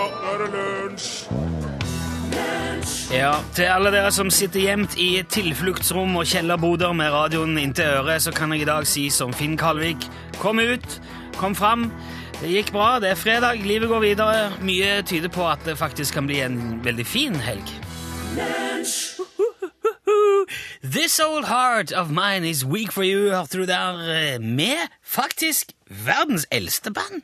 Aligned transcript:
Ja, 0.00 0.06
nå 0.08 0.28
er 0.32 0.38
det 0.40 0.46
lunsj! 0.54 1.08
Ja, 3.12 3.32
Til 3.52 3.66
alle 3.68 3.90
dere 3.92 4.08
som 4.14 4.30
sitter 4.32 4.62
gjemt 4.62 4.94
i 4.96 5.08
tilfluktsrom 5.28 6.14
og 6.16 6.28
kjellerboder 6.30 6.94
med 6.96 7.12
radioen 7.12 7.58
inntil 7.60 7.98
øret, 7.98 8.22
så 8.24 8.32
kan 8.32 8.54
jeg 8.54 8.62
i 8.64 8.68
dag 8.68 8.86
si 8.88 9.10
som 9.12 9.34
Finn 9.36 9.58
Kalvik 9.60 10.06
kom 10.40 10.62
ut, 10.62 11.00
kom 11.36 11.56
fram. 11.58 11.90
Det 12.38 12.48
gikk 12.48 12.72
bra, 12.72 12.94
det 13.02 13.10
er 13.10 13.20
fredag, 13.20 13.60
livet 13.66 13.90
går 13.92 14.00
videre. 14.06 14.46
Mye 14.64 15.02
tyder 15.04 15.28
på 15.28 15.44
at 15.50 15.60
det 15.68 15.76
faktisk 15.76 16.16
kan 16.16 16.30
bli 16.30 16.40
en 16.46 16.80
veldig 16.84 17.06
fin 17.06 17.36
helg. 17.36 17.74
This 20.80 21.20
old 21.20 21.44
heart 21.50 21.92
of 21.92 22.08
mine 22.08 22.48
is 22.48 22.64
weak 22.64 22.92
for 22.92 23.04
you, 23.04 23.34
hørte 23.34 23.60
du 23.60 23.66
der, 23.68 24.00
eh, 24.16 24.40
med 24.40 24.88
faktisk 25.04 25.74
verdens 25.90 26.46
eldste 26.50 26.90
band. 26.90 27.20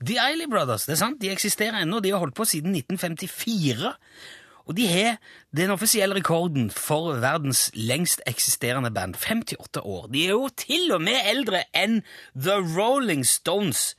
The 0.00 0.18
Eiley 0.18 0.48
Brothers. 0.50 0.86
det 0.86 0.96
er 0.96 1.02
sant, 1.02 1.20
De 1.20 1.30
eksisterer 1.30 1.82
ennå, 1.82 2.00
de 2.00 2.10
har 2.10 2.18
holdt 2.18 2.34
på 2.34 2.44
siden 2.44 2.74
1954. 2.74 3.94
Og 4.64 4.76
de 4.76 4.86
har 4.88 5.18
den 5.56 5.70
offisielle 5.70 6.16
rekorden 6.16 6.70
for 6.70 7.18
verdens 7.20 7.70
lengst 7.74 8.22
eksisterende 8.26 8.90
band. 8.90 9.14
58 9.14 9.80
år. 9.84 10.06
De 10.12 10.24
er 10.24 10.32
jo 10.32 10.48
til 10.56 10.92
og 10.92 11.02
med 11.04 11.20
eldre 11.28 11.66
enn 11.76 12.00
The 12.32 12.56
Rolling 12.76 13.26
Stones. 13.28 13.92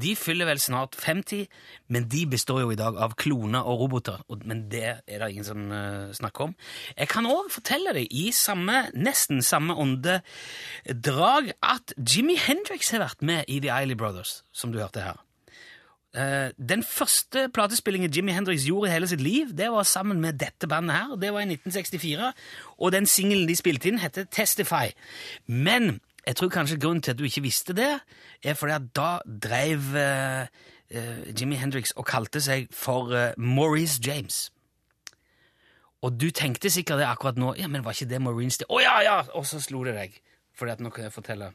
De 0.00 0.16
fyller 0.18 0.48
vel 0.48 0.58
snart 0.58 0.96
50, 0.98 1.46
men 1.94 2.08
de 2.10 2.24
består 2.26 2.64
jo 2.64 2.72
i 2.74 2.78
dag 2.78 2.96
av 2.98 3.14
kloner 3.18 3.62
og 3.62 3.84
roboter. 3.84 4.22
Men 4.42 4.64
det 4.70 4.82
er 5.06 5.22
det 5.22 5.28
ingen 5.30 5.46
som 5.46 5.68
uh, 5.70 6.10
snakker 6.14 6.48
om. 6.48 6.56
Jeg 6.98 7.10
kan 7.12 7.28
òg 7.30 7.52
fortelle 7.54 7.94
deg, 7.94 8.10
i 8.10 8.32
samme, 8.34 8.88
nesten 8.94 9.42
samme 9.42 9.76
åndedrag, 9.78 11.54
at 11.62 11.94
Jimmy 11.98 12.38
Hendrix 12.42 12.90
har 12.94 13.06
vært 13.06 13.22
med 13.22 13.46
i 13.46 13.60
The 13.62 13.70
Eiley 13.70 13.98
Brothers, 13.98 14.40
som 14.50 14.74
du 14.74 14.82
hørte 14.82 15.06
her. 15.06 15.23
Eh, 16.14 16.50
den 16.68 16.82
første 16.82 17.48
platespillingen 17.54 18.10
Jimmy 18.10 18.32
Hendrix 18.32 18.64
gjorde 18.66 18.90
i 18.90 18.92
hele 18.92 19.08
sitt 19.10 19.20
liv, 19.20 19.50
det 19.58 19.70
var 19.72 19.82
sammen 19.82 20.20
med 20.20 20.38
dette 20.38 20.68
bandet 20.68 20.96
her. 20.96 21.16
Det 21.16 21.32
var 21.32 21.40
i 21.40 21.48
1964, 21.48 22.32
og 22.78 22.92
den 22.92 23.06
singelen 23.06 23.48
de 23.48 23.56
spilte 23.56 23.88
inn, 23.90 23.98
heter 23.98 24.24
Testify. 24.30 24.94
Men 25.46 26.00
jeg 26.26 26.36
tror 26.36 26.48
kanskje 26.48 26.78
grunnen 26.78 27.02
til 27.02 27.10
at 27.10 27.18
du 27.18 27.24
ikke 27.24 27.42
visste 27.42 27.74
det, 27.74 27.98
er 28.44 28.54
fordi 28.54 28.72
at 28.72 28.86
da 28.96 29.18
drev 29.26 29.90
uh, 29.98 30.46
uh, 30.94 31.40
Jimmy 31.40 31.58
Hendrix 31.58 31.90
og 31.90 32.06
kalte 32.06 32.40
seg 32.40 32.68
for 32.72 33.10
uh, 33.10 33.32
Maurice 33.36 34.00
James. 34.06 34.52
Og 36.04 36.20
du 36.20 36.30
tenkte 36.30 36.70
sikkert 36.70 37.00
det 37.00 37.08
akkurat 37.08 37.38
nå. 37.40 37.54
Ja, 37.58 37.66
men 37.66 37.84
var 37.84 37.96
ikke 37.96 38.10
det 38.10 38.20
Maureen 38.22 38.52
Å 38.68 38.80
ja, 38.80 39.00
ja! 39.02 39.18
Og 39.34 39.46
så 39.48 39.60
slo 39.60 39.84
det 39.84 39.94
deg. 39.96 40.18
Fordi 40.54 40.74
at 40.76 40.80
nå 40.84 40.90
kan 40.92 41.08
jeg 41.08 41.14
fortelle. 41.14 41.54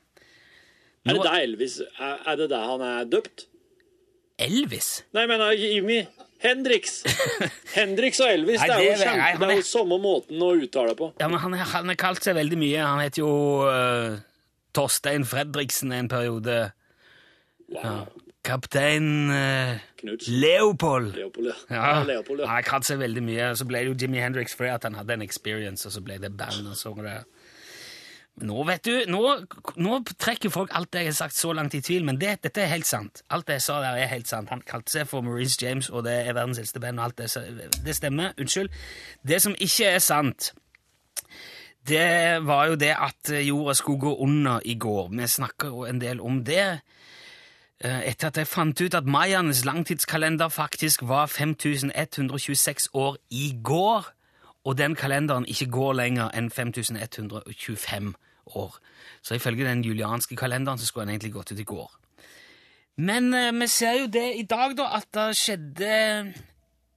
Er 1.05 1.15
det 1.15 1.23
der 1.23 1.43
Elvis 1.45 1.79
Er, 1.79 2.17
er 2.25 2.35
det 2.35 2.49
der 2.49 2.65
han 2.65 2.81
er 2.81 3.05
døpt? 3.05 3.45
Elvis? 4.39 4.89
Nei, 5.13 5.25
jeg 5.25 5.31
mener 5.31 5.59
Jimmy 5.59 5.99
Hendrix. 6.39 7.01
Hendrix 7.77 8.21
og 8.23 8.31
Elvis, 8.31 8.61
Nei, 8.61 8.69
det 8.69 8.77
er 8.77 8.85
jo 8.85 8.95
kjempe, 9.01 9.19
nei, 9.19 9.31
det 9.41 9.49
er 9.49 9.59
jo 9.59 9.67
samme 9.67 9.99
måten 9.99 10.43
å 10.45 10.53
uttale 10.55 10.95
på. 10.99 11.11
Ja, 11.19 11.27
men 11.31 11.41
han, 11.43 11.57
han 11.59 11.91
har 11.91 11.99
kalt 11.99 12.23
seg 12.23 12.37
veldig 12.39 12.59
mye. 12.61 12.79
Han 12.85 13.03
heter 13.03 13.23
jo 13.25 13.33
uh, 13.67 14.15
Torstein 14.75 15.27
Fredriksen 15.27 15.91
en 15.95 16.09
periode. 16.11 16.61
Ja. 17.75 17.93
Kaptein 18.47 19.09
uh, 19.33 19.75
Leopold. 20.31 21.11
Leopold, 21.17 21.51
ja. 21.51 21.57
Ja, 21.67 21.83
ja. 21.83 22.03
Leopold, 22.07 22.45
Han 22.45 22.55
har 22.55 22.67
kalt 22.67 22.87
seg 22.87 23.01
veldig 23.03 23.25
mye. 23.25 23.51
Så 23.59 23.67
ble 23.67 23.83
det 23.83 23.91
jo 23.91 23.97
Jimmy 24.05 24.23
Hendrix 24.23 24.55
fordi 24.55 24.71
han 24.87 24.95
hadde 25.01 25.19
en 25.19 25.25
experience, 25.25 25.83
og 25.89 25.97
så 25.97 26.03
ble 26.05 26.21
det 26.23 26.31
band. 26.39 26.71
og 26.71 26.79
så 26.79 26.95
var 26.95 27.09
det... 27.09 27.19
Nå 28.39 28.63
vet 28.63 28.85
du, 28.87 28.93
nå, 29.11 29.19
nå 29.83 29.97
trekker 30.15 30.51
folk 30.53 30.71
alt 30.77 30.95
jeg 30.95 31.09
har 31.09 31.15
sagt 31.17 31.35
så 31.35 31.51
langt 31.55 31.73
i 31.75 31.81
tvil, 31.83 32.05
men 32.07 32.19
det, 32.21 32.37
dette 32.45 32.61
er 32.63 32.71
helt 32.71 32.87
sant. 32.87 33.23
Alt 33.29 33.49
det 33.49 33.57
jeg 33.57 33.65
sa 33.65 33.79
der 33.83 33.99
er 33.99 34.11
helt 34.11 34.29
sant. 34.29 34.51
Han 34.53 34.63
kalte 34.67 34.93
seg 34.93 35.09
for 35.09 35.25
Maurice 35.25 35.59
James, 35.59 35.89
og 35.89 36.05
det 36.07 36.13
er 36.21 36.37
verdens 36.37 36.61
eldste 36.61 36.79
band, 36.79 37.01
og 37.01 37.09
alt 37.09 37.19
det, 37.19 37.73
det 37.85 37.95
stemmer. 37.97 38.31
Unnskyld. 38.39 38.69
Det 39.27 39.41
som 39.43 39.57
ikke 39.59 39.89
er 39.91 39.99
sant, 40.03 40.53
det 41.89 42.45
var 42.45 42.69
jo 42.71 42.77
det 42.79 42.93
at 42.95 43.33
jorda 43.43 43.75
skulle 43.75 43.99
gå 43.99 44.15
under 44.23 44.63
i 44.65 44.77
går. 44.79 45.09
Vi 45.11 45.27
snakker 45.27 45.67
jo 45.73 45.83
en 45.89 45.99
del 46.01 46.21
om 46.21 46.43
det. 46.45 46.79
Eh, 47.83 47.99
Etter 48.11 48.31
at 48.31 48.37
jeg 48.37 48.47
fant 48.47 48.81
ut 48.81 48.95
at 48.95 49.07
mayaenes 49.07 49.65
langtidskalender 49.65 50.47
faktisk 50.47 51.03
var 51.07 51.25
5126 51.27 52.89
år 52.93 53.17
i 53.31 53.51
går, 53.63 54.09
og 54.63 54.77
den 54.77 54.95
kalenderen 54.95 55.47
ikke 55.47 55.71
går 55.71 55.93
lenger 55.93 56.31
enn 56.35 56.51
5125 56.51 58.13
år. 58.57 58.77
Så 59.21 59.35
ifølge 59.35 59.67
den 59.67 59.83
julianske 59.83 60.37
kalenderen 60.39 60.79
så 60.79 60.87
skulle 60.87 61.07
den 61.07 61.17
egentlig 61.17 61.33
gått 61.33 61.51
ut 61.53 61.59
i 61.59 61.67
går. 61.67 61.89
Men 62.99 63.33
eh, 63.33 63.51
vi 63.55 63.67
ser 63.71 64.01
jo 64.01 64.07
det 64.11 64.27
i 64.39 64.45
dag, 64.47 64.75
da, 64.77 64.89
at 64.99 65.07
det 65.15 65.29
skjedde 65.39 65.93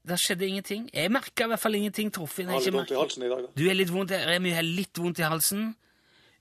Det 0.02 0.18
skjedde 0.18 0.48
ingenting. 0.48 0.88
Jeg 0.90 1.12
merka 1.14 1.46
i 1.46 1.52
hvert 1.52 1.62
fall 1.62 1.78
ingenting. 1.78 2.10
Torfinn 2.10 2.48
har 2.50 2.58
litt 2.58 2.74
vondt 2.74 2.90
i 2.90 2.98
halsen 2.98 3.22
i 3.22 3.28
dag, 3.30 3.44
da. 3.44 3.52
du 3.54 3.68
er 3.70 3.76
litt 3.78 3.92
vondt, 3.92 4.10
Remi 4.26 4.50
har 4.50 4.66
litt 4.66 4.98
vondt 4.98 5.20
i 5.22 5.28
halsen. 5.28 5.68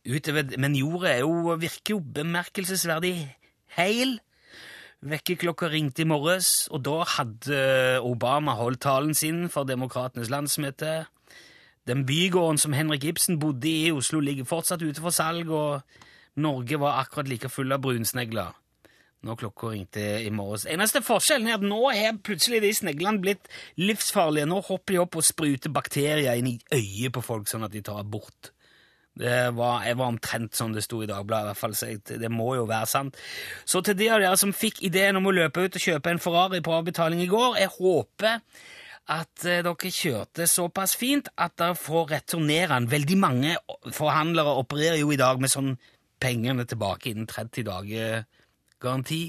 Utover, 0.02 0.56
men 0.58 0.74
jorda 0.74 1.12
er 1.12 1.22
jo, 1.22 1.54
virker 1.62 1.94
jo 1.94 2.00
bemerkelsesverdig 2.02 3.14
heil. 3.78 4.16
Vekkerklokka 5.06 5.70
ringte 5.70 6.02
i 6.02 6.10
morges, 6.10 6.66
og 6.74 6.82
da 6.86 7.04
hadde 7.20 7.62
Obama 8.06 8.58
holdt 8.58 8.82
talen 8.82 9.14
sin 9.18 9.46
for 9.50 9.70
Demokratenes 9.70 10.34
landsmøte. 10.34 11.04
Den 11.92 12.06
bygården 12.08 12.58
som 12.62 12.74
Henrik 12.74 13.04
Ibsen 13.04 13.40
bodde 13.40 13.68
i 13.68 13.90
i 13.90 13.92
Oslo, 13.92 14.22
ligger 14.24 14.48
fortsatt 14.48 14.84
ute 14.84 15.04
for 15.04 15.12
salg, 15.12 15.50
og 15.52 15.82
Norge 16.40 16.80
var 16.80 17.02
akkurat 17.02 17.28
like 17.28 17.50
full 17.52 17.72
av 17.76 17.84
brunsnegler 17.84 18.56
når 19.22 19.38
klokka 19.38 19.70
ringte 19.70 20.06
i 20.26 20.32
morges. 20.34 20.64
Eneste 20.66 21.04
forskjellen 21.06 21.50
er 21.50 21.60
at 21.60 21.66
nå 21.66 21.82
har 21.94 22.16
plutselig 22.26 22.62
de 22.64 22.72
sneglene 22.74 23.22
blitt 23.22 23.52
livsfarlige. 23.78 24.48
Nå 24.50 24.64
hopper 24.66 24.96
de 24.96 25.02
opp 25.04 25.20
og 25.20 25.28
spruter 25.28 25.74
bakterier 25.74 26.40
inn 26.40 26.50
i 26.56 26.58
øyet 26.74 27.14
på 27.14 27.22
folk, 27.26 27.46
sånn 27.52 27.68
at 27.68 27.76
de 27.76 27.84
tar 27.86 28.02
bort. 28.10 28.50
Det 29.22 29.52
var, 29.54 29.84
jeg 29.86 30.00
var 30.00 30.10
omtrent 30.10 30.58
sånn 30.58 30.74
det 30.74 30.86
sto 30.88 31.04
i 31.04 31.10
Dagbladet, 31.10 31.44
i 31.44 31.52
hvert 31.52 31.60
fall, 31.60 31.78
så 31.78 31.92
jeg, 31.92 32.02
det 32.24 32.32
må 32.34 32.54
jo 32.56 32.66
være 32.70 32.90
sant. 32.90 33.20
Så 33.68 33.84
til 33.86 34.00
de 34.00 34.08
av 34.10 34.24
dere 34.24 34.40
som 34.40 34.56
fikk 34.56 34.82
ideen 34.88 35.20
om 35.20 35.28
å 35.28 35.36
løpe 35.36 35.68
ut 35.68 35.78
og 35.78 35.84
kjøpe 35.84 36.16
en 36.16 36.24
Ferrari 36.24 36.64
på 36.64 36.74
avbetaling 36.80 37.22
i 37.22 37.30
går, 37.30 37.60
jeg 37.60 37.76
håper 37.76 38.40
at 39.12 39.46
eh, 39.46 39.62
dere 39.66 39.92
kjørte 39.92 40.48
såpass 40.48 40.96
fint 41.00 41.30
at 41.36 41.58
dere 41.60 41.76
får 41.78 42.10
returnere 42.16 42.76
den. 42.76 42.90
Veldig 42.92 43.18
mange 43.20 43.58
forhandlere 43.92 44.56
opererer 44.62 45.02
jo 45.02 45.12
i 45.12 45.20
dag 45.20 45.42
med 45.42 45.52
sånn 45.52 45.76
pengene 46.22 46.68
tilbake 46.70 47.12
innen 47.12 47.28
30 47.30 47.68
dager 47.68 48.26
garanti. 48.82 49.24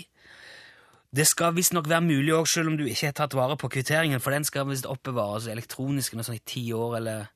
Det 1.12 1.26
skal 1.28 1.53
visstnok 1.56 1.91
være 1.91 2.06
mulig 2.06 2.32
òg, 2.32 2.48
selv 2.48 2.72
om 2.72 2.78
du 2.78 2.87
ikke 2.87 3.10
har 3.10 3.16
tatt 3.19 3.37
vare 3.37 3.59
på 3.60 3.69
kvitteringen, 3.72 4.20
for 4.22 4.32
den 4.32 4.47
skal 4.48 4.69
visst 4.70 4.88
oppbevares 4.88 5.48
elektronisk 5.53 6.14
noe 6.16 6.25
sånn 6.25 6.38
i 6.38 6.47
ti 6.49 6.62
år, 6.72 6.97
eller 7.03 7.26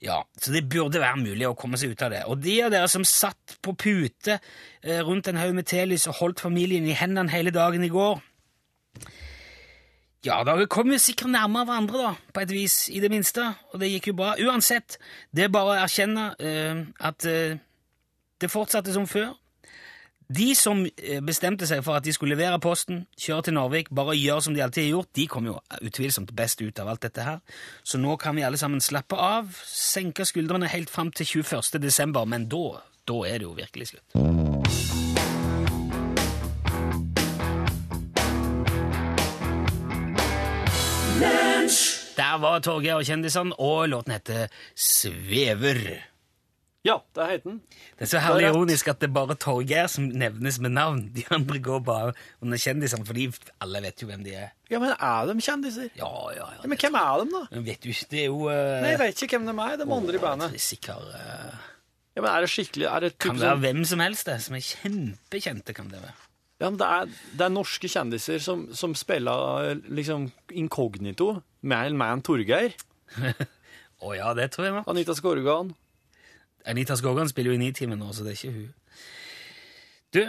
ja, 0.00 0.22
så 0.38 0.54
det 0.54 0.68
burde 0.70 1.02
være 1.02 1.18
mulig 1.20 1.44
å 1.48 1.56
komme 1.58 1.76
seg 1.76 1.92
ut 1.92 2.04
av 2.06 2.12
det. 2.14 2.22
Og 2.30 2.38
de 2.40 2.54
av 2.64 2.72
dere 2.72 2.88
som 2.88 3.04
satt 3.04 3.58
på 3.64 3.74
pute 3.74 4.38
eh, 4.38 5.00
rundt 5.04 5.28
en 5.28 5.40
haug 5.40 5.56
med 5.58 5.66
telys 5.68 6.06
og 6.08 6.20
holdt 6.22 6.44
familien 6.44 6.86
i 6.86 6.96
hendene 6.96 7.34
hele 7.34 7.52
dagen 7.52 7.84
i 7.84 7.90
går 7.92 8.22
Ja, 10.26 10.40
da 10.42 10.56
kom 10.66 10.90
jo 10.90 10.98
sikkert 10.98 11.30
nærmere 11.30 11.68
hverandre, 11.68 11.98
da, 12.02 12.32
på 12.34 12.42
et 12.42 12.52
vis, 12.52 12.78
i 12.90 12.98
det 13.00 13.10
minste, 13.12 13.44
og 13.70 13.78
det 13.82 13.92
gikk 13.92 14.10
jo 14.10 14.18
bra. 14.18 14.32
Uansett, 14.42 14.98
det 15.30 15.46
er 15.46 15.52
bare 15.54 15.76
å 15.76 15.82
erkjenne 15.84 16.32
uh, 16.42 16.80
at 17.06 17.26
uh, 17.28 17.60
det 18.42 18.50
fortsatte 18.50 18.94
som 18.94 19.06
før. 19.06 19.36
De 20.28 20.50
som 20.52 20.82
eh, 20.84 21.22
bestemte 21.24 21.64
seg 21.64 21.80
for 21.86 21.96
at 21.96 22.04
de 22.04 22.12
skulle 22.12 22.36
levere 22.36 22.58
posten, 22.60 23.06
kjøre 23.16 23.46
til 23.46 23.56
Narvik, 23.56 23.88
bare 23.96 24.12
gjøre 24.18 24.44
som 24.44 24.52
de 24.52 24.60
alltid 24.60 24.84
har 24.84 24.90
gjort, 24.90 25.10
de 25.16 25.24
kom 25.32 25.48
jo 25.48 25.54
utvilsomt 25.80 26.34
best 26.36 26.60
ut 26.60 26.82
av 26.84 26.92
alt 26.92 27.06
dette 27.06 27.24
her. 27.24 27.40
Så 27.80 27.96
nå 27.96 28.18
kan 28.20 28.36
vi 28.36 28.44
alle 28.44 28.60
sammen 28.60 28.84
slappe 28.84 29.16
av, 29.16 29.56
senke 29.64 30.28
skuldrene 30.28 30.68
helt 30.68 30.92
fram 30.92 31.14
til 31.16 31.40
21. 31.40 31.80
desember, 31.80 32.28
men 32.28 32.44
da, 32.52 32.82
da 33.08 33.22
er 33.24 33.40
det 33.40 33.48
jo 33.48 33.56
virkelig 33.56 33.94
slutt. 33.94 35.07
Der 42.38 42.44
var 42.44 42.60
Torgeir 42.62 43.00
og 43.00 43.02
kjendisene, 43.02 43.56
og 43.58 43.88
låten 43.90 44.12
heter 44.14 44.52
Svever. 44.78 45.80
Ja, 46.86 47.00
det 47.18 47.24
heter 47.26 47.48
den. 47.50 47.56
Det 47.98 48.04
er 48.06 48.10
så 48.12 48.20
herlig 48.22 48.44
Det 48.44 48.46
er 48.46 48.54
ironisk 48.54 48.90
at 48.92 49.00
det 49.02 49.08
er 49.08 49.14
bare 49.16 49.34
Torgeir 49.42 49.88
som 49.90 50.06
nevnes 50.06 50.60
med 50.62 50.70
navn. 50.76 51.00
De 51.16 51.24
andre 51.34 51.58
går 51.58 51.82
bare 51.82 52.12
under 52.38 52.62
kjendisene, 52.62 53.02
fordi 53.08 53.26
alle 53.58 53.82
vet 53.88 54.04
jo 54.04 54.06
hvem 54.06 54.22
de 54.22 54.36
er. 54.38 54.52
Ja, 54.70 54.78
men 54.78 54.94
er 54.94 55.26
de 55.26 55.34
kjendiser? 55.42 55.90
Ja, 55.98 56.12
ja, 56.30 56.46
ja. 56.46 56.60
Ja, 56.62 56.70
men 56.70 56.78
hvem 56.78 57.00
er 57.00 57.24
de, 57.24 57.26
da? 57.34 57.42
Men 57.56 57.66
vet 57.72 57.82
du 57.82 57.90
ikke, 57.90 58.08
det 58.14 58.22
er 58.22 58.30
jo 58.30 58.38
uh, 58.46 58.54
Nei, 58.84 58.94
Jeg 58.94 59.02
vet 59.02 59.26
ikke 59.26 59.42
hvem 59.42 59.50
de 59.50 59.56
er, 59.66 59.76
de 59.82 59.90
andre 59.98 60.14
i 60.14 60.22
bandet. 60.28 60.56
Sikkert 60.62 61.10
uh, 61.10 61.58
Ja, 62.14 62.22
men 62.22 62.30
Er 62.36 62.46
det 62.46 62.54
skikkelig 62.54 62.86
Er 62.92 63.08
det 63.08 63.12
Kan 63.18 63.34
det 63.34 63.48
være 63.48 63.58
sånn 63.58 63.66
hvem 63.66 63.84
som 63.96 64.06
helst, 64.06 64.30
det. 64.30 64.38
Som 64.46 64.60
er 64.62 64.66
kjempekjente, 64.70 65.74
kan 65.74 65.90
det 65.90 66.06
være. 66.06 66.14
Ja, 66.62 66.70
men 66.70 66.78
det 66.78 66.86
er, 66.86 67.12
det 67.34 67.50
er 67.50 67.54
norske 67.58 67.90
kjendiser 67.90 68.38
som, 68.42 68.68
som 68.74 68.94
spiller 68.98 69.74
liksom 69.90 70.30
inkognito, 70.54 71.32
mer 71.60 71.94
Man 71.98 72.22
Torgeir. 72.26 72.76
Å 74.04 74.14
ja, 74.14 74.32
det 74.38 74.50
tror 74.54 74.68
jeg 74.68 74.76
nok. 74.76 74.90
Anita 74.92 75.14
Skorgan. 75.18 75.72
Anita 76.68 76.96
Skorgan 76.98 77.30
spiller 77.30 77.54
jo 77.54 77.58
i 77.58 77.62
Nitimen 77.62 77.98
nå, 77.98 78.12
så 78.14 78.26
det 78.26 78.34
er 78.34 78.38
ikke 78.38 78.54
hun. 78.54 78.68
Du, 80.14 80.22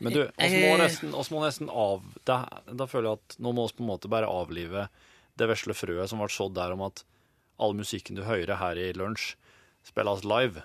Men 0.00 0.14
du, 0.14 0.22
oss 0.28 0.54
må 0.54 0.70
Eh, 0.70 0.78
nesten, 0.80 1.12
oss 1.16 1.30
må 1.32 1.42
nesten 1.42 1.68
av 1.68 2.04
da, 2.24 2.38
Da 2.64 2.86
føler 2.88 3.10
jeg 3.10 3.18
at 3.20 3.36
nå 3.44 3.52
må 3.52 3.66
vi 3.68 3.76
på 3.76 3.84
en 3.84 3.90
måte 3.90 4.08
bare 4.12 4.30
avlive 4.30 4.86
det 5.36 5.48
vesle 5.50 5.76
frøet 5.76 6.08
som 6.08 6.22
ble 6.22 6.30
sådd 6.32 6.54
der 6.56 6.72
om 6.72 6.86
at 6.86 7.02
all 7.60 7.74
musikken 7.76 8.16
du 8.16 8.22
hører 8.24 8.56
her 8.56 8.78
i 8.80 8.86
lunsj, 8.96 9.34
spilles 9.84 10.24
live 10.24 10.62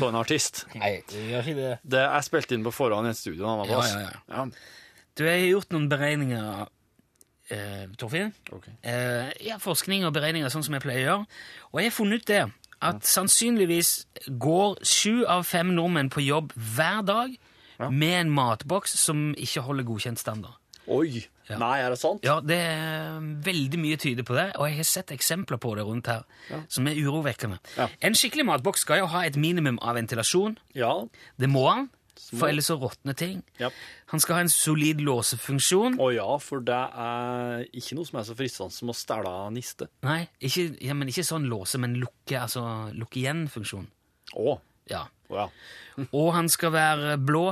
av 0.00 0.08
en 0.08 0.18
artist. 0.20 0.64
Nei, 0.80 0.98
det 1.10 1.26
gjør 1.30 1.44
ikke 1.44 1.58
det. 1.58 1.74
Det 1.84 2.04
er 2.06 2.24
spilt 2.26 2.54
inn 2.56 2.64
på 2.64 2.72
forhånd 2.74 3.08
i 3.08 3.12
et 3.12 3.20
studio 3.20 3.44
Ja, 3.48 3.66
ja, 3.68 4.00
ja. 4.06 4.14
ja. 4.32 4.46
Du, 5.18 5.24
jeg 5.26 5.42
har 5.42 5.48
gjort 5.50 5.74
noen 5.74 5.88
beregninger, 5.90 6.68
eh, 7.50 7.86
Torfinn. 7.98 8.32
Okay. 8.52 8.72
Eh, 8.82 9.32
ja, 9.48 9.58
forskning 9.62 10.04
og 10.08 10.14
beregninger, 10.14 10.48
sånn 10.52 10.64
som 10.66 10.74
jeg 10.74 10.82
pleier 10.84 11.02
å 11.02 11.06
gjøre. 11.08 11.26
Og 11.72 11.80
jeg 11.82 11.90
har 11.90 11.96
funnet 11.98 12.22
ut 12.22 12.26
det, 12.32 12.42
at 12.80 13.02
sannsynligvis 13.10 13.92
går 14.38 14.78
sju 14.86 15.24
av 15.26 15.44
fem 15.48 15.72
nordmenn 15.74 16.10
på 16.14 16.22
jobb 16.26 16.52
hver 16.54 17.02
dag 17.04 17.36
Ja. 17.78 17.88
med 17.90 18.20
en 18.26 18.30
matboks 18.30 18.94
som 18.98 19.34
ikke 19.38 19.62
holder 19.62 19.84
godkjent 19.84 20.18
standard. 20.18 20.54
Oi! 20.88 21.26
Ja. 21.48 21.56
Nei, 21.58 21.78
er 21.80 21.90
det 21.90 21.98
sant? 21.98 22.20
Ja, 22.24 22.40
det 22.44 22.56
er 22.60 23.20
veldig 23.44 23.78
mye 23.80 23.96
tyder 23.96 24.22
på 24.26 24.34
det, 24.36 24.50
og 24.56 24.66
jeg 24.68 24.76
har 24.76 24.84
sett 24.84 25.12
eksempler 25.14 25.56
på 25.58 25.74
det 25.76 25.84
rundt 25.86 26.06
her, 26.06 26.24
som 26.68 26.86
er 26.86 26.94
urovekkende. 27.00 27.56
Ja. 27.76 27.86
En 28.04 28.12
skikkelig 28.12 28.44
matboks 28.44 28.80
skal 28.84 28.98
jo 28.98 29.06
ha 29.06 29.22
et 29.24 29.36
minimum 29.36 29.78
av 29.80 29.96
ventilasjon. 29.96 30.58
Ja. 30.76 30.90
Det 31.40 31.48
må 31.48 31.64
han, 31.70 31.88
for 32.26 32.48
ellers 32.48 32.68
så 32.70 32.76
råtner 32.80 33.16
ting. 33.18 33.42
Ja. 33.60 33.70
Han 34.12 34.20
skal 34.22 34.38
ha 34.38 34.44
en 34.44 34.52
solid 34.52 35.00
låsefunksjon. 35.04 35.98
Å 36.00 36.08
ja, 36.14 36.26
for 36.42 36.64
det 36.64 36.78
er 37.04 37.64
ikke 37.76 37.98
noe 37.98 38.08
som 38.08 38.20
er 38.20 38.26
så 38.28 38.36
fristende 38.38 38.74
som 38.74 38.92
å 38.92 38.96
stæle 38.96 39.34
niste. 39.54 39.88
Nei, 40.06 40.24
ikke, 40.44 40.66
ja, 40.84 40.96
men 40.98 41.12
ikke 41.12 41.26
sånn 41.26 41.48
låse, 41.50 41.80
men 41.82 41.96
lukke, 42.02 42.36
altså 42.40 42.64
lukke 42.96 43.22
igjen-funksjon. 43.22 43.88
Å. 44.38 44.58
Ja. 44.92 45.06
Å 45.28 45.40
ja. 45.42 45.48
Og 46.10 46.30
han 46.36 46.48
skal 46.52 46.72
være 46.76 47.16
blå, 47.20 47.46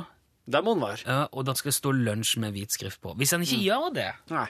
Det 0.46 0.62
må 0.62 0.76
han 0.76 0.84
være. 0.84 1.02
ja, 1.06 1.24
og 1.32 1.48
det 1.48 1.56
skal 1.58 1.74
stå 1.74 1.92
lunsj 1.96 2.36
med 2.44 2.54
hvit 2.54 2.76
skrift 2.76 3.00
på. 3.02 3.16
Hvis 3.18 3.34
han 3.34 3.42
ikke 3.42 3.58
gjør 3.64 3.90
det, 3.96 4.10
Nei. 4.30 4.46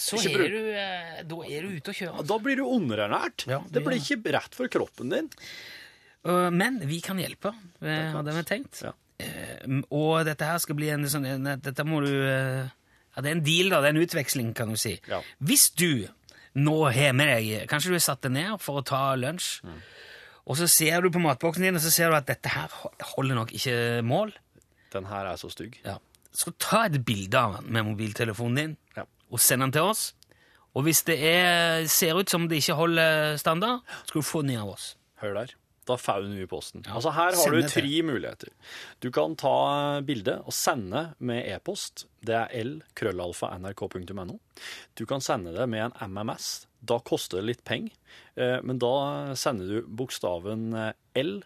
så 0.00 0.18
er 0.18 0.50
du, 0.50 0.58
eh, 0.74 1.22
da 1.22 1.38
er 1.46 1.62
du 1.62 1.76
ute 1.78 1.92
å 1.92 1.96
kjøre. 2.00 2.26
Da 2.26 2.38
blir 2.42 2.58
du 2.58 2.64
underernært. 2.66 3.46
Ja, 3.46 3.62
det 3.70 3.84
blir 3.86 4.00
ja. 4.00 4.02
ikke 4.02 4.34
rett 4.34 4.58
for 4.58 4.72
kroppen 4.72 5.14
din. 5.14 5.30
Uh, 6.24 6.50
Men 6.50 6.80
vi 6.88 7.00
kan 7.04 7.18
hjelpe, 7.20 7.52
eh, 7.84 8.10
hadde 8.10 8.32
vi 8.32 8.42
tenkt. 8.48 8.82
Ja. 8.82 8.94
Eh, 9.24 9.80
Og 9.90 10.24
dette 10.26 10.44
her 10.44 10.58
skal 10.62 10.76
bli 10.76 10.88
en 10.92 11.04
sånn 11.08 11.24
en- 11.26 11.60
Dette 11.60 11.84
må 11.84 12.00
du 12.04 12.12
eh, 12.12 12.68
Ja, 13.16 13.22
det 13.22 13.30
er 13.30 13.36
en 13.36 13.44
deal, 13.44 13.68
da. 13.70 13.80
Det 13.80 13.90
er 13.92 13.96
en 13.96 14.02
utveksling, 14.06 14.54
kan 14.54 14.68
du 14.68 14.76
si. 14.76 15.00
Ja. 15.08 15.20
Hvis 15.42 15.70
du 15.74 16.08
nå 16.56 16.92
har 16.92 17.12
med 17.14 17.28
deg 17.28 17.68
Kanskje 17.70 17.92
du 17.92 17.94
har 17.94 18.00
satt 18.00 18.22
deg 18.22 18.32
ned 18.32 18.60
for 18.60 18.80
å 18.80 18.84
ta 18.84 19.14
lunsj, 19.16 19.62
Mm. 19.64 19.80
og 20.46 20.56
så 20.56 20.68
ser 20.68 21.00
du 21.02 21.10
på 21.10 21.20
matboksen 21.22 21.62
din, 21.62 21.74
og 21.76 21.80
så 21.82 21.90
ser 21.90 22.10
du 22.10 22.16
at 22.16 22.26
dette 22.26 22.48
her 22.48 22.68
holder 23.16 23.34
nok 23.34 23.50
ikke 23.52 24.02
mål. 24.04 24.32
Den 24.92 25.04
her 25.06 25.26
er 25.26 25.36
så 25.36 25.48
stygg. 25.50 25.78
Ja. 25.84 25.98
Så 26.34 26.52
ta 26.58 26.84
et 26.86 27.04
bilde 27.04 27.34
av 27.38 27.60
den 27.62 27.72
med 27.72 27.84
mobiltelefonen 27.84 28.56
din 28.56 28.76
Ja. 28.96 29.04
og 29.30 29.38
send 29.40 29.62
den 29.62 29.72
til 29.72 29.82
oss. 29.82 30.12
Og 30.74 30.82
hvis 30.84 31.04
det 31.04 31.18
er, 31.22 31.86
ser 31.86 32.14
ut 32.18 32.28
som 32.28 32.48
det 32.48 32.58
ikke 32.58 32.74
holder 32.74 33.36
standard, 33.38 33.80
skal 34.06 34.20
du 34.20 34.26
få 34.26 34.42
den 34.42 34.56
av 34.58 34.68
oss. 34.70 34.96
Hør 35.22 35.34
der. 35.34 35.54
Da 35.84 35.96
får 36.00 36.22
du 36.22 36.28
den 36.30 36.42
i 36.42 36.46
posten. 36.48 36.82
Ja, 36.86 36.94
Altså 36.96 37.12
Her 37.12 37.36
har 37.36 37.50
du 37.52 37.58
det 37.60 37.70
tre 37.72 38.02
muligheter. 38.06 38.48
Du 39.04 39.10
kan 39.12 39.34
ta 39.36 40.00
bilde 40.06 40.38
og 40.46 40.54
sende 40.56 41.10
med 41.18 41.44
e-post. 41.52 42.06
Det 42.24 42.34
er 42.38 42.54
l-krøllalfa.nrk.no. 42.62 44.38
Du 44.94 45.04
kan 45.06 45.20
sende 45.20 45.52
det 45.52 45.66
med 45.68 45.90
en 45.90 46.10
MMS. 46.14 46.66
Da 46.84 46.98
koster 47.00 47.40
det 47.40 47.48
litt 47.50 47.64
penger, 47.64 47.92
eh, 48.36 48.58
men 48.62 48.78
da 48.80 49.34
sender 49.40 49.68
du 49.70 49.86
bokstaven 49.88 50.72
eh, 50.76 50.92
L 51.20 51.38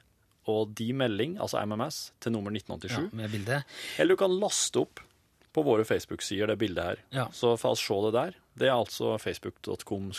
og 0.48 0.72
de 0.78 0.88
melding, 0.96 1.36
altså 1.38 1.60
MMS, 1.66 1.98
til 2.24 2.32
nummer 2.34 2.54
1987. 2.54 2.94
Ja, 2.96 3.16
med 3.20 3.30
bildet. 3.34 3.76
Eller 3.98 4.16
du 4.16 4.22
kan 4.22 4.34
laste 4.40 4.80
opp 4.82 5.02
på 5.54 5.64
våre 5.66 5.84
Facebook-sider 5.86 6.48
det 6.50 6.58
bildet 6.60 6.84
her. 6.84 7.02
Ja. 7.14 7.26
Så 7.34 7.52
får 7.60 7.74
vi 7.76 7.82
se 7.82 7.98
det 8.06 8.14
der. 8.16 8.38
Det 8.58 8.66
er 8.68 8.74
altså 8.74 9.14
facebook.com 9.22 10.10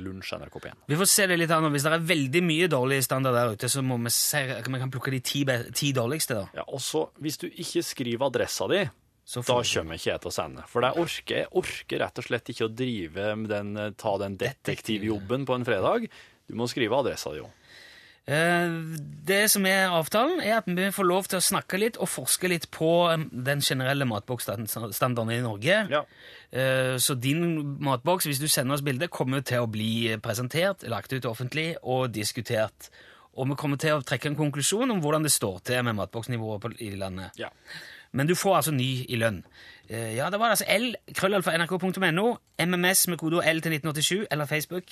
lunsjnrkp1. 0.00 0.84
Vi 0.90 0.98
får 1.00 1.08
se 1.08 1.26
det 1.30 1.38
litt 1.40 1.50
an, 1.54 1.68
Hvis 1.72 1.86
det 1.86 1.92
er 1.96 2.06
veldig 2.10 2.42
mye 2.44 2.68
dårlig 2.68 3.02
standard 3.04 3.34
der 3.34 3.54
ute, 3.56 3.68
så 3.72 3.82
må 3.82 3.96
vi 4.04 4.12
se, 4.14 4.42
vi 4.66 4.80
kan 4.82 4.92
plukke 4.92 5.12
de 5.14 5.20
ti, 5.20 5.44
ti 5.72 5.92
dårligste. 5.96 6.34
da. 6.34 6.46
Ja, 6.60 6.64
og 6.68 6.80
så, 6.84 7.06
hvis 7.18 7.38
du 7.40 7.48
ikke 7.48 7.82
skriver 7.86 8.26
adressa 8.28 8.68
di, 8.68 8.82
Så 9.24 9.44
da 9.46 9.60
kommer 9.62 9.94
ikke 9.94 10.10
jeg 10.10 10.20
til 10.20 10.30
å 10.30 10.34
sende. 10.34 10.64
For 10.66 10.82
jeg 10.82 10.98
orker, 10.98 11.36
jeg 11.44 11.52
orker 11.52 11.98
rett 12.02 12.18
og 12.18 12.24
slett 12.26 12.50
ikke 12.50 12.66
å 12.66 12.74
drive 12.74 13.36
med 13.36 13.48
den, 13.50 13.76
eh, 13.76 13.90
ta 13.96 14.16
den 14.18 14.36
detektivjobben 14.36 15.46
på 15.46 15.54
en 15.54 15.64
fredag. 15.64 16.08
Du 16.48 16.54
må 16.58 16.66
skrive 16.66 16.98
adressa 16.98 17.30
di 17.32 17.40
òg. 17.44 17.50
Eh, 18.26 18.68
Det 19.24 19.50
som 19.50 19.64
er 19.66 19.88
avtalen, 19.88 20.40
er 20.42 20.58
at 20.58 20.66
vi 20.66 20.90
får 20.90 21.06
lov 21.06 21.28
til 21.28 21.38
å 21.38 21.42
snakke 21.42 21.78
litt 21.78 21.96
og 21.98 22.08
forske 22.08 22.48
litt 22.48 22.70
på 22.70 23.12
um, 23.12 23.28
den 23.32 23.60
generelle 23.60 24.04
matboksstandarden 24.04 25.30
i 25.32 25.40
Norge. 25.40 25.88
Ja. 25.90 26.04
Eh, 26.52 26.96
Så 26.98 27.14
din 27.14 27.76
matboks, 27.80 28.24
hvis 28.26 28.38
du 28.40 28.48
sender 28.48 28.74
oss 28.74 28.82
bilde, 28.82 29.08
kommer 29.08 29.40
til 29.40 29.58
å 29.62 29.66
bli 29.70 30.16
presentert, 30.22 30.82
lagt 30.88 31.12
ut 31.12 31.24
offentlig 31.26 31.76
og 31.82 32.10
diskutert. 32.12 32.90
Og 33.36 33.48
vi 33.48 33.54
kommer 33.54 33.76
til 33.78 33.94
å 33.94 34.02
trekke 34.02 34.26
en 34.26 34.36
konklusjon 34.36 34.90
om 34.90 35.00
hvordan 35.00 35.22
det 35.22 35.30
står 35.32 35.60
til 35.64 35.82
med 35.84 35.94
matboksnivået 35.94 36.80
i 36.80 36.90
landet. 36.96 37.30
ja. 37.38 37.48
Men 38.12 38.26
du 38.26 38.34
får 38.34 38.56
altså 38.56 38.72
ny 38.74 39.06
i 39.08 39.16
lønn. 39.16 39.44
Eh, 39.88 40.16
Ja, 40.16 40.30
det 40.30 40.40
var 40.40 40.50
altså 40.50 40.64
L, 40.68 40.96
krøllalfa 41.14 41.52
nrk.no, 41.56 42.36
MMS 42.58 43.06
med 43.08 43.18
kode 43.18 43.38
L 43.46 43.60
til 43.60 43.70
1987, 43.72 44.26
eller 44.30 44.46
Facebook. 44.46 44.90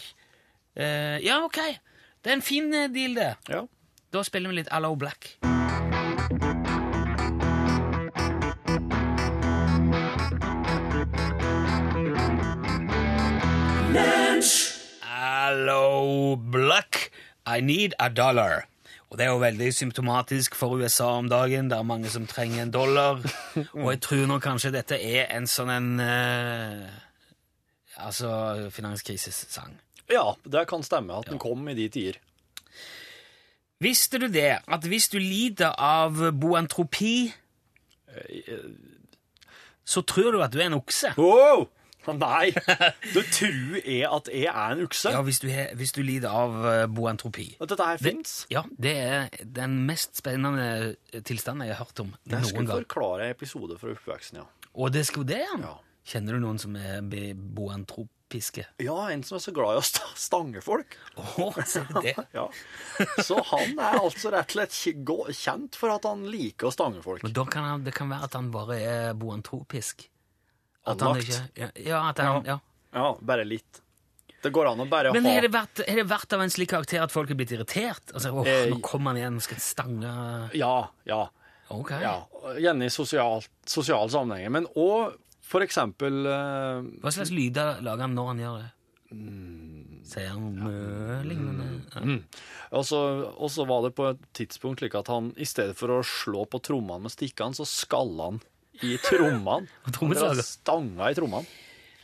Eh, 0.76 1.19
Ja, 1.25 1.43
ok. 1.44 1.58
Det 2.25 2.31
er 2.31 2.34
en 2.37 2.43
fin 2.43 2.70
deal, 2.70 3.14
det. 3.14 3.34
ja. 3.49 3.62
Da 4.12 4.22
spiller 4.22 4.49
vi 4.50 4.56
litt 4.56 4.69
Allo 4.70 4.94
Black. 4.94 5.38
Black, 16.37 17.11
I 17.47 17.61
need 17.65 17.95
a 17.99 18.09
dollar. 18.09 18.67
Og 19.09 19.17
det 19.17 19.25
er 19.25 19.33
jo 19.33 19.41
veldig 19.41 19.69
symptomatisk 19.73 20.55
for 20.59 20.77
USA 20.77 21.15
om 21.17 21.29
dagen. 21.33 21.71
Det 21.71 21.79
er 21.79 21.87
mange 21.87 22.11
som 22.13 22.27
trenger 22.29 22.63
en 22.63 22.73
dollar. 22.73 23.23
Og 23.81 23.91
jeg 23.95 24.01
tror 24.05 24.27
nok 24.29 24.43
kanskje 24.45 24.75
dette 24.75 24.99
er 25.01 25.31
en 25.37 25.49
sånn 25.49 25.73
en 25.73 25.93
eh, 26.05 26.89
Altså 27.99 28.31
finanskrisesang. 28.71 29.73
Ja, 30.07 30.37
det 30.47 30.69
kan 30.71 30.85
stemme 30.87 31.17
at 31.19 31.27
den 31.27 31.41
kom 31.43 31.67
i 31.69 31.75
de 31.75 31.89
tider. 31.91 32.21
Visste 33.83 34.21
du 34.23 34.29
det, 34.31 34.61
at 34.63 34.87
hvis 34.87 35.09
du 35.11 35.19
lider 35.19 35.75
av 35.75 36.15
boantropi, 36.39 37.32
så 39.82 40.03
tror 40.06 40.32
du 40.35 40.43
at 40.43 40.55
du 40.55 40.61
er 40.61 40.69
en 40.70 40.79
okse? 40.79 41.11
Wow! 41.19 41.69
Nei! 42.22 42.50
Du 43.15 43.20
tror 43.22 43.79
jeg 43.82 44.05
at 44.08 44.31
jeg 44.32 44.48
er 44.53 44.74
en 44.77 44.84
ukse? 44.86 45.12
Ja, 45.15 45.22
hvis 45.27 45.41
du, 45.43 45.48
he, 45.53 45.67
hvis 45.79 45.93
du 45.96 46.03
lider 46.03 46.31
av 46.32 46.88
boentropi. 46.94 47.50
Og 47.60 47.69
dette 47.70 47.84
her 47.91 47.98
fins? 48.03 48.38
Ja, 48.53 48.62
det 48.79 48.94
er 49.03 49.29
den 49.44 49.81
mest 49.88 50.17
spennende 50.20 50.94
tilstanden 51.24 51.67
jeg 51.69 51.77
har 51.77 51.84
hørt 51.84 52.00
om 52.05 52.15
Det 52.24 52.38
Jeg 52.41 52.53
skulle 52.55 52.81
forklare 52.84 53.29
en 53.29 53.36
episode 53.36 53.79
fra 53.81 53.93
oppveksten, 53.94 54.41
ja. 54.43 54.48
Og 54.79 54.93
det 54.94 55.06
skulle 55.08 55.29
det, 55.34 55.43
ja. 55.44 55.58
Ja. 55.69 55.77
Kjenner 56.08 56.38
du 56.38 56.41
noen 56.41 56.56
som 56.60 56.77
er 56.81 57.03
boentropiske? 57.69 58.65
Ja, 58.81 58.96
en 59.12 59.22
som 59.27 59.36
er 59.36 59.43
så 59.44 59.53
glad 59.56 59.77
i 59.77 59.81
å 59.81 59.84
sta- 59.84 60.12
stange 60.17 60.62
folk. 60.65 60.96
Oh, 61.20 61.53
så? 61.69 61.82
Ja. 62.38 62.46
Så 63.24 63.41
han 63.50 63.74
er 63.77 63.98
altså 64.00 64.32
rett 64.32 64.55
og 64.55 64.72
slett 64.72 65.36
kjent 65.36 65.77
for 65.77 65.93
at 65.93 66.08
han 66.08 66.24
liker 66.32 66.70
å 66.70 66.72
stange 66.72 67.03
folk. 67.05 67.22
Men 67.27 67.34
da 67.36 67.44
kan 67.50 67.67
han, 67.69 67.84
det 67.84 67.93
kan 67.96 68.08
være 68.12 68.29
at 68.31 68.38
han 68.38 68.48
bare 68.55 68.79
er 68.81 69.12
boantropisk. 69.20 70.06
At 70.87 71.01
han 71.01 71.17
Anlagt. 71.17 71.29
ikke, 71.29 71.61
ja, 71.65 71.69
ja, 71.85 72.01
at 72.11 72.19
han, 72.23 72.44
ja. 72.47 72.58
Ja, 72.94 73.08
bare 73.20 73.44
litt. 73.44 73.82
Det 74.43 74.53
går 74.55 74.70
an 74.70 74.81
å 74.81 74.87
bare 74.89 75.11
Men 75.13 75.27
ha 75.27 75.32
har 75.35 75.43
det, 75.43 75.51
vært, 75.51 75.82
har 75.89 75.99
det 75.99 76.06
vært 76.08 76.32
av 76.37 76.44
en 76.44 76.53
slik 76.53 76.70
karakter 76.70 77.03
at 77.03 77.13
folk 77.13 77.31
er 77.35 77.39
blitt 77.41 77.53
irritert? 77.56 78.13
Altså, 78.15 78.31
åh, 78.31 78.47
Eh, 78.47 78.69
nå 78.70 78.79
kommer 78.87 79.11
han 79.13 79.19
igjen 79.20 79.35
nå 79.35 79.43
skal 79.43 79.58
stange 79.63 80.13
Ja, 80.55 80.89
ja. 81.11 81.25
Ok. 81.75 81.91
ja. 82.01 82.15
Gjerne 82.56 82.87
i 82.87 82.93
sosial, 82.93 83.43
sosial 83.67 84.08
sammenheng. 84.08 84.49
Men 84.55 84.69
òg 84.79 85.19
for 85.49 85.65
eksempel 85.65 86.25
eh, 86.29 86.87
Hva 87.03 87.13
slags 87.13 87.32
lyder 87.35 87.82
lager 87.85 88.06
han 88.06 88.15
når 88.17 88.31
han 88.32 88.43
gjør 88.44 88.61
det? 88.63 88.70
Mm. 89.19 90.05
Sier 90.08 90.31
han 90.32 90.63
ja. 90.63 91.19
lignende? 91.27 91.67
Ja. 91.93 92.82
Så 92.85 93.01
og 93.35 93.51
så 93.53 93.67
var 93.69 93.82
det 93.85 93.94
på 93.99 94.06
et 94.13 94.23
tidspunkt 94.37 94.81
slik 94.81 94.94
at 94.97 95.11
han 95.13 95.32
i 95.37 95.49
stedet 95.49 95.77
for 95.77 95.93
å 95.93 96.03
slå 96.05 96.47
på 96.49 96.61
trommene 96.65 97.05
med 97.08 97.13
stikkene, 97.13 97.56
så 97.56 97.67
skalla 97.69 98.31
han 98.31 98.41
i 98.87 98.97
trommene. 99.03 99.69
Og. 99.89 100.15
Han 100.19 100.43
Stanga 100.44 101.11
i 101.11 101.17
trommene. 101.19 101.47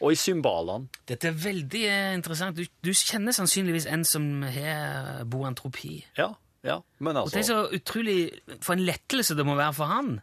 Og 0.04 0.12
i 0.12 0.18
cymbalene. 0.18 0.88
Dette 1.08 1.30
er 1.30 1.36
veldig 1.38 1.82
eh, 1.88 2.12
interessant. 2.18 2.56
Du, 2.58 2.64
du 2.84 2.90
kjenner 2.92 3.32
sannsynligvis 3.32 3.86
en 3.88 4.02
som 4.04 4.26
har 4.42 5.22
boantropi. 5.30 6.00
Ja, 6.18 6.32
ja. 6.66 6.80
Men 6.98 7.16
Og 7.20 7.30
det 7.30 7.38
er 7.38 7.44
altså 7.44 7.56
så 7.70 7.76
utrolig 7.78 8.18
For 8.64 8.74
en 8.74 8.82
lettelse 8.84 9.36
det 9.38 9.44
må 9.46 9.54
være 9.56 9.72
for 9.76 9.88
han. 9.92 10.14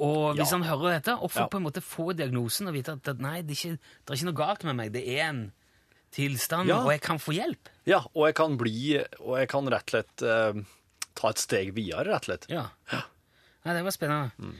Og 0.00 0.34
hvis 0.38 0.48
Ja. 0.48 0.56
han 0.56 0.64
hører 0.64 0.96
dette, 0.96 1.14
og 1.20 1.30
får 1.30 1.42
Ja. 1.44 1.48
på 1.52 1.58
en 1.60 1.66
måte 1.66 1.82
få 1.84 2.12
diagnosen 2.16 2.70
og 2.70 2.74
vite 2.74 2.94
at, 2.96 3.08
at 3.12 3.18
nei, 3.20 3.42
det 3.42 3.52
er, 3.52 3.58
ikke, 3.58 3.78
det 4.06 4.10
er 4.14 4.16
ikke 4.16 4.28
noe 4.30 4.38
galt 4.40 4.64
med 4.64 4.76
meg, 4.78 4.92
det 4.94 5.02
er 5.12 5.26
en 5.28 5.42
tilstand, 6.16 6.68
Ja. 6.72 6.78
og 6.80 6.90
jeg 6.90 7.02
kan 7.04 7.18
få 7.20 7.34
hjelp. 7.36 7.68
Ja, 7.86 8.00
og 8.14 8.26
jeg 8.26 8.34
kan 8.40 8.56
bli 8.58 8.96
Og 9.20 9.36
jeg 9.38 9.48
kan 9.52 9.68
rett 9.68 9.84
og 9.84 9.90
slett 9.92 10.24
uh, 10.24 10.62
ta 11.14 11.28
et 11.34 11.38
steg 11.38 11.74
videre, 11.76 12.06
rett 12.08 12.24
og 12.24 12.30
slett. 12.30 12.48
Ja. 12.48 12.64
Nei, 13.66 13.74
det 13.76 13.84
var 13.84 13.92
spennende. 13.92 14.32
Mm. 14.40 14.56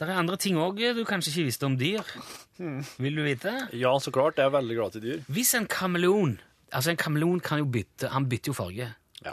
Det 0.00 0.08
er 0.08 0.16
andre 0.16 0.36
ting 0.40 0.56
òg 0.56 0.78
du 0.96 1.02
kanskje 1.04 1.28
ikke 1.34 1.48
visste 1.50 1.66
om 1.68 1.74
dyr. 1.76 2.06
Vil 3.00 3.18
du 3.18 3.22
vite? 3.26 3.52
Ja, 3.76 3.90
så 4.00 4.12
klart. 4.14 4.38
Jeg 4.40 4.48
er 4.48 4.54
veldig 4.54 4.76
glad 4.78 4.94
til 4.96 5.02
dyr. 5.04 5.26
Hvis 5.28 5.52
en 5.58 5.66
kameleon 5.68 6.38
Altså, 6.70 6.92
en 6.92 6.96
kameleon 7.00 7.40
kan 7.42 7.58
jo 7.58 7.64
bytte 7.66 8.08
Han 8.12 8.28
bytter 8.30 8.52
jo 8.52 8.54
farge. 8.54 8.86
Ja. 9.26 9.32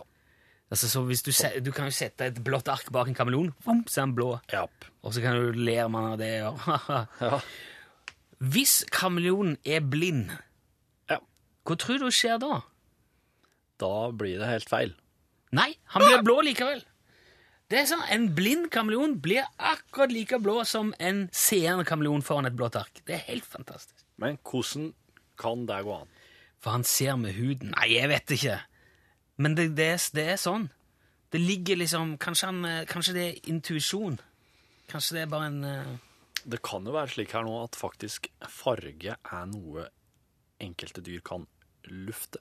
Altså, 0.71 0.87
så 0.89 1.03
hvis 1.05 1.21
du, 1.21 1.29
du 1.61 1.71
kan 1.71 1.85
jo 1.85 1.93
sette 1.93 2.25
et 2.31 2.39
blått 2.43 2.67
ark 2.73 2.89
bak 2.91 3.07
en 3.07 3.15
kameleon, 3.15 3.51
vum, 3.63 3.83
så 3.87 4.01
er 4.01 4.07
han 4.07 4.15
blå. 4.17 4.31
Ja. 4.51 4.63
Og 5.05 5.13
så 5.13 5.21
kan 5.23 5.37
du 5.37 5.53
ler 5.53 5.87
man 5.93 6.11
av 6.13 6.17
det. 6.19 6.31
Og, 6.49 6.57
Ja. 7.21 7.39
hvis 8.41 8.79
kameleonen 8.91 9.55
er 9.65 9.85
blind, 9.85 10.31
ja. 11.09 11.19
hva 11.63 11.77
tror 11.79 12.01
du 12.03 12.09
skjer 12.11 12.41
da? 12.41 12.59
Da 13.77 13.93
blir 14.17 14.41
det 14.41 14.49
helt 14.49 14.69
feil. 14.73 14.95
Nei, 15.55 15.71
han 15.93 16.03
blir 16.09 16.25
blå 16.25 16.41
likevel. 16.43 16.81
Det 17.67 17.81
er 17.81 17.87
sånn, 17.89 18.03
En 18.07 18.29
blind 18.35 18.69
kameleon 18.71 19.17
blir 19.19 19.47
akkurat 19.59 20.13
like 20.13 20.39
blå 20.39 20.61
som 20.67 20.93
en 21.03 21.25
seende 21.35 21.83
kameleon 21.87 22.23
foran 22.23 22.47
et 22.47 22.55
blått 22.55 22.77
ark. 22.79 23.01
Det 23.03 23.17
er 23.17 23.25
helt 23.27 23.45
fantastisk. 23.45 24.05
Men 24.15 24.39
hvordan 24.39 24.93
kan 25.37 25.65
det 25.67 25.81
gå 25.83 25.97
an? 25.97 26.13
For 26.63 26.77
han 26.77 26.87
ser 26.87 27.19
med 27.19 27.35
huden. 27.35 27.73
Nei, 27.75 27.89
jeg 27.97 28.09
vet 28.09 28.33
ikke. 28.37 28.55
Men 29.37 29.57
det, 29.59 29.67
det, 29.77 29.89
er, 29.97 30.05
det 30.15 30.25
er 30.31 30.39
sånn. 30.41 30.69
Det 31.29 31.43
ligger 31.43 31.81
liksom 31.81 32.15
Kanskje, 32.23 32.53
han, 32.53 32.63
eh, 32.65 32.85
kanskje 32.87 33.17
det 33.17 33.25
er 33.27 33.51
intuisjon. 33.51 34.15
Kanskje 34.87 35.19
det 35.19 35.25
er 35.25 35.31
bare 35.35 35.51
en 35.51 35.61
uh... 35.67 35.93
Det 36.47 36.61
kan 36.63 36.87
jo 36.87 36.95
være 36.95 37.11
slik 37.11 37.35
her 37.35 37.43
nå 37.43 37.51
at 37.65 37.75
faktisk 37.75 38.29
farge 38.47 39.17
er 39.19 39.47
noe 39.51 39.89
enkelte 40.63 41.03
dyr 41.03 41.19
kan 41.19 41.43
lufte. 41.91 42.39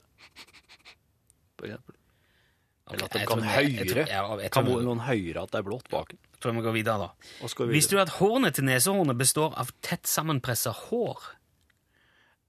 For 1.59 1.67
eksempel. 1.67 1.99
Eller 2.87 3.03
at 3.09 3.15
de 3.17 3.25
kan 3.27 3.41
ja, 3.43 4.21
jeg 4.39 4.51
Kan 4.53 4.65
noen 4.69 5.01
høyere 5.03 5.43
at 5.43 5.51
det 5.51 5.59
er 5.59 5.65
blått 5.67 5.89
bak? 5.91 6.13
Jeg 6.13 6.39
tror 6.43 6.53
vi 6.55 6.61
går 6.63 6.75
videre, 6.77 7.07
da. 7.09 7.09
Vi 7.43 7.67
Visste 7.73 7.97
du 7.97 8.01
at 8.01 8.13
hornet 8.21 8.55
til 8.55 8.67
nesehornet 8.69 9.17
består 9.19 9.57
av 9.59 9.73
tett 9.83 10.07
sammenpressa 10.07 10.71
hår? 10.87 11.25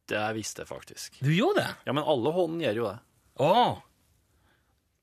Det 0.09 0.23
visste 0.37 0.62
jeg 0.62 0.71
faktisk. 0.71 1.18
Du 1.21 1.33
gjorde 1.35 1.64
det? 1.64 1.71
Ja, 1.88 1.92
men 1.97 2.04
alle 2.07 2.33
hånden 2.33 2.62
gjør 2.64 2.78
jo 2.80 2.87
det. 2.88 2.97
Å! 3.45 3.52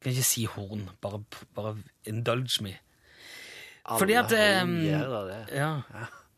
Kan 0.01 0.13
ikke 0.13 0.25
si 0.27 0.45
horn. 0.49 0.87
Bare, 1.03 1.19
bare 1.57 1.75
indulge 2.09 2.63
me. 2.65 2.75
Alle 3.85 4.01
Fordi 4.01 4.15
at, 4.17 4.31
hånd 4.33 4.79
eh, 4.81 4.87
gjør 4.89 5.15
det. 5.29 5.39
Ja. 5.59 5.71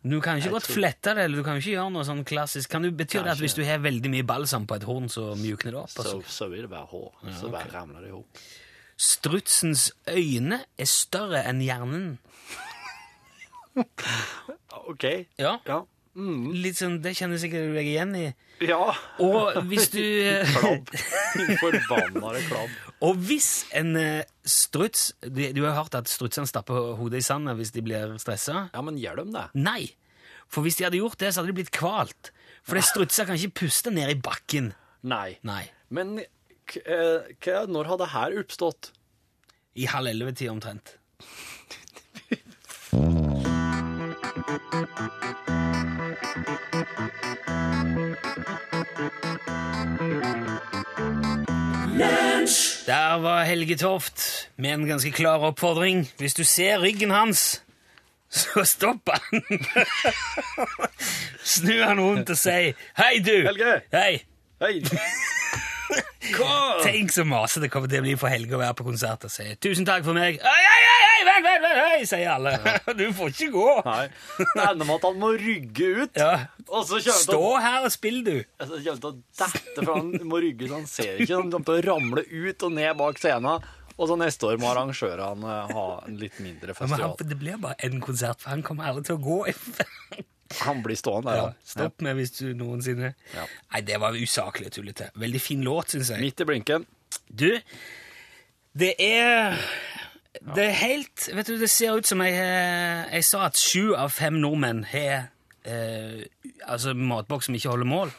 Du 0.08 0.20
kan 0.24 0.38
jo 0.38 0.44
ikke 0.44 0.48
Jeg 0.48 0.54
godt 0.56 0.68
tror- 0.68 0.78
flette 0.78 1.14
det, 1.16 1.24
eller 1.26 1.38
du 1.38 1.44
kan 1.44 1.58
jo 1.58 1.64
ikke 1.64 1.74
gjøre 1.78 1.92
noe 1.96 2.06
sånn 2.08 2.24
klassisk. 2.28 2.70
Kan 2.72 2.84
du, 2.86 2.92
betyr 2.92 3.24
det 3.24 3.34
at 3.34 3.42
hvis 3.44 3.56
du 3.58 3.64
har 3.68 3.80
veldig 3.84 4.12
mye 4.14 4.24
balsam 4.28 4.68
på 4.68 4.76
et 4.78 4.84
horn, 4.88 5.08
så 5.12 5.34
mjukner 5.36 5.72
det 5.76 5.80
opp? 5.82 5.90
Så, 5.92 6.04
Altså? 6.04 6.22
så 6.28 6.50
vil 6.52 6.62
det 6.68 6.72
være 6.72 6.88
hår. 6.92 7.12
så 7.40 7.52
bare 7.52 7.72
ramler 7.74 8.02
det 8.06 8.10
ihop. 8.14 8.28
Strutsens 8.98 9.92
øyne 10.10 10.64
er 10.78 10.90
større 10.90 11.44
enn 11.46 11.62
hjernen. 11.62 12.18
OK. 14.90 15.06
Ja. 15.38 15.58
Ja. 15.68 15.84
Litt 16.18 16.80
sånn, 16.80 16.96
Det 17.04 17.12
kjenner 17.14 17.38
sikkert 17.38 17.68
du 17.70 17.76
deg 17.78 17.88
igjen 17.92 18.16
i. 18.18 18.26
Ja. 18.66 18.90
Og 19.22 19.60
hvis 19.70 19.92
du 19.94 20.02
Klabb. 20.58 20.90
Forbannede 21.62 22.42
klabb. 22.48 22.74
Og 23.06 23.20
hvis 23.28 23.68
en 23.78 23.92
eh, 24.02 24.24
struts 24.42 25.12
Du, 25.22 25.44
du 25.54 25.60
har 25.68 25.76
hørt 25.78 25.94
at 26.00 26.10
strutsene 26.10 26.50
stapper 26.50 26.96
hodet 26.98 27.22
i 27.22 27.28
sanden 27.28 27.54
hvis 27.60 27.76
de 27.76 27.84
blir 27.86 28.16
stressa? 28.22 28.66
Ja, 28.74 28.82
men 28.82 28.98
gjør 28.98 29.22
de 29.22 29.28
det? 29.36 29.46
Nei. 29.62 29.92
For 30.50 30.66
hvis 30.66 30.80
de 30.80 30.88
hadde 30.88 30.98
gjort 30.98 31.20
det, 31.22 31.30
så 31.36 31.44
hadde 31.44 31.52
de 31.54 31.60
blitt 31.60 31.74
kvalt. 31.76 32.32
For 32.66 32.82
strutser 32.82 33.28
kan 33.30 33.38
ikke 33.38 33.68
puste 33.68 33.94
ned 33.94 34.10
i 34.16 34.18
bakken. 34.18 34.72
Nei. 35.06 35.38
Nei. 35.46 35.68
Men 35.94 36.18
eh, 36.24 36.32
når 36.76 37.84
har 37.84 37.98
det 37.98 38.10
her 38.14 38.40
oppstått? 38.40 38.92
I 39.76 39.86
halv 39.86 40.08
elleve-tida 40.08 40.52
omtrent. 40.52 40.98
Der 52.88 53.18
var 53.22 53.44
Helge 53.44 53.76
Toft 53.76 54.50
med 54.56 54.74
en 54.74 54.88
ganske 54.88 55.12
klar 55.12 55.38
oppfordring. 55.38 56.08
Hvis 56.18 56.34
du 56.34 56.44
ser 56.44 56.80
ryggen 56.80 57.12
hans, 57.12 57.64
så 58.30 58.64
stopp 58.64 59.10
han! 59.10 59.42
Snu 61.44 61.84
han 61.84 62.00
rundt 62.00 62.30
og 62.30 62.38
si 62.38 62.74
'Hei, 62.98 63.20
du!' 63.20 63.48
Helge! 63.48 63.82
Hei! 63.92 64.24
Hei! 64.62 64.82
Hva? 66.36 66.82
Tenk 66.84 67.12
så 67.14 67.24
masete 67.28 67.66
det 67.66 67.72
kommer 67.74 67.90
til 67.92 68.02
å 68.02 68.06
bli 68.06 68.16
for 68.20 68.32
Helge 68.32 68.56
å 68.58 68.60
være 68.62 68.76
på 68.80 68.86
konsert 68.88 69.24
og 69.28 69.32
si 69.34 69.46
'tusen 69.62 69.86
takk 69.88 70.04
for 70.06 70.18
meg'. 70.18 70.40
Oi, 70.42 70.62
oi, 70.74 70.82
oi, 70.92 71.00
oi, 71.08 71.22
vent, 71.28 71.46
vent, 71.48 71.64
vent, 71.68 72.08
sier 72.10 72.30
alle. 72.34 72.54
Du 73.00 73.06
får 73.14 73.34
ikke 73.34 73.50
gå. 73.56 73.68
Nei. 73.86 74.06
Det 74.40 74.66
ender 74.68 74.86
med 74.86 74.96
at 74.98 75.08
han 75.08 75.20
må 75.22 75.32
rygge 75.40 75.90
ut. 76.04 76.20
Ja. 76.20 76.34
Og 76.68 76.86
så 76.90 77.00
Stå 77.00 77.12
han 77.14 77.24
Stå 77.24 77.42
her 77.64 77.88
og 77.88 77.92
spill, 77.96 78.20
du. 78.28 78.36
så 78.60 78.68
kommer 78.68 78.92
han 78.92 79.02
til 79.02 79.10
å 79.10 79.16
dette, 79.42 79.80
for 79.84 79.94
han 79.96 80.12
må 80.28 80.42
rygge 80.44 80.68
så 80.70 80.80
han 80.82 80.88
ser 80.92 81.22
ikke. 81.24 81.36
Han 81.42 81.52
kommer 81.52 81.70
til 81.72 81.80
å 81.80 81.86
ramle 81.92 82.26
ut 82.28 82.64
og 82.70 82.72
ned 82.78 82.98
bak 82.98 83.22
scenen. 83.22 83.68
Og 83.98 84.06
så 84.12 84.16
neste 84.20 84.46
år 84.46 84.60
må 84.62 84.68
arrangørene 84.70 85.54
eh, 85.64 85.72
ha 85.74 85.86
en 86.06 86.18
litt 86.22 86.36
mindre 86.38 86.76
Men 86.78 86.92
han, 86.94 87.00
festival. 87.00 87.30
det 87.32 87.38
blir 87.42 87.58
bare 87.64 87.80
én 87.88 87.98
konsert, 88.04 88.38
for 88.44 88.54
han 88.54 88.62
kommer 88.62 88.92
aldri 88.92 89.08
til 89.10 89.18
å 89.18 89.24
gå. 89.26 89.40
Han 90.62 90.82
blir 90.86 90.98
stående 91.00 91.32
der, 91.32 91.38
Ja, 91.38 91.54
stopp 91.66 92.02
med 92.06 92.16
hvis 92.20 92.32
du 92.38 92.54
noensinne 92.58 93.14
Ja. 93.34 93.46
Nei, 93.74 93.82
det 93.88 94.00
var 94.02 94.16
usaklig 94.18 94.70
og 94.72 94.76
tullete. 94.78 95.10
Veldig 95.16 95.42
fin 95.42 95.64
låt, 95.66 95.94
syns 95.96 96.12
jeg. 96.14 96.22
Midt 96.22 96.42
i 96.42 96.48
blinken. 96.50 96.86
Du, 97.28 97.50
det 98.78 98.94
er 99.00 99.58
Det 100.56 100.66
er 100.68 100.76
helt 100.84 101.30
Vet 101.34 101.48
du, 101.50 101.58
det 101.58 101.70
ser 101.70 101.98
ut 101.98 102.06
som 102.08 102.22
jeg, 102.22 102.34
eh, 102.38 103.08
jeg 103.18 103.26
sa 103.26 103.46
at 103.48 103.58
sju 103.58 103.96
av 103.98 104.12
fem 104.14 104.38
nordmenn 104.42 104.84
har 104.92 105.30
eh, 105.66 106.26
altså 106.68 106.94
matboks 106.94 107.50
som 107.50 107.56
ikke 107.58 107.74
holder 107.74 107.90
mål. 107.90 108.14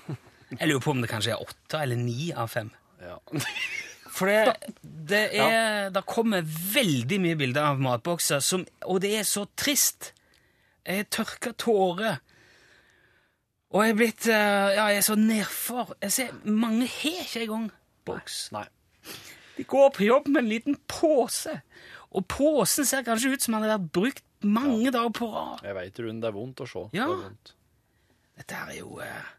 Jeg 0.58 0.68
lurer 0.68 0.82
på 0.82 0.90
om 0.96 1.02
det 1.04 1.10
kanskje 1.10 1.34
er 1.36 1.44
åtte 1.44 1.82
eller 1.84 1.96
ni 2.00 2.32
av 2.32 2.48
fem. 2.52 2.72
Ja. 3.04 3.18
For 4.18 4.26
det, 4.26 4.72
det 4.82 5.20
er 5.38 5.90
Det 5.94 6.02
kommer 6.08 6.42
veldig 6.42 7.20
mye 7.22 7.36
bilder 7.38 7.68
av 7.70 7.82
matbokser, 7.82 8.40
som, 8.42 8.64
og 8.88 8.98
det 9.04 9.12
er 9.20 9.26
så 9.28 9.44
trist. 9.54 10.12
Jeg 10.88 11.02
har 11.02 11.08
tørka 11.12 11.52
tårer. 11.60 12.20
Og 13.68 13.84
jeg 13.84 13.92
er 13.92 13.98
blitt 13.98 14.28
eh, 14.32 14.70
Ja, 14.78 14.86
jeg 14.88 15.02
er 15.02 15.04
så 15.04 15.18
nedfor. 15.20 15.92
Jeg 16.00 16.14
ser, 16.14 16.36
mange 16.48 16.88
har 16.88 17.20
ikke 17.26 17.44
engang 17.44 17.66
boks. 18.08 18.38
Nei. 18.56 18.64
De 19.58 19.66
går 19.68 19.90
på 19.96 20.06
jobb 20.06 20.30
med 20.32 20.46
en 20.46 20.50
liten 20.54 20.78
pose. 20.88 21.58
Og 22.16 22.24
posen 22.30 22.88
ser 22.88 23.04
kanskje 23.04 23.34
ut 23.34 23.44
som 23.44 23.58
den 23.58 23.66
har 23.66 23.76
vært 23.76 23.92
brukt 23.92 24.24
mange 24.40 24.92
dager 24.94 25.12
på 25.12 25.28
rad. 25.34 25.64
Jeg 25.66 25.76
veit, 25.76 26.00
Rune, 26.00 26.22
det 26.22 26.30
er 26.30 26.36
vondt 26.38 26.62
å 26.64 26.68
se. 26.70 26.86
Ja. 26.96 27.08
Det 27.10 27.18
er 27.18 27.26
vondt. 27.26 27.52
Dette 28.38 28.62
er 28.62 28.78
jo 28.78 29.02
eh, 29.04 29.34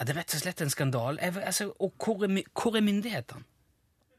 er 0.00 0.08
det 0.08 0.16
rett 0.16 0.34
og 0.34 0.40
slett 0.42 0.60
en 0.64 0.72
skandale. 0.72 1.32
Altså, 1.40 1.70
og 1.78 1.92
hvor 2.00 2.24
er, 2.26 2.36
hvor 2.56 2.76
er 2.76 2.84
myndighetene? 2.84 3.46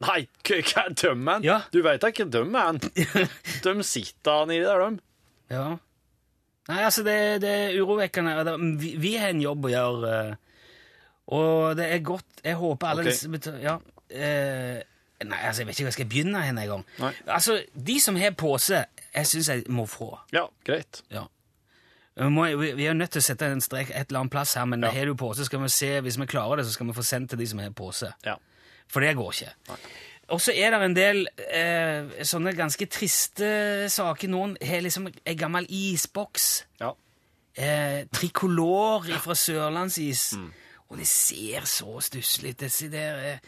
Nei, 0.01 0.23
hva 0.47 0.57
er 0.81 0.93
dømmen? 0.97 1.43
Ja. 1.45 1.59
Du 1.73 1.81
veit 1.85 2.01
da 2.01 2.09
hva 2.09 2.25
dømmer 2.33 2.67
han. 2.71 2.79
De 3.65 3.73
sitter 3.85 4.47
nedi 4.49 4.63
der, 4.65 4.81
de. 4.81 5.03
Ja. 5.53 5.65
Nei, 6.69 6.83
altså, 6.85 7.03
det, 7.03 7.41
det 7.41 7.49
er 7.49 7.81
urovekkende. 7.81 8.57
Vi, 8.79 8.93
vi 9.01 9.15
har 9.17 9.33
en 9.33 9.41
jobb 9.41 9.65
å 9.65 9.71
gjøre, 9.73 10.13
eh, 10.19 10.63
og 11.31 11.75
det 11.79 11.87
er 11.93 12.01
godt 12.03 12.41
Jeg 12.43 12.57
håper 12.59 12.87
alle 12.91 13.03
okay. 13.05 13.13
disse 13.13 13.53
Ja. 13.63 13.77
Eh, 14.11 14.81
nei, 15.23 15.39
altså, 15.47 15.61
jeg 15.61 15.67
vet 15.69 15.75
ikke 15.77 15.85
hvor 15.85 15.91
jeg 15.91 15.97
skal 15.99 16.09
begynne 16.11 16.41
hen 16.45 16.57
engang. 16.61 16.85
Altså, 17.25 17.59
de 17.73 17.99
som 18.03 18.17
har 18.19 18.33
pose, 18.37 18.85
jeg 19.13 19.29
syns 19.29 19.49
jeg 19.49 19.63
må 19.69 19.85
få. 19.89 20.11
Ja, 20.33 20.47
greit. 20.67 21.03
Ja. 21.13 21.27
Vi, 22.15 22.27
må, 22.29 22.45
vi, 22.59 22.73
vi 22.75 22.85
er 22.89 22.97
nødt 22.97 23.13
til 23.15 23.21
å 23.21 23.25
sette 23.25 23.47
en 23.47 23.61
strek 23.63 23.89
et 23.93 24.09
eller 24.11 24.25
annet 24.25 24.33
plass 24.33 24.53
her, 24.59 24.65
men 24.67 24.83
Ja. 24.83 24.91
har 24.91 25.05
du 25.07 25.15
pose, 25.15 25.45
skal 25.47 25.61
vi 25.63 25.69
se, 25.71 25.93
hvis 26.03 26.19
vi 26.19 26.27
klarer 26.29 26.59
det, 26.59 26.65
så 26.67 26.73
skal 26.75 26.89
vi 26.91 26.97
få 26.97 27.05
sendt 27.07 27.31
til 27.31 27.39
de 27.39 27.47
som 27.47 27.61
har 27.63 27.71
pose. 27.71 28.11
Ja. 28.27 28.35
For 28.91 28.99
det 28.99 29.15
går 29.15 29.31
ikke. 29.31 29.77
Og 30.31 30.41
så 30.41 30.53
er 30.55 30.71
det 30.73 30.81
en 30.85 30.95
del 30.95 31.25
eh, 31.51 32.23
sånne 32.27 32.53
ganske 32.55 32.87
triste 32.91 33.51
saker. 33.91 34.31
Noen 34.31 34.55
har 34.63 34.83
liksom 34.85 35.09
en 35.11 35.39
gammel 35.39 35.67
isboks. 35.69 36.51
ja. 36.81 36.93
Eh, 37.59 38.05
trikolor 38.15 39.03
fra 39.19 39.35
Sørlandsis. 39.35 40.29
Mm. 40.39 40.51
Og 40.87 40.97
det 41.01 41.07
ser 41.07 41.67
så 41.67 41.99
stusslig 41.99 42.53
ut. 42.55 42.63
Eh, 42.63 43.41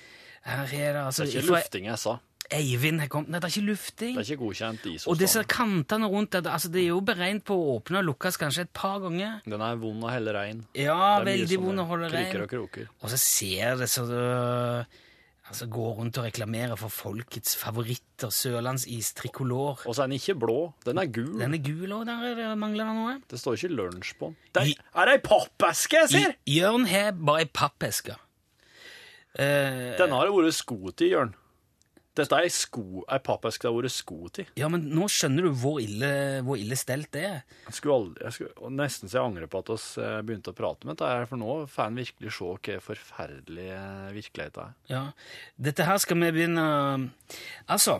her 0.44 0.74
er 0.76 0.94
det 0.98 1.06
altså 1.06 1.24
Det 1.24 1.36
er 1.38 1.40
ikke 1.40 1.54
lufting 1.54 1.88
jeg 1.88 2.00
sa. 2.00 2.18
Eivind 2.54 3.00
har 3.00 3.08
kommet 3.08 3.32
Nei, 3.32 3.40
det 3.40 3.48
er 3.48 3.54
ikke 3.54 3.70
lufting. 3.70 4.18
Det 4.18 4.26
er 4.26 4.34
ikke 4.34 4.44
godkjent 4.44 5.08
Og 5.08 5.16
disse 5.18 5.44
kantene 5.48 6.10
rundt 6.12 6.36
det, 6.36 6.46
altså 6.52 6.70
det 6.70 6.82
er 6.84 6.90
jo 6.92 7.00
beregnet 7.00 7.46
på 7.48 7.56
å 7.56 7.78
åpne 7.78 8.02
og 8.02 8.10
lukkes 8.12 8.38
kanskje 8.38 8.68
et 8.68 8.74
par 8.76 9.00
ganger. 9.06 9.40
Den 9.48 9.64
er 9.64 9.80
vond 9.80 10.04
å 10.04 10.12
helle 10.12 10.36
rein. 10.36 10.66
Ja, 10.76 11.22
veldig 11.24 11.60
vond 11.64 11.80
å 11.80 11.88
holde 11.88 12.12
Kriker 12.12 12.44
rein. 12.44 12.44
og 12.44 12.52
kroker. 12.52 12.92
Og 13.02 13.14
så 13.14 13.22
ser 13.24 13.80
det 13.80 13.90
så 13.90 14.04
det 14.10 14.28
Altså 15.54 15.68
Gå 15.70 15.84
rundt 16.00 16.18
og 16.18 16.24
reklamere 16.26 16.74
for 16.82 16.90
folkets 16.90 17.52
favoritter, 17.62 18.32
Sørlandsis 18.34 19.12
trikolor. 19.14 19.84
Og 19.86 19.94
så 19.94 20.02
er 20.02 20.08
den 20.10 20.16
ikke 20.18 20.34
blå. 20.42 20.56
Den 20.86 20.98
er 20.98 21.06
gul. 21.14 21.36
Den 21.40 21.54
er 21.54 21.62
gul, 21.62 21.92
òg, 21.94 22.06
der 22.10 22.24
er 22.26 22.34
det- 22.40 22.58
mangler 22.58 22.86
det 22.90 22.96
noe. 22.98 23.14
Det 23.30 23.38
står 23.40 23.54
ikke 23.60 23.70
lunsj 23.76 24.16
på 24.18 24.26
den. 24.32 24.36
Det 24.56 24.68
I- 24.72 24.78
er, 24.96 25.06
det 25.06 25.14
ei 25.14 25.22
pappeske 25.28 25.94
jeg 26.02 26.10
ser? 26.10 26.34
Jørn 26.50 26.86
har 26.90 27.12
bare 27.12 27.42
ei 27.46 27.46
pappeske. 27.54 28.16
Uh, 29.38 29.94
den 29.98 30.10
har 30.14 30.26
det 30.26 30.34
vært 30.34 30.54
sko 30.58 30.92
til, 30.98 31.10
Jørn. 31.14 31.36
Dette 32.14 32.38
er 32.38 32.46
ei 32.46 32.52
sko, 32.54 33.02
ei 33.10 33.18
pappeske 33.26 33.66
det 33.66 33.72
har 33.72 33.78
vært 33.80 33.94
sko 33.96 34.18
til. 34.30 34.50
Ja, 34.60 34.68
men 34.70 34.84
nå 34.94 35.08
skjønner 35.10 35.48
du 35.48 35.56
hvor 35.58 35.80
ille, 35.82 36.12
hvor 36.46 36.60
ille 36.62 36.78
stelt 36.78 37.10
det 37.16 37.24
er. 37.26 37.40
Jeg 37.66 37.74
skulle 37.80 37.96
aldri, 37.98 38.26
jeg 38.28 38.36
skulle, 38.36 38.70
nesten 38.78 39.10
så 39.10 39.18
jeg 39.18 39.30
angrer 39.32 39.50
på 39.50 39.62
at 39.64 39.72
vi 39.74 40.04
eh, 40.06 40.18
begynte 40.28 40.54
å 40.54 40.58
prate 40.58 40.86
med 40.86 40.94
dette, 41.00 41.10
her, 41.10 41.26
for 41.32 41.42
nå 41.42 41.56
får 41.74 41.88
en 41.90 41.98
virkelig 42.04 42.34
se 42.38 42.50
hva 42.54 42.76
forferdelig 42.86 43.66
eh, 43.74 44.12
virkelighet 44.20 44.60
er. 44.62 44.76
Ja. 44.92 45.02
Dette 45.70 45.88
her 45.90 45.98
skal 46.04 46.22
vi 46.22 46.30
begynne 46.38 46.66
Altså, 47.66 47.96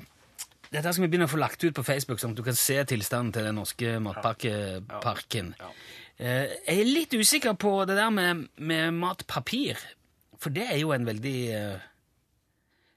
dette 0.70 0.86
her 0.86 0.94
skal 0.94 1.08
vi 1.08 1.10
begynne 1.16 1.26
å 1.30 1.34
få 1.34 1.42
lagt 1.42 1.66
ut 1.66 1.74
på 1.78 1.86
Facebook, 1.86 2.22
sånn 2.22 2.36
at 2.38 2.40
du 2.44 2.46
kan 2.46 2.58
se 2.58 2.78
tilstanden 2.94 3.34
til 3.34 3.48
den 3.50 3.58
norske 3.58 3.96
matpakkeparken. 4.02 5.56
Ja. 5.60 5.72
Eh, 6.18 6.54
Jeg 6.70 6.84
er 6.84 6.92
litt 6.94 7.14
usikker 7.18 7.58
på 7.58 7.74
det 7.90 7.98
der 7.98 8.14
med, 8.14 8.46
med 8.62 8.94
matpapir, 8.94 9.82
for 10.38 10.54
det 10.54 10.70
er 10.70 10.80
jo 10.84 10.94
en 10.94 11.06
veldig 11.10 11.38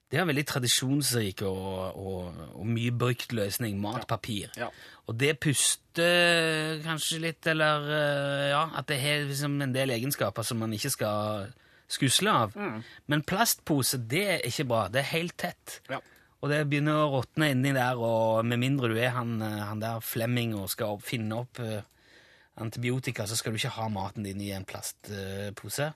Det 0.07 0.19
er 0.19 0.23
en 0.23 0.31
veldig 0.31 0.45
tradisjonsrik 0.47 1.43
og, 1.49 1.97
og, 1.99 2.43
og 2.55 2.67
mye 2.71 2.93
brukt 2.95 3.33
løsning. 3.35 3.81
Matpapir. 3.83 4.53
Ja. 4.59 4.69
Og 5.11 5.17
det 5.19 5.33
puster 5.43 6.79
kanskje 6.85 7.23
litt, 7.25 7.47
eller 7.51 7.89
eh, 7.91 8.49
Ja, 8.53 8.67
at 8.79 8.87
det 8.91 9.01
har 9.03 9.27
liksom 9.27 9.59
en 9.65 9.75
del 9.75 9.91
egenskaper 9.97 10.47
som 10.47 10.63
man 10.63 10.75
ikke 10.77 10.93
skal 10.95 11.49
skusle 11.91 12.31
av. 12.31 12.55
Mm. 12.55 12.85
Men 13.11 13.25
plastpose, 13.27 13.99
det 13.99 14.23
er 14.37 14.47
ikke 14.47 14.69
bra. 14.71 14.85
Det 14.93 15.03
er 15.03 15.11
helt 15.11 15.37
tett. 15.43 15.81
Ja. 15.91 15.99
Og 16.43 16.53
det 16.53 16.63
begynner 16.71 17.03
å 17.03 17.11
råtne 17.17 17.51
inni 17.55 17.73
der, 17.75 17.99
og 17.99 18.47
med 18.47 18.61
mindre 18.63 18.93
du 18.93 18.99
er 19.01 19.15
han, 19.17 19.41
eh, 19.43 19.61
han 19.67 19.83
der 19.83 20.03
Flemming 20.05 20.55
og 20.59 20.71
skal 20.71 21.01
finne 21.03 21.43
opp 21.43 21.59
eh, 21.65 21.83
antibiotika, 22.63 23.27
så 23.27 23.37
skal 23.37 23.53
du 23.53 23.59
ikke 23.59 23.75
ha 23.75 23.89
maten 23.93 24.25
din 24.25 24.41
i 24.41 24.53
en 24.55 24.65
plastpose. 24.65 25.93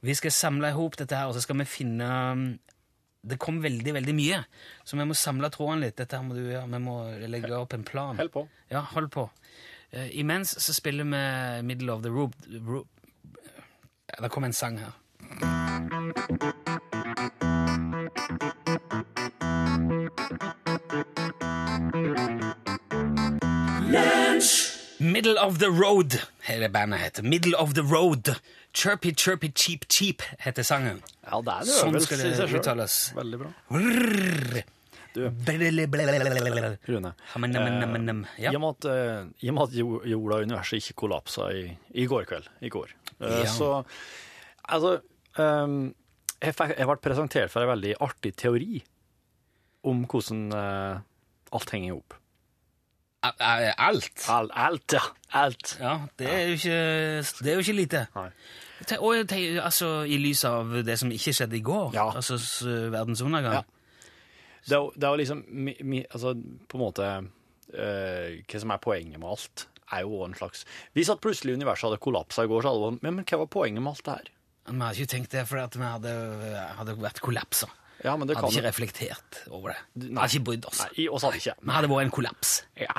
vi 0.00 0.14
skal 0.14 0.32
samle 0.32 0.70
i 0.70 0.76
hop 0.76 0.96
dette 0.96 1.16
her, 1.16 1.26
og 1.28 1.34
så 1.34 1.42
skal 1.44 1.58
vi 1.60 1.66
finne 1.68 2.06
um, 2.06 2.44
Det 3.20 3.36
kom 3.36 3.58
veldig, 3.60 3.92
veldig 3.98 4.14
mye, 4.16 4.38
så 4.84 4.96
vi 4.96 5.04
må 5.04 5.16
samle 5.18 5.50
tråden 5.52 5.82
litt. 5.84 5.98
Dette 6.00 6.16
her 6.16 6.24
må 6.24 6.36
du 6.38 6.40
gjøre. 6.46 6.64
Vi 6.72 6.80
må 6.80 6.94
legge 7.28 7.52
opp 7.58 7.76
en 7.76 7.84
plan. 7.84 8.16
Hold 8.16 8.32
på. 8.32 8.46
Ja, 8.72 8.80
hold 8.94 9.10
på. 9.12 9.26
Uh, 9.92 10.08
imens 10.16 10.54
så 10.62 10.72
spiller 10.72 11.04
vi 11.04 11.20
Middle 11.66 11.92
of 11.92 12.02
the 12.06 12.12
Roop. 12.14 12.36
Ro 12.48 12.84
ja, 14.10 14.22
det 14.22 14.28
kom 14.28 14.44
en 14.44 14.52
sang 14.52 14.78
her. 14.78 14.92
Middle 25.00 25.38
of 25.38 25.58
the 25.58 25.68
Road 25.68 26.20
hele 26.40 26.68
bandet 26.68 27.00
heter. 27.00 27.22
Middle 27.22 27.56
of 27.56 27.74
the 27.74 27.82
Road. 27.82 28.34
Chirpy, 28.72 29.12
chirpy, 29.18 29.50
cheap, 29.54 29.86
cheap 29.90 30.22
heter 30.44 30.62
sangen. 30.66 31.00
Ja, 31.26 31.40
det 31.42 31.54
er 31.56 31.64
det 31.66 31.74
Sånn 31.74 31.96
skal 32.04 32.20
det 32.22 32.60
uttales. 32.60 32.98
Veldig 33.16 33.40
bra. 33.42 33.50
Rrrr. 33.74 34.60
Du. 35.10 35.24
Rune, 36.86 37.10
i 38.38 38.54
og 38.54 38.60
med 38.62 38.68
at, 38.76 38.86
eh, 38.92 39.24
i 39.42 39.50
og 39.50 39.56
med 39.56 39.64
at 39.64 39.72
jorda 40.12 40.36
og 40.36 40.44
universet 40.46 40.78
ikke 40.78 40.94
kollapsa 41.02 41.48
i, 41.50 41.64
i 41.98 42.04
går 42.06 42.28
kveld, 42.30 42.46
i 42.62 42.70
går, 42.70 42.92
eh, 43.18 43.40
Ja. 43.42 43.50
så 43.50 43.72
Altså, 44.70 45.00
um, 45.34 45.92
jeg, 46.38 46.54
fikk, 46.54 46.76
jeg 46.78 46.86
ble 46.86 46.96
presentert 47.02 47.50
for 47.50 47.64
en 47.64 47.72
veldig 47.72 47.96
artig 48.06 48.36
teori 48.38 48.84
om 49.90 50.04
hvordan 50.06 50.44
uh, 50.54 51.00
alt 51.50 51.72
henger 51.74 51.88
i 51.88 51.96
hop. 51.96 52.14
A- 53.22 53.34
a- 53.38 53.74
Alt. 53.88 54.24
Alt, 54.28 54.50
alt, 54.54 54.92
ja. 54.96 55.00
Alt. 55.32 55.76
Ja, 55.80 55.98
det 56.18 56.26
er 56.30 56.46
jo 56.48 56.52
ikke, 56.56 57.44
det 57.44 57.50
er 57.50 57.52
jo 57.58 57.64
ikke 57.64 57.76
lite. 57.76 58.06
Nei. 58.16 58.30
Og 58.98 59.12
jeg 59.16 59.26
tenker, 59.28 59.60
altså, 59.62 59.90
i 60.08 60.16
lys 60.18 60.44
av 60.48 60.72
det 60.86 60.96
som 60.98 61.10
ikke 61.12 61.34
skjedde 61.36 61.58
i 61.58 61.60
går, 61.62 61.92
Ja. 61.94 62.06
altså 62.16 62.38
s- 62.40 62.62
verdens 62.64 63.20
undergang. 63.20 63.52
Ja. 63.54 63.62
Det 64.64 64.72
er, 64.72 64.76
jo- 64.80 64.92
det 64.96 65.04
er 65.04 65.08
jo 65.10 65.16
liksom 65.16 65.44
mi, 65.48 65.74
mi, 65.82 66.04
altså, 66.14 66.34
På 66.68 66.76
en 66.78 66.80
måte 66.84 67.02
øh, 67.74 68.42
Hva 68.48 68.58
som 68.60 68.70
er 68.70 68.76
poenget 68.76 69.18
med 69.18 69.28
alt, 69.28 69.68
er 69.92 70.00
jo 70.00 70.24
en 70.24 70.34
slags 70.34 70.64
Hvis 70.94 71.08
at 71.10 71.20
plutselig 71.20 71.54
universet 71.54 71.88
hadde 71.88 71.98
kollapsa 72.00 72.42
i 72.42 72.46
går, 72.46 72.60
så 72.62 72.68
hadde 72.68 72.80
det 72.80 72.92
vært 72.92 73.02
Men, 73.16 73.24
hva 73.24 73.38
var 73.38 73.46
poenget 73.46 73.82
med 73.82 73.90
alt 73.92 74.04
det 74.04 74.12
her? 74.14 74.30
Vi 74.72 74.78
hadde 74.80 74.96
ikke 75.00 75.12
tenkt 75.16 75.30
det 75.32 75.46
fordi 75.48 75.62
at 75.62 75.76
vi 75.76 75.82
hadde, 75.84 76.74
hadde 76.76 76.96
vært 77.00 77.20
kollapser. 77.20 77.68
Ja, 78.04 78.14
men 78.16 78.28
det 78.28 78.36
hadde 78.36 78.48
kan 78.48 78.54
ikke 78.54 78.66
reflektert 78.68 79.40
over 79.52 79.74
det. 79.74 79.80
Nei. 80.06 80.22
hadde 80.22 80.36
ikke 80.38 80.46
brydd 80.48 80.68
oss. 80.70 80.84
Nei, 80.86 81.08
oss 81.12 81.26
hadde 81.26 81.40
ikke. 81.40 81.56
Vi 81.60 81.74
hadde 81.74 81.90
vært 81.92 82.06
en 82.06 82.12
kollaps. 82.16 82.52
Ja. 82.80 82.94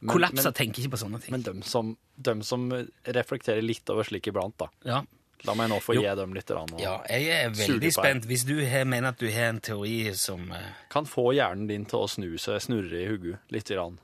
Men, 0.00 0.10
Kollapser 0.10 0.50
men, 0.50 0.56
tenker 0.58 0.82
ikke 0.82 0.94
på 0.96 1.02
sånne 1.04 1.20
ting. 1.22 1.34
men 1.36 1.44
dem, 1.46 1.60
som, 1.66 1.92
dem 2.16 2.42
som 2.46 2.66
reflekterer 3.06 3.62
litt 3.62 3.88
over 3.94 4.08
slik 4.08 4.32
iblant, 4.32 4.56
da. 4.62 4.70
ja. 4.88 5.04
La 5.44 5.52
meg 5.54 5.68
nå 5.70 5.76
få 5.84 5.94
Jo. 5.94 6.00
gi 6.02 6.12
dem 6.18 6.32
litt. 6.34 6.48
Rann, 6.50 6.72
ja, 6.80 6.94
jeg 7.12 7.26
er 7.30 7.50
veldig 7.54 7.90
spent. 7.94 8.24
Hvis 8.26 8.46
du 8.48 8.56
har, 8.66 8.86
mener 8.88 9.12
at 9.12 9.20
du 9.20 9.28
har 9.30 9.50
en 9.52 9.60
teori 9.62 10.10
som 10.16 10.48
uh... 10.50 10.62
Kan 10.90 11.06
få 11.06 11.28
hjernen 11.36 11.68
din 11.68 11.84
til 11.86 12.02
å 12.02 12.08
snu 12.10 12.32
seg, 12.40 12.56
snurre 12.64 13.02
i 13.02 13.06
hodet 13.10 13.36
litt. 13.54 13.68
Grann. 13.68 13.98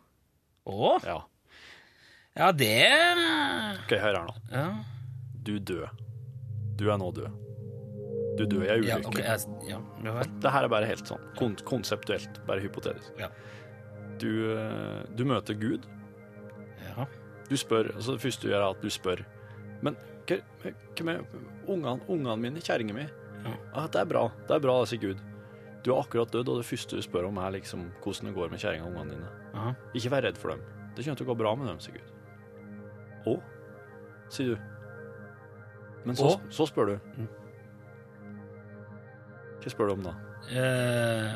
Å? 0.68 0.92
Ja. 1.02 1.16
Ja, 2.37 2.52
det 2.52 2.70
Ok, 3.82 3.96
hør 3.96 4.20
her 4.20 4.28
nå. 4.28 4.37
Ja, 4.52 4.66
Du 5.42 5.56
død. 5.58 5.88
Du 6.78 6.87
er 6.92 7.00
nå 7.00 7.11
død. 7.16 7.32
Du 8.37 8.45
dør 8.49 8.62
i 8.64 8.68
ei 8.73 8.79
ja 8.88 8.97
ulykke. 8.99 9.09
ok. 9.09 9.18
jeg- 9.18 9.68
Ja, 9.68 9.79
ja 10.05 10.12
vel. 10.16 10.29
Det 10.40 10.51
her 10.53 10.64
er 10.64 10.68
bare 10.73 10.87
helt 10.88 11.05
sånn 11.07 11.21
kon 11.37 11.57
konseptuelt, 11.68 12.40
bare 12.47 12.61
hypotetisk. 12.61 13.12
Ja. 13.18 13.29
Du, 14.18 14.29
eh, 14.57 15.03
du 15.14 15.25
møter 15.25 15.55
Gud. 15.59 15.87
Ja. 16.97 17.07
Du 17.49 17.57
spør, 17.57 17.92
altså 17.95 18.12
Det 18.16 18.21
første 18.23 18.42
du 18.42 18.49
gjør, 18.49 18.62
er 18.62 18.71
at 18.71 18.81
du 18.83 18.88
spør 18.88 19.25
Men 19.83 19.97
hva 20.27 20.38
er 21.11 22.01
ungene 22.09 22.37
mine, 22.38 22.61
kjerringa 22.61 22.95
mi? 22.95 23.07
Ja. 23.45 23.53
Ah, 23.75 23.87
det 23.88 24.01
er 24.01 24.05
bra, 24.07 24.29
det 24.47 24.55
er 24.55 24.61
bra, 24.61 24.85
sier 24.87 25.01
Gud. 25.01 25.18
Du 25.83 25.90
er 25.92 26.01
akkurat 26.05 26.31
dødd, 26.31 26.49
og 26.49 26.61
det 26.62 26.66
første 26.66 26.90
du 26.97 27.03
spør 27.03 27.27
om, 27.27 27.38
er 27.38 27.51
liksom 27.59 27.90
hvordan 28.05 28.29
det 28.31 28.35
går 28.37 28.51
med 28.51 28.61
kjerringa 28.62 28.87
og 28.87 28.92
ungene 28.95 29.16
dine. 29.16 29.29
Aha. 29.55 29.75
Ikke 29.95 30.11
vær 30.14 30.23
redd 30.23 30.38
for 30.38 30.51
dem. 30.55 30.61
Det 30.95 31.05
kommer 31.05 31.16
til 31.18 31.27
å 31.27 31.31
gå 31.35 31.38
bra 31.38 31.55
med 31.57 31.66
dem, 31.66 31.79
sier 31.83 31.95
Gud. 31.99 32.12
Å? 33.27 33.42
sier 34.33 34.55
du. 34.55 34.57
Men 36.07 36.14
så, 36.16 36.40
så 36.51 36.66
spør 36.71 36.87
du. 36.87 37.01
Mm. 37.18 37.29
Hva 39.62 39.70
spør 39.70 39.90
du 39.90 39.94
om 39.94 40.07
da? 40.09 40.12
Eh, 40.51 41.27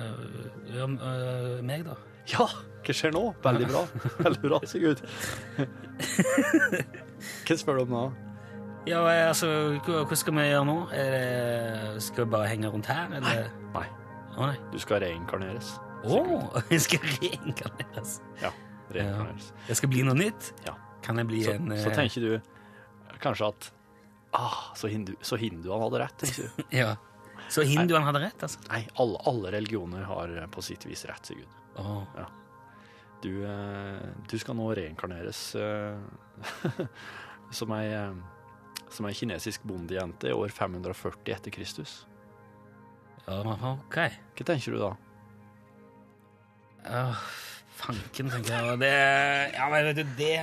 ja, 0.74 0.86
eh, 0.86 1.62
meg, 1.62 1.84
da? 1.86 1.94
Ja, 2.32 2.46
hva 2.82 2.94
skjer 2.94 3.14
nå? 3.14 3.22
Veldig 3.44 3.68
bra. 3.70 3.82
Veldig 4.26 4.42
bra, 4.42 4.60
Sigurd. 4.66 5.02
Hva 7.46 7.58
spør 7.58 7.78
du 7.78 7.84
om 7.86 7.94
da? 7.94 8.04
Ja, 8.86 9.00
eh, 9.10 9.24
altså, 9.28 9.48
hva, 9.86 10.18
skal 10.18 10.36
vi 10.36 10.46
gjøre 10.48 10.66
nå? 10.68 10.76
Det, 10.92 12.02
skal 12.06 12.26
vi 12.26 12.34
bare 12.34 12.50
henge 12.50 12.70
rundt 12.74 12.90
her, 12.90 13.08
eller? 13.18 13.48
Nei, 13.74 13.86
Å 14.36 14.50
nei. 14.50 14.58
du 14.74 14.78
skal 14.82 15.02
reinkarneres. 15.06 15.72
Å, 16.06 16.20
jeg 16.74 16.82
skal 16.84 17.06
reinkarneres. 17.16 18.18
Ja, 18.42 18.52
reinkarneres. 18.94 19.52
Det 19.70 19.78
skal 19.78 19.90
bli 19.94 20.04
noe 20.06 20.18
nytt? 20.18 20.52
Ja. 20.66 20.76
Kan 21.06 21.22
jeg 21.22 21.30
bli 21.30 21.42
Så, 21.46 21.54
en 21.54 21.70
så 21.78 21.90
eh, 21.90 21.94
tenker 21.94 22.26
du 22.26 23.18
kanskje 23.22 23.50
at 23.52 23.68
ah, 24.36 24.72
så, 24.76 24.90
hindu, 24.90 25.14
så 25.24 25.38
hinduene 25.40 25.82
hadde 25.86 26.02
rett. 26.02 26.26
Ja. 26.82 26.94
Så 27.52 27.62
hinduene 27.66 28.06
hadde 28.08 28.22
rett, 28.24 28.42
altså? 28.42 28.60
Nei, 28.70 28.82
alle, 29.02 29.20
alle 29.30 29.52
religioner 29.54 30.06
har 30.08 30.32
eh, 30.34 30.48
på 30.50 30.64
sitt 30.64 30.86
vis 30.88 31.04
rett, 31.08 31.28
sier 31.28 31.44
Gud. 31.44 31.60
Å. 31.78 32.26
Du, 33.22 33.30
eh, 33.46 34.08
du 34.28 34.36
skal 34.40 34.58
nå 34.58 34.66
reinkarneres 34.76 35.42
eh, 35.60 36.80
som 37.58 37.72
ei 37.76 37.90
som 38.92 39.08
ei 39.08 39.16
kinesisk 39.16 39.64
bondejente 39.66 40.30
i 40.30 40.34
år 40.36 40.52
540 40.54 41.34
etter 41.34 41.52
Kristus. 41.54 41.98
Ja, 43.26 43.40
ok. 43.42 43.98
Hva 44.38 44.46
tenker 44.46 44.76
du 44.76 44.80
da? 44.80 44.92
Åh, 46.86 47.24
fanken, 47.80 48.30
tenker 48.30 48.54
jeg. 48.54 48.78
Det 48.84 48.92
Ja, 49.56 49.66
men 49.72 49.88
vet 49.90 49.98
du, 49.98 50.04
det 50.18 50.36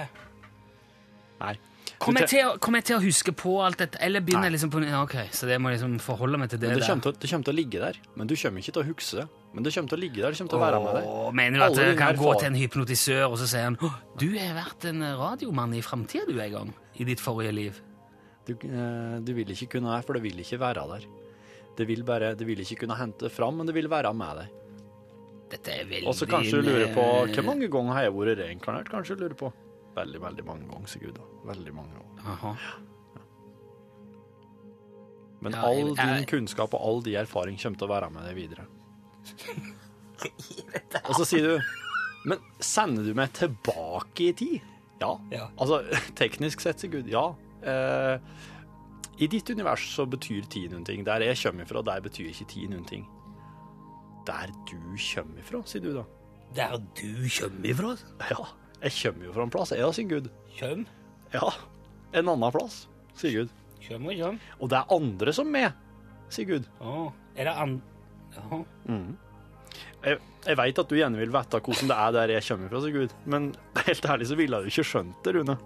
Nei. 1.40 1.56
Kommer 2.04 2.26
jeg, 2.28 2.58
kommer 2.64 2.82
jeg 2.82 2.88
til 2.90 2.98
å 2.98 3.02
huske 3.04 3.34
på 3.38 3.54
alt 3.66 3.80
dette, 3.82 4.00
eller 4.04 4.24
begynner 4.26 4.50
jeg 4.50 4.56
liksom 4.58 4.74
på 4.74 4.82
ja, 4.84 5.00
Ok, 5.04 5.16
så 5.36 5.48
det 5.50 5.58
må 5.62 5.72
jeg 5.72 5.80
liksom 5.80 5.96
forholde 6.04 6.40
meg 6.42 6.52
til 6.52 6.62
det, 6.62 6.74
det, 6.76 6.84
kommer 6.88 7.08
til, 7.08 7.16
det 7.22 7.32
kommer 7.32 7.48
til 7.48 7.54
å 7.54 7.58
ligge 7.58 7.82
der. 7.84 8.00
Men 8.20 8.30
du 8.30 8.36
kommer 8.40 8.64
ikke 8.64 8.76
til 8.76 8.84
å 8.84 8.88
huske. 8.90 9.26
Men 9.54 9.66
det 9.66 9.74
kommer 9.76 9.94
til 9.94 10.00
å 10.00 10.02
ligge 10.04 10.22
der, 10.22 10.36
det 10.36 10.42
kommer 10.42 10.54
til 10.54 10.60
å 10.60 10.64
være 10.64 10.84
med 10.84 10.98
deg. 10.98 11.10
Mener 11.40 11.58
du 11.58 11.64
at 11.64 11.70
Alle 11.72 11.88
jeg 11.88 12.00
kan 12.02 12.20
gå 12.20 12.36
til 12.40 12.50
en 12.50 12.60
hypnotisør, 12.60 13.26
og 13.30 13.40
så 13.42 13.50
sier 13.50 13.68
han 13.70 13.80
du 14.20 14.28
har 14.38 14.56
vært 14.58 14.88
en 14.90 15.08
radiomann 15.20 15.74
i 15.78 15.82
framtida, 15.86 16.28
du, 16.30 16.38
en 16.42 16.56
gang? 16.58 16.74
I 16.98 17.08
ditt 17.10 17.22
forrige 17.24 17.54
liv? 17.56 17.82
Du, 18.48 18.54
eh, 18.54 19.20
du 19.24 19.32
vil 19.38 19.54
ikke 19.56 19.78
kunne 19.78 19.94
det, 19.94 20.04
for 20.08 20.18
det 20.18 20.24
vil 20.26 20.42
ikke 20.44 20.60
være 20.62 20.84
der. 20.90 21.08
Det 21.78 21.88
vil, 21.90 22.04
bare, 22.06 22.34
det 22.38 22.46
vil 22.46 22.62
ikke 22.62 22.84
kunne 22.84 22.98
hente 23.00 23.32
fram, 23.34 23.58
men 23.62 23.70
det 23.70 23.76
vil 23.78 23.90
være 23.90 24.12
med 24.18 24.42
deg. 24.42 24.60
Dette 25.54 25.74
er 25.74 25.86
veldig 25.90 26.10
Og 26.10 26.18
så 26.18 26.28
kanskje 26.30 26.62
du 26.62 26.70
lurer 26.72 26.90
på 26.96 27.04
eh, 27.24 27.34
hvor 27.36 27.46
mange 27.52 27.70
ganger 27.72 27.98
har 27.98 28.08
jeg 28.08 28.16
vært 28.16 28.42
reinkarnert? 28.42 28.90
Kanskje 28.90 29.18
du 29.18 29.26
lurer 29.26 29.38
på. 29.38 29.54
Veldig, 29.96 30.20
veldig 30.22 30.46
mange 30.46 30.68
ganger, 30.72 31.00
Gud. 31.04 31.20
Veldig 31.46 31.74
mange 31.76 31.94
ganger. 31.94 32.24
Aha. 32.34 32.56
Men 35.44 35.52
Ja, 35.52 35.62
all 35.68 35.76
jeg- 35.76 35.96
din 35.98 36.16
jeg- 36.18 36.28
kunnskap 36.28 36.74
og 36.74 36.82
all 36.88 37.02
din 37.02 37.16
erfaring 37.20 37.58
kommer 37.62 37.78
til 37.78 37.88
å 37.88 37.92
være 37.92 38.10
med 38.12 38.24
deg 38.24 38.36
videre. 38.36 38.66
Og 41.04 41.16
så 41.18 41.26
sier 41.26 41.42
du 41.44 41.60
Men 42.26 42.40
sender 42.64 43.04
du 43.04 43.14
meg 43.14 43.34
tilbake 43.34 44.30
i 44.30 44.34
tid? 44.34 44.62
Ja. 45.02 45.18
Ja. 45.32 45.50
Altså, 45.60 45.82
teknisk 46.16 46.62
sett, 46.64 46.80
sier 46.80 46.90
Gud, 46.94 47.08
ja. 47.12 47.36
Eh, 47.62 48.18
I 49.20 49.28
ditt 49.28 49.50
univers 49.52 49.84
så 49.98 50.06
betyr 50.10 50.48
tid 50.50 50.72
noen 50.72 50.86
ting. 50.86 51.04
Der 51.04 51.20
jeg 51.20 51.36
kommer 51.44 51.66
fra, 51.68 51.82
der 51.84 52.00
betyr 52.06 52.30
ikke 52.32 52.48
tid 52.48 52.70
noen 52.72 52.86
ting. 52.88 53.04
Der 54.26 54.48
du 54.70 54.78
kommer 54.96 55.40
ifra, 55.44 55.60
sier 55.68 55.82
du 55.84 55.92
da. 55.98 56.06
Der 56.56 56.78
du 56.78 57.28
kommer 57.28 57.68
ifra? 57.68 57.98
Ja, 58.32 58.48
jeg 58.84 58.96
kommer 59.00 59.28
jo 59.30 59.34
fra 59.36 59.46
en 59.48 59.54
plass, 59.54 59.72
jeg 59.72 59.84
da, 59.84 59.92
Sigurd. 59.96 60.30
Kjøm? 60.58 60.86
Ja, 61.34 61.50
en 62.14 62.30
annen 62.34 62.54
plass, 62.56 62.84
Sigurd. 63.20 63.52
Kjøm 63.84 64.10
og 64.10 64.18
kjøm. 64.20 64.40
Og 64.60 64.72
det 64.72 64.80
er 64.80 64.96
andre 64.96 65.34
som 65.36 65.50
er 65.50 65.56
med, 65.56 66.26
Sigurd. 66.34 66.68
Å, 66.84 67.08
er 67.38 67.50
det 67.50 67.56
an... 67.64 67.78
Jaha. 68.34 68.60
Jeg, 70.04 70.20
jeg 70.44 70.58
veit 70.60 70.80
at 70.82 70.90
du 70.92 70.96
gjerne 70.98 71.20
vil 71.22 71.32
vite 71.32 71.60
hvordan 71.64 71.90
det 71.92 71.98
er 72.04 72.14
der 72.18 72.34
jeg 72.36 72.48
kommer 72.50 72.74
fra, 72.74 72.84
Sigurd, 72.84 73.18
men 73.26 73.52
helt 73.88 74.10
ærlig 74.16 74.30
så 74.30 74.40
ville 74.40 74.60
du 74.64 74.72
ikke 74.72 74.88
skjønt 74.92 75.20
det, 75.26 75.36
Rune. 75.38 75.58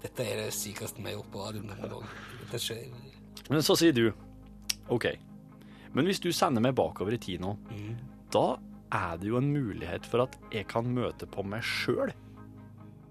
Dette 0.00 0.24
er 0.24 0.44
det 0.44 0.52
sykeste 0.56 1.00
vi 1.00 1.10
har 1.10 1.18
gjort 1.18 1.32
på 1.32 1.44
radioen. 1.44 1.72
Men 3.50 3.64
så 3.64 3.76
sier 3.78 3.96
du 3.96 4.06
OK, 4.90 5.06
men 5.94 6.06
hvis 6.08 6.20
du 6.22 6.30
sender 6.34 6.62
meg 6.64 6.76
bakover 6.78 7.14
i 7.14 7.20
tid 7.20 7.42
nå, 7.42 7.54
da 8.34 8.46
er 8.94 9.20
det 9.20 9.30
jo 9.30 9.38
en 9.38 9.50
mulighet 9.52 10.06
for 10.08 10.24
at 10.26 10.34
jeg 10.54 10.66
kan 10.70 10.88
møte 10.90 11.28
på 11.30 11.44
meg 11.46 11.62
sjøl 11.66 12.10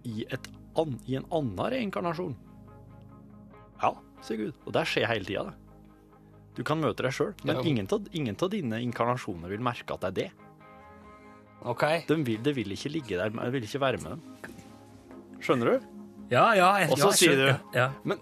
i, 0.04 0.26
et 0.30 0.48
an, 0.80 1.00
i 1.08 1.16
en 1.20 1.26
annen 1.32 1.72
reinkarnasjon. 1.74 2.36
Ja, 3.82 3.94
sier 4.26 4.38
Gud. 4.38 4.54
Og 4.66 4.74
det 4.76 4.86
skjer 4.88 5.08
hele 5.08 5.26
tida, 5.26 5.44
det. 5.50 5.56
Du 6.58 6.64
kan 6.68 6.80
møte 6.82 7.04
deg 7.06 7.14
sjøl, 7.16 7.34
men 7.46 7.56
Ja. 7.56 7.62
ingen 7.64 8.36
av 8.44 8.50
dine 8.52 8.82
inkarnasjoner 8.84 9.50
vil 9.50 9.60
merke 9.64 9.94
at 9.94 10.02
det 10.02 10.08
er 10.10 10.18
det. 10.18 10.32
OK. 11.64 11.84
De 12.08 12.16
vil, 12.24 12.42
det 12.44 12.56
vil 12.56 12.72
ikke 12.72 12.90
ligge 12.92 13.18
der, 13.20 13.30
det 13.30 13.52
vil 13.54 13.64
ikke 13.64 13.80
være 13.84 14.02
med 14.04 14.12
dem. 14.18 14.22
Skjønner 15.40 15.66
du? 15.80 15.86
Ja, 16.32 16.54
ja. 16.56 16.70
Jeg, 16.80 16.92
Og 16.92 16.98
så 17.00 17.12
sier 17.16 17.36
du- 17.36 17.78
Ja. 17.78 17.92
Men 18.04 18.18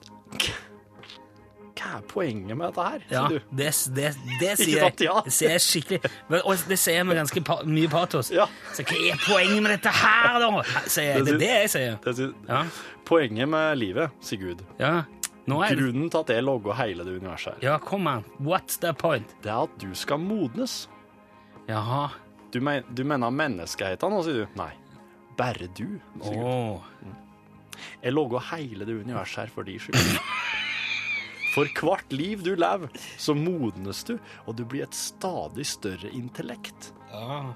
hva 1.77 1.91
er 1.99 2.05
poenget 2.09 2.57
med 2.57 2.67
dette 2.71 2.85
her, 2.87 3.03
Ja, 3.11 3.21
sier 3.27 3.39
du? 3.39 3.55
det, 3.61 3.67
det, 3.97 4.07
det 4.41 4.51
sier 4.61 4.81
sant, 4.83 5.01
jeg. 5.03 5.07
ja. 5.09 5.21
Det 5.27 5.33
sier 5.37 5.53
jeg 5.55 5.63
skikkelig. 5.65 6.11
Og 6.43 6.63
det 6.71 6.77
sier 6.81 6.97
jeg 6.99 7.07
med 7.09 7.19
ganske 7.21 7.43
pa 7.47 7.59
mye 7.69 7.91
patos. 7.93 8.31
Ja. 8.33 8.47
Så 8.73 8.85
hva 8.87 8.97
er 9.11 9.21
poenget 9.25 9.61
med 9.65 9.75
dette 9.77 9.93
her, 9.93 10.39
da? 10.43 10.49
Sier 10.89 11.11
jeg. 11.13 11.25
Det 11.27 11.35
er 11.35 11.41
det 11.45 11.51
jeg 11.53 11.73
sier. 11.75 11.99
Det 12.03 12.15
er, 12.27 12.33
Ja. 12.49 12.63
Poenget 13.07 13.47
med 13.47 13.77
livet, 13.79 14.11
Sigurd, 14.19 14.65
ja. 14.81 15.05
Nå 15.47 15.61
er 15.63 15.77
grunnen 15.79 16.09
til 16.11 16.19
at 16.25 16.31
jeg 16.35 16.43
logger 16.43 16.75
hele 16.75 17.05
det 17.07 17.13
universet 17.21 17.53
her, 17.53 17.61
Ja, 17.63 17.77
kom 17.79 18.07
an. 18.11 18.25
What's 18.43 18.75
the 18.83 18.91
point? 18.91 19.29
det 19.45 19.47
er 19.53 19.61
at 19.63 19.77
du 19.79 19.93
skal 19.95 20.19
modnes. 20.19 20.89
Jaha. 21.69 22.09
Du, 22.51 22.59
men, 22.63 22.83
du 22.95 23.05
mener 23.07 23.31
menneskeheten 23.31 24.11
nå, 24.11 24.19
sier 24.27 24.41
du? 24.43 24.57
Nei. 24.59 24.73
Bare 25.39 25.69
du, 25.77 25.85
sier 26.19 26.43
oh. 26.43 26.83
Gud. 26.99 27.23
Jeg 28.01 28.11
logger 28.15 28.41
hele 28.51 28.87
det 28.89 28.95
universet 29.05 29.43
her 29.45 29.51
for 29.53 29.63
de 29.67 29.75
skyld. 29.79 29.97
For 31.57 31.69
hvert 31.73 32.11
liv 32.13 32.43
du 32.45 32.51
lever, 32.53 32.91
så 33.17 33.33
modnes 33.33 34.03
du, 34.05 34.17
og 34.45 34.59
du 34.59 34.61
blir 34.69 34.85
et 34.85 34.93
stadig 34.93 35.65
større 35.65 36.11
intellekt. 36.13 36.91
Ja. 37.09 37.55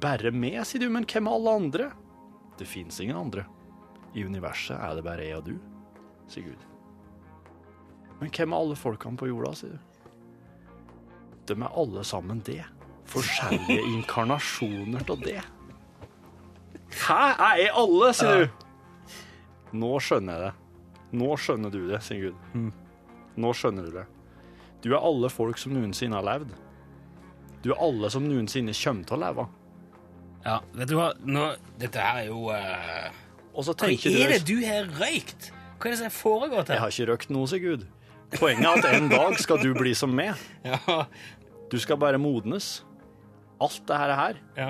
Bare 0.00 0.32
meg, 0.32 0.62
sier 0.64 0.80
du, 0.80 0.88
men 0.94 1.04
hvem 1.04 1.28
er 1.28 1.36
alle 1.36 1.56
andre? 1.60 1.90
Det 2.56 2.64
fins 2.68 3.02
ingen 3.04 3.20
andre. 3.20 3.44
I 4.16 4.24
universet 4.24 4.78
er 4.78 4.96
det 4.96 5.04
bare 5.04 5.26
jeg 5.26 5.42
og 5.42 5.50
du, 5.50 5.58
sier 6.30 6.48
Gud. 6.48 6.64
Men 8.22 8.32
hvem 8.32 8.54
er 8.56 8.64
alle 8.64 8.80
folkene 8.80 9.20
på 9.20 9.28
jorda, 9.28 9.52
sier 9.60 9.76
du? 9.76 10.10
De 11.44 11.60
er 11.60 11.78
alle 11.84 12.08
sammen 12.08 12.40
det. 12.48 12.62
Forskjellige 13.12 13.84
inkarnasjoner 13.98 15.04
av 15.04 15.20
det. 15.20 15.40
Hæ, 17.04 17.22
er 17.34 17.64
jeg 17.66 17.72
alle, 17.84 18.12
sier 18.16 18.46
du? 18.46 18.68
Nå 19.84 19.96
skjønner 20.00 20.38
jeg 20.38 20.48
det. 20.48 20.63
Nå 21.14 21.34
skjønner 21.38 21.70
du 21.70 21.84
det, 21.88 22.00
sier 22.04 22.28
Gud. 22.28 22.46
Mm. 22.54 22.70
Nå 23.40 23.50
skjønner 23.56 23.86
du 23.86 23.98
det. 23.98 24.06
Du 24.84 24.90
er 24.92 25.00
alle 25.00 25.30
folk 25.32 25.58
som 25.60 25.74
noensinne 25.74 26.18
har 26.18 26.26
levd. 26.26 26.54
Du 27.64 27.70
er 27.72 27.80
alle 27.80 28.10
som 28.12 28.26
noensinne 28.28 28.74
kommer 28.76 29.08
til 29.08 29.16
å 29.16 29.20
leve. 29.22 29.44
ja. 30.44 30.58
Vet 30.76 30.90
du 30.90 30.96
hva? 30.98 31.12
Nå, 31.24 31.50
dette 31.80 32.00
her 32.00 32.24
er 32.24 32.26
jo 32.28 32.48
uh... 32.50 33.20
Hva 33.54 33.86
er 33.86 34.32
det 34.34 34.40
du 34.42 34.56
du 34.58 34.66
har 34.66 34.88
røykt? 34.98 35.52
Hva 35.78 35.88
er 35.88 35.94
det 35.94 36.00
som 36.00 36.08
har 36.08 36.16
foregått 36.16 36.72
her? 36.72 36.76
Jeg 36.76 36.82
har 36.82 36.94
ikke 36.94 37.06
røykt 37.12 37.30
noe, 37.32 37.48
sier 37.50 37.62
Gud. 37.62 37.86
Poenget 38.34 38.66
er 38.66 38.80
at 38.80 38.98
en 38.98 39.08
dag 39.12 39.38
skal 39.38 39.62
du 39.62 39.70
bli 39.76 39.94
som 39.96 40.12
meg. 40.14 40.34
Ja. 40.66 41.04
Du 41.72 41.78
skal 41.80 41.98
bare 41.98 42.18
modnes. 42.20 42.82
Alt 43.62 43.86
det 43.88 43.96
her, 43.98 44.12
her, 44.18 44.38
ja. 44.58 44.66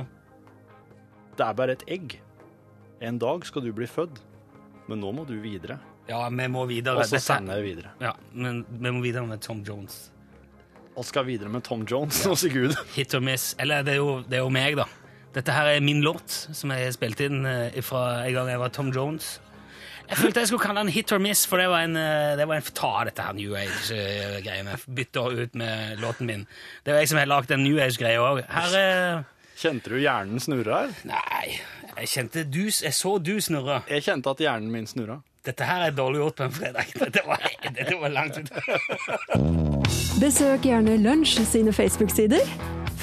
det 1.37 1.44
er 1.44 1.57
bare 1.59 1.74
et 1.74 1.83
egg. 1.90 2.18
En 3.02 3.18
dag 3.18 3.44
skal 3.48 3.64
du 3.64 3.72
bli 3.74 3.88
født, 3.88 4.20
men 4.88 5.00
nå 5.02 5.11
må 5.16 5.24
du 5.28 5.35
videre. 5.42 5.80
Ja, 6.09 6.25
vi 6.29 6.49
må 6.53 6.67
videre. 6.69 7.01
Og 7.01 7.09
så 7.09 7.21
sender 7.23 7.62
vi 7.62 7.71
videre. 7.75 7.95
Ja, 8.03 8.12
men 8.33 8.64
vi 8.69 8.90
må 8.93 9.01
videre 9.05 9.27
med 9.29 9.40
Tom 9.45 9.62
Jones. 9.67 10.11
Og 10.95 11.07
skal 11.09 11.25
videre 11.27 11.49
med 11.51 11.64
Tom 11.67 11.87
Jones 11.90 12.21
og 12.31 12.37
Sigurd. 12.43 12.77
Hit 12.95 13.14
or 13.17 13.25
miss. 13.25 13.55
Eller 13.59 13.83
det 13.87 13.97
er 13.97 14.03
jo, 14.03 14.21
det 14.29 14.38
er 14.38 14.45
jo 14.45 14.53
meg, 14.55 14.77
da. 14.79 14.85
Dette 15.35 15.51
her 15.57 15.73
er 15.73 15.81
min 15.83 16.05
låt, 16.05 16.31
som 16.55 16.71
jeg 16.71 16.93
spilte 16.95 17.27
inn 17.27 17.40
eh, 17.51 17.81
fra 17.83 18.05
en 18.23 18.37
gang 18.37 18.53
jeg 18.53 18.61
var 18.62 18.71
Tom 18.77 18.93
Jones. 18.95 19.33
Jeg 20.05 20.19
følte 20.21 20.43
jeg 20.45 20.51
skulle 20.51 20.62
kalle 20.62 20.83
den 20.85 20.93
Hit 20.93 21.11
or 21.17 21.19
miss, 21.25 21.47
for 21.49 21.59
det 21.59 21.67
var 21.73 21.87
en, 21.88 21.97
eh, 21.99 22.35
det 22.38 22.45
var 22.47 22.61
en 22.61 22.67
ta 22.77 22.90
dette 23.09 23.25
her 23.25 23.35
New 23.35 23.57
Age-greiene. 23.59 24.77
Bytta 24.95 25.25
ut 25.33 25.55
med 25.59 25.99
låten 26.05 26.29
min. 26.31 26.45
Det 26.85 26.93
jo 26.95 27.01
jeg 27.01 27.11
som 27.11 27.19
har 27.23 27.31
lagd 27.33 27.51
en 27.57 27.64
New 27.64 27.81
Age-greie 27.83 28.21
òg. 28.23 28.45
Eh, 28.45 29.25
Kjente 29.59 29.90
du 29.90 29.97
hjernen 30.03 30.43
snurra 30.43 30.85
her? 30.85 30.95
Nei, 31.09 31.57
jeg 31.97 32.09
kjente 32.11 32.43
du 32.51 32.64
Jeg 32.69 32.95
så 32.95 33.17
du 33.23 33.37
snurra. 33.43 33.81
Jeg 33.90 34.03
kjente 34.07 34.31
at 34.35 34.43
hjernen 34.45 34.71
min 34.71 34.87
snurra. 34.90 35.19
Dette 35.44 35.66
her 35.68 35.83
er 35.85 35.92
dårlig 35.92 36.22
gjort 36.22 36.38
på 36.38 36.44
en 36.46 36.54
fredag. 36.57 36.92
Dette 37.02 37.20
var, 37.28 37.42
dette 37.76 37.96
var 38.00 38.09
langt 38.14 38.38
ut. 38.40 38.48
Besøk 40.22 40.64
gjerne 40.64 40.96
Lunsj 41.02 41.42
sine 41.44 41.72
Facebook-sider. 41.76 42.40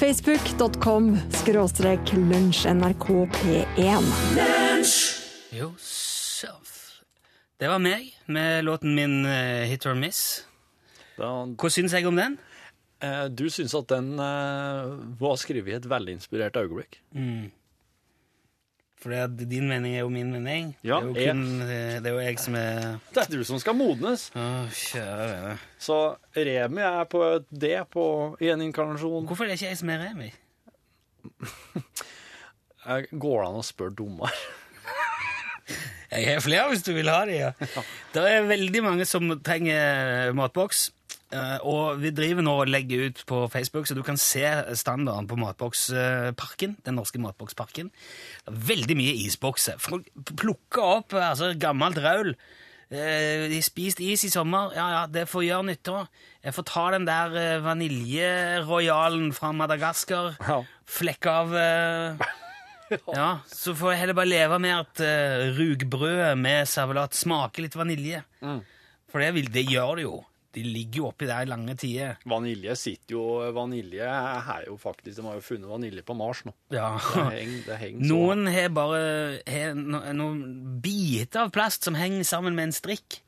Facebook.com 0.00 1.12
skråstrek 1.38 2.10
lunsjnrkp1. 2.16 4.08
Yourself. 5.54 6.72
Det 7.62 7.70
var 7.70 7.78
meg 7.78 8.08
med 8.26 8.64
låten 8.66 8.96
min 8.98 9.20
eh, 9.28 9.68
Hit 9.70 9.86
or 9.86 9.94
Miss. 9.94 10.42
Hva 11.20 11.70
syns 11.70 11.94
jeg 11.94 12.08
om 12.10 12.18
den? 12.18 12.38
eh, 13.02 13.26
du 13.30 13.46
syns 13.54 13.74
at 13.78 13.86
den 13.92 14.16
eh, 14.18 14.90
var 15.20 15.38
skrevet 15.38 15.70
i 15.70 15.78
et 15.78 15.86
veldig 15.90 16.16
inspirert 16.18 16.58
øyeblikk. 16.58 16.98
For 19.02 19.10
din 19.34 19.66
mening 19.66 19.96
er 19.96 20.04
jo 20.04 20.10
min 20.14 20.28
mening. 20.30 20.68
Ja, 20.86 21.00
det, 21.02 21.08
er 21.08 21.08
jo 21.08 21.14
jeg- 21.18 21.32
kun, 21.34 21.62
eh, 21.66 21.96
det 21.98 22.06
er 22.06 22.12
jo 22.14 22.20
jeg 22.22 22.38
som 22.38 22.54
er 22.54 23.00
Det 23.12 23.22
er 23.24 23.30
du 23.32 23.42
som 23.44 23.58
skal 23.58 23.74
modnes. 23.74 24.28
Å, 24.38 24.44
kjære 24.70 25.24
vene. 25.32 25.56
Så 25.82 25.96
Remi 26.38 26.80
er 26.86 27.04
på 27.10 27.22
et 27.36 27.46
D 27.50 27.72
på, 27.90 28.04
gjeninkarnasjon. 28.38 28.52
en 28.54 28.66
inkarnasjon. 28.68 29.26
Hvorfor 29.26 29.44
er 29.44 29.48
det 29.52 29.58
ikke 29.58 29.68
jeg 29.72 29.78
som 29.82 29.90
er 29.90 29.98
Remi? 30.06 30.30
Går 33.22 33.42
det 33.42 33.48
an 33.48 33.58
å 33.60 33.64
spørre 33.66 33.94
dommer? 33.98 34.32
Jeg 36.12 36.26
har 36.28 36.42
flere 36.44 36.68
hvis 36.72 36.82
du 36.84 36.90
vil 36.92 37.08
ha 37.08 37.22
de, 37.24 37.36
ja. 37.44 37.52
Det 38.12 38.22
er 38.28 38.42
veldig 38.50 38.82
mange 38.84 39.06
som 39.08 39.30
trenger 39.40 40.32
matboks. 40.36 40.90
Eh, 41.32 41.58
Og 41.68 42.00
vi 42.02 42.10
driver 42.14 42.44
nå 42.44 42.54
og 42.62 42.70
legger 42.70 43.08
ut 43.08 43.22
på 43.28 43.42
Facebook, 43.52 43.86
så 43.88 43.96
du 43.96 44.02
kan 44.06 44.18
se 44.20 44.44
standarden 44.78 45.28
på 45.30 45.38
Matboksparken. 45.40 46.76
Den 46.86 46.98
norske 47.00 47.20
Matboksparken. 47.22 47.90
Veldig 48.46 48.96
mye 48.98 49.14
isbokser. 49.26 49.78
Folk 49.82 50.08
plukker 50.36 50.82
opp 51.00 51.16
altså, 51.18 51.52
gammelt 51.58 51.98
raul. 52.04 52.34
Eh, 52.92 53.48
De 53.48 53.62
spiste 53.64 54.04
is 54.04 54.24
i 54.28 54.30
sommer. 54.32 54.74
Ja, 54.76 54.90
ja, 54.98 55.02
det 55.08 55.26
får 55.32 55.46
gjøre 55.48 55.68
nytte. 55.70 56.04
Jeg 56.44 56.54
får 56.56 56.68
ta 56.68 56.84
den 56.96 57.08
der 57.08 57.60
vaniljerojalen 57.64 59.32
fra 59.36 59.52
Madagaskar. 59.56 60.34
Ja. 60.42 60.60
Flekke 60.92 61.30
av 61.32 61.56
eh, 61.56 62.26
ja, 63.16 63.30
så 63.48 63.72
får 63.78 63.94
jeg 63.94 64.00
heller 64.02 64.18
bare 64.18 64.28
leve 64.28 64.58
med 64.60 64.74
at 64.76 65.00
rugbrødet 65.56 66.34
med 66.36 66.68
servelat 66.68 67.16
smaker 67.16 67.64
litt 67.64 67.78
vanilje. 67.78 68.20
For 69.12 69.20
det, 69.20 69.30
vil, 69.36 69.48
det 69.52 69.62
gjør 69.68 69.96
det 70.00 70.04
jo. 70.06 70.18
De 70.52 70.62
ligger 70.66 71.00
jo 71.00 71.08
oppi 71.08 71.28
der 71.28 71.48
lange 71.48 71.74
tider. 71.80 72.18
Vanilje 72.28 72.76
sitter 72.76 73.16
jo 73.16 73.24
Vanilje 73.56 74.04
er 74.04 74.66
jo 74.66 74.76
faktisk 74.80 75.16
De 75.16 75.26
har 75.26 75.38
jo 75.38 75.44
funnet 75.46 75.70
vanilje 75.70 76.04
på 76.04 76.16
Mars 76.18 76.44
nå. 76.44 76.52
Ja. 76.74 76.94
Det 77.00 77.26
henger, 77.38 77.58
det 77.66 77.80
henger 77.80 78.08
Noen 78.12 78.46
har 78.52 78.72
bare 78.76 79.02
har 79.48 79.76
no, 79.78 80.02
noen 80.16 80.42
biter 80.84 81.46
av 81.46 81.52
plast 81.54 81.88
som 81.88 81.96
henger 81.96 82.26
sammen 82.28 82.58
med 82.58 82.70
en 82.70 82.76
strikk. 82.76 83.22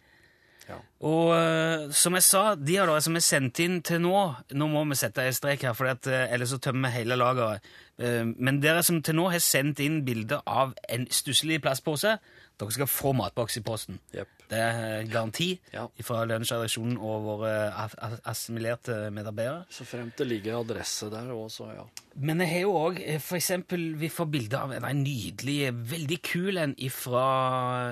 Ja. 0.69 0.79
Og 1.05 1.33
eh, 1.37 1.91
som 1.97 2.17
jeg 2.17 2.25
sa, 2.25 2.45
de 2.57 2.79
av 2.81 2.89
dere 2.89 3.03
som 3.05 3.17
er 3.19 3.25
sendt 3.25 3.61
inn 3.61 3.81
til 3.85 4.01
nå 4.01 4.21
Nå 4.57 4.69
må 4.73 4.85
vi 4.89 4.97
sette 4.97 5.27
en 5.27 5.37
strek 5.37 5.67
her, 5.67 5.75
for 5.77 5.91
at, 5.93 6.09
eh, 6.09 6.29
ellers 6.33 6.55
så 6.55 6.61
tømmer 6.63 6.89
vi 6.89 7.01
hele 7.03 7.19
lageret. 7.21 7.67
Eh, 8.01 8.23
men 8.25 8.63
dere 8.65 8.85
som 8.87 9.03
til 9.05 9.19
nå 9.19 9.29
har 9.35 9.45
sendt 9.45 9.83
inn 9.85 10.03
bilder 10.07 10.45
av 10.49 10.73
en 10.89 11.05
stusslig 11.13 11.61
plastpose, 11.65 12.17
dere 12.61 12.77
skal 12.77 12.91
få 12.91 13.13
matboks 13.17 13.61
i 13.61 13.65
posten. 13.67 14.01
Jepp. 14.17 14.34
Det 14.51 14.59
er 14.61 14.81
eh, 15.01 15.07
garanti 15.09 15.49
Ja. 15.73 15.87
fra 16.05 16.25
lunsjredaksjonen 16.29 16.99
og 16.99 17.25
våre 17.25 17.53
assimilerte 18.29 19.11
medarbeidere. 19.15 19.65
Så 19.73 19.87
fremt 19.89 20.17
det 20.21 20.27
ligger 20.29 20.61
adresse 20.61 21.09
der 21.11 21.33
òg, 21.33 21.49
så 21.51 21.71
ja. 21.73 21.85
Men 22.17 22.41
jeg 22.45 22.51
har 22.53 22.61
jo 22.67 22.75
òg 22.79 23.01
For 23.25 23.37
eksempel, 23.37 23.95
vi 23.99 24.09
får 24.13 24.31
bilde 24.31 24.59
av 24.61 24.73
en 24.77 25.03
nydelig, 25.03 25.73
veldig 25.73 26.21
kul 26.23 26.59
en 26.59 26.75
ifra 26.79 27.29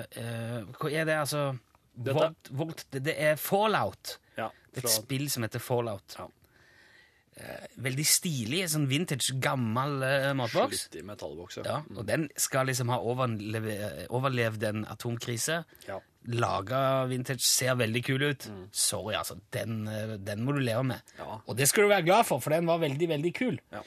uh, 0.05 0.59
Hva 0.77 0.91
er 0.91 1.05
det, 1.09 1.17
altså? 1.25 1.57
Volt, 1.93 2.49
Volt, 2.49 2.85
det, 2.91 3.15
er 3.17 3.35
Fallout. 3.35 4.17
ja 4.37 4.49
er 4.73 4.85
et 4.87 4.89
spill 4.93 5.29
som 5.31 5.45
heter 5.45 5.61
Fallout. 5.61 6.15
Ja. 6.17 6.27
eh, 7.37 7.67
veldig 7.81 8.05
stilig, 8.05 8.63
sånn 8.69 8.87
vintage, 8.89 9.33
gammel 9.41 10.03
uh, 10.03 10.31
matboks. 10.37 10.85
Slitt 10.85 10.99
i 11.01 11.05
metallboks, 11.05 11.59
Ja, 11.65 11.79
og 11.95 12.05
den 12.09 12.27
skal 12.37 12.69
liksom 12.69 12.91
ha 12.93 12.99
overlevd 13.01 14.67
en 14.69 14.85
atomkrise. 14.89 15.63
Ja. 15.87 15.99
Laga 16.31 17.05
vintage, 17.09 17.43
ser 17.43 17.75
veldig 17.75 18.03
kul 18.05 18.23
ut. 18.29 18.45
Sorry, 18.71 19.15
altså. 19.19 19.35
Den, 19.53 19.87
eh, 19.87 20.17
den 20.23 20.43
må 20.45 20.55
du 20.55 20.61
leve 20.63 20.83
med. 20.87 21.15
Ja. 21.19 21.39
Og 21.47 21.57
det 21.57 21.67
skal 21.69 21.83
du 21.83 21.89
være 21.91 22.05
glad 22.07 22.27
for, 22.29 22.39
for 22.43 22.55
den 22.55 22.69
var 22.69 22.79
veldig, 22.83 23.09
veldig 23.09 23.33
kul. 23.35 23.57
Ja. 23.73 23.81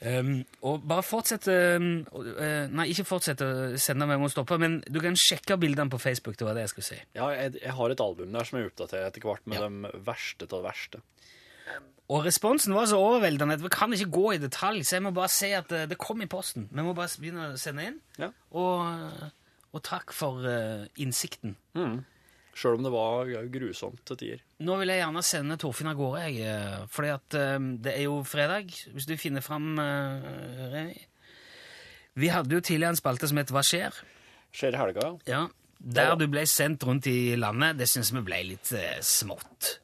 Um, 0.00 0.46
og 0.64 0.86
bare 0.88 1.04
fortsette 1.04 1.52
um, 1.76 1.88
uh, 2.16 2.70
Nei, 2.72 2.86
ikke 2.88 3.04
fortsette 3.04 3.44
å 3.44 3.56
sende 3.76 4.06
meg, 4.08 4.14
jeg 4.16 4.22
må 4.22 4.30
stoppe, 4.32 4.56
men 4.56 4.78
du 4.88 4.96
kan 5.04 5.18
sjekke 5.18 5.58
bildene 5.60 5.92
på 5.92 6.00
Facebook. 6.00 6.38
Det 6.40 6.46
var 6.48 6.56
det 6.56 6.64
jeg 6.64 6.72
skulle 6.72 6.88
si. 6.88 7.00
Ja, 7.18 7.28
jeg, 7.36 7.58
jeg 7.60 7.74
har 7.76 7.92
et 7.92 8.00
album 8.00 8.32
der 8.32 8.48
som 8.48 8.56
jeg 8.58 8.70
oppdaterer 8.70 9.10
etter 9.10 9.26
hvert 9.28 9.44
med 9.44 9.60
Ja. 9.60 9.68
de 9.68 10.04
verste 10.08 10.48
av 10.48 10.54
det 10.56 10.62
verste. 10.70 11.02
Og 12.10 12.24
responsen 12.26 12.74
var 12.74 12.88
så 12.90 12.98
overveldende 12.98 13.54
at 13.54 13.62
vi 13.62 13.68
kan 13.70 13.92
ikke 13.94 14.08
gå 14.10 14.24
i 14.34 14.40
detalj, 14.42 14.80
så 14.88 14.96
jeg 14.96 15.04
må 15.04 15.12
bare 15.14 15.30
si 15.30 15.52
at 15.54 15.68
det, 15.70 15.84
det 15.92 15.98
kom 16.00 16.24
i 16.24 16.26
posten. 16.26 16.64
Vi 16.72 16.82
må 16.82 16.94
bare 16.96 17.20
begynne 17.20 17.52
å 17.52 17.60
sende 17.60 17.84
inn. 17.86 18.00
Ja. 18.18 18.32
Og, 18.58 18.80
og 19.72 19.82
takk 19.86 20.12
for 20.16 20.42
uh, 20.46 20.86
innsikten. 20.98 21.56
Sjøl 22.60 22.74
om 22.80 22.82
det 22.84 22.90
var 22.92 23.28
grusomt 23.54 24.00
til 24.08 24.18
tider. 24.18 24.40
Nå 24.66 24.74
vil 24.80 24.90
jeg 24.90 25.00
gjerne 25.04 25.22
sende 25.24 25.56
Torfinn 25.62 25.88
av 25.92 25.96
gårde, 26.00 26.24
jeg. 26.26 26.40
eh, 26.50 26.80
Fordi 26.90 27.12
at 27.14 27.36
eh, 27.38 27.58
det 27.86 27.92
er 27.94 28.02
jo 28.08 28.16
fredag, 28.26 28.74
hvis 28.90 29.06
du 29.08 29.14
finner 29.16 29.40
fram 29.46 29.78
uh, 29.78 30.66
Remi. 30.72 30.98
Vi 32.20 32.28
hadde 32.34 32.52
jo 32.58 32.60
tidligere 32.60 32.90
en 32.96 32.98
spalte 32.98 33.28
som 33.30 33.38
het 33.38 33.52
Hva 33.54 33.62
skjer? 33.64 33.94
Skjer 34.52 34.74
i 34.74 34.80
helga, 34.82 35.06
ja. 35.06 35.14
Ja, 35.30 35.44
Der 35.80 36.16
du 36.18 36.26
ble 36.28 36.42
sendt 36.50 36.82
rundt 36.84 37.06
i 37.08 37.36
landet. 37.38 37.78
Det 37.78 37.86
syns 37.88 38.10
vi 38.12 38.20
ble 38.26 38.42
litt 38.50 38.72
uh, 38.74 38.98
smått. 39.00 39.76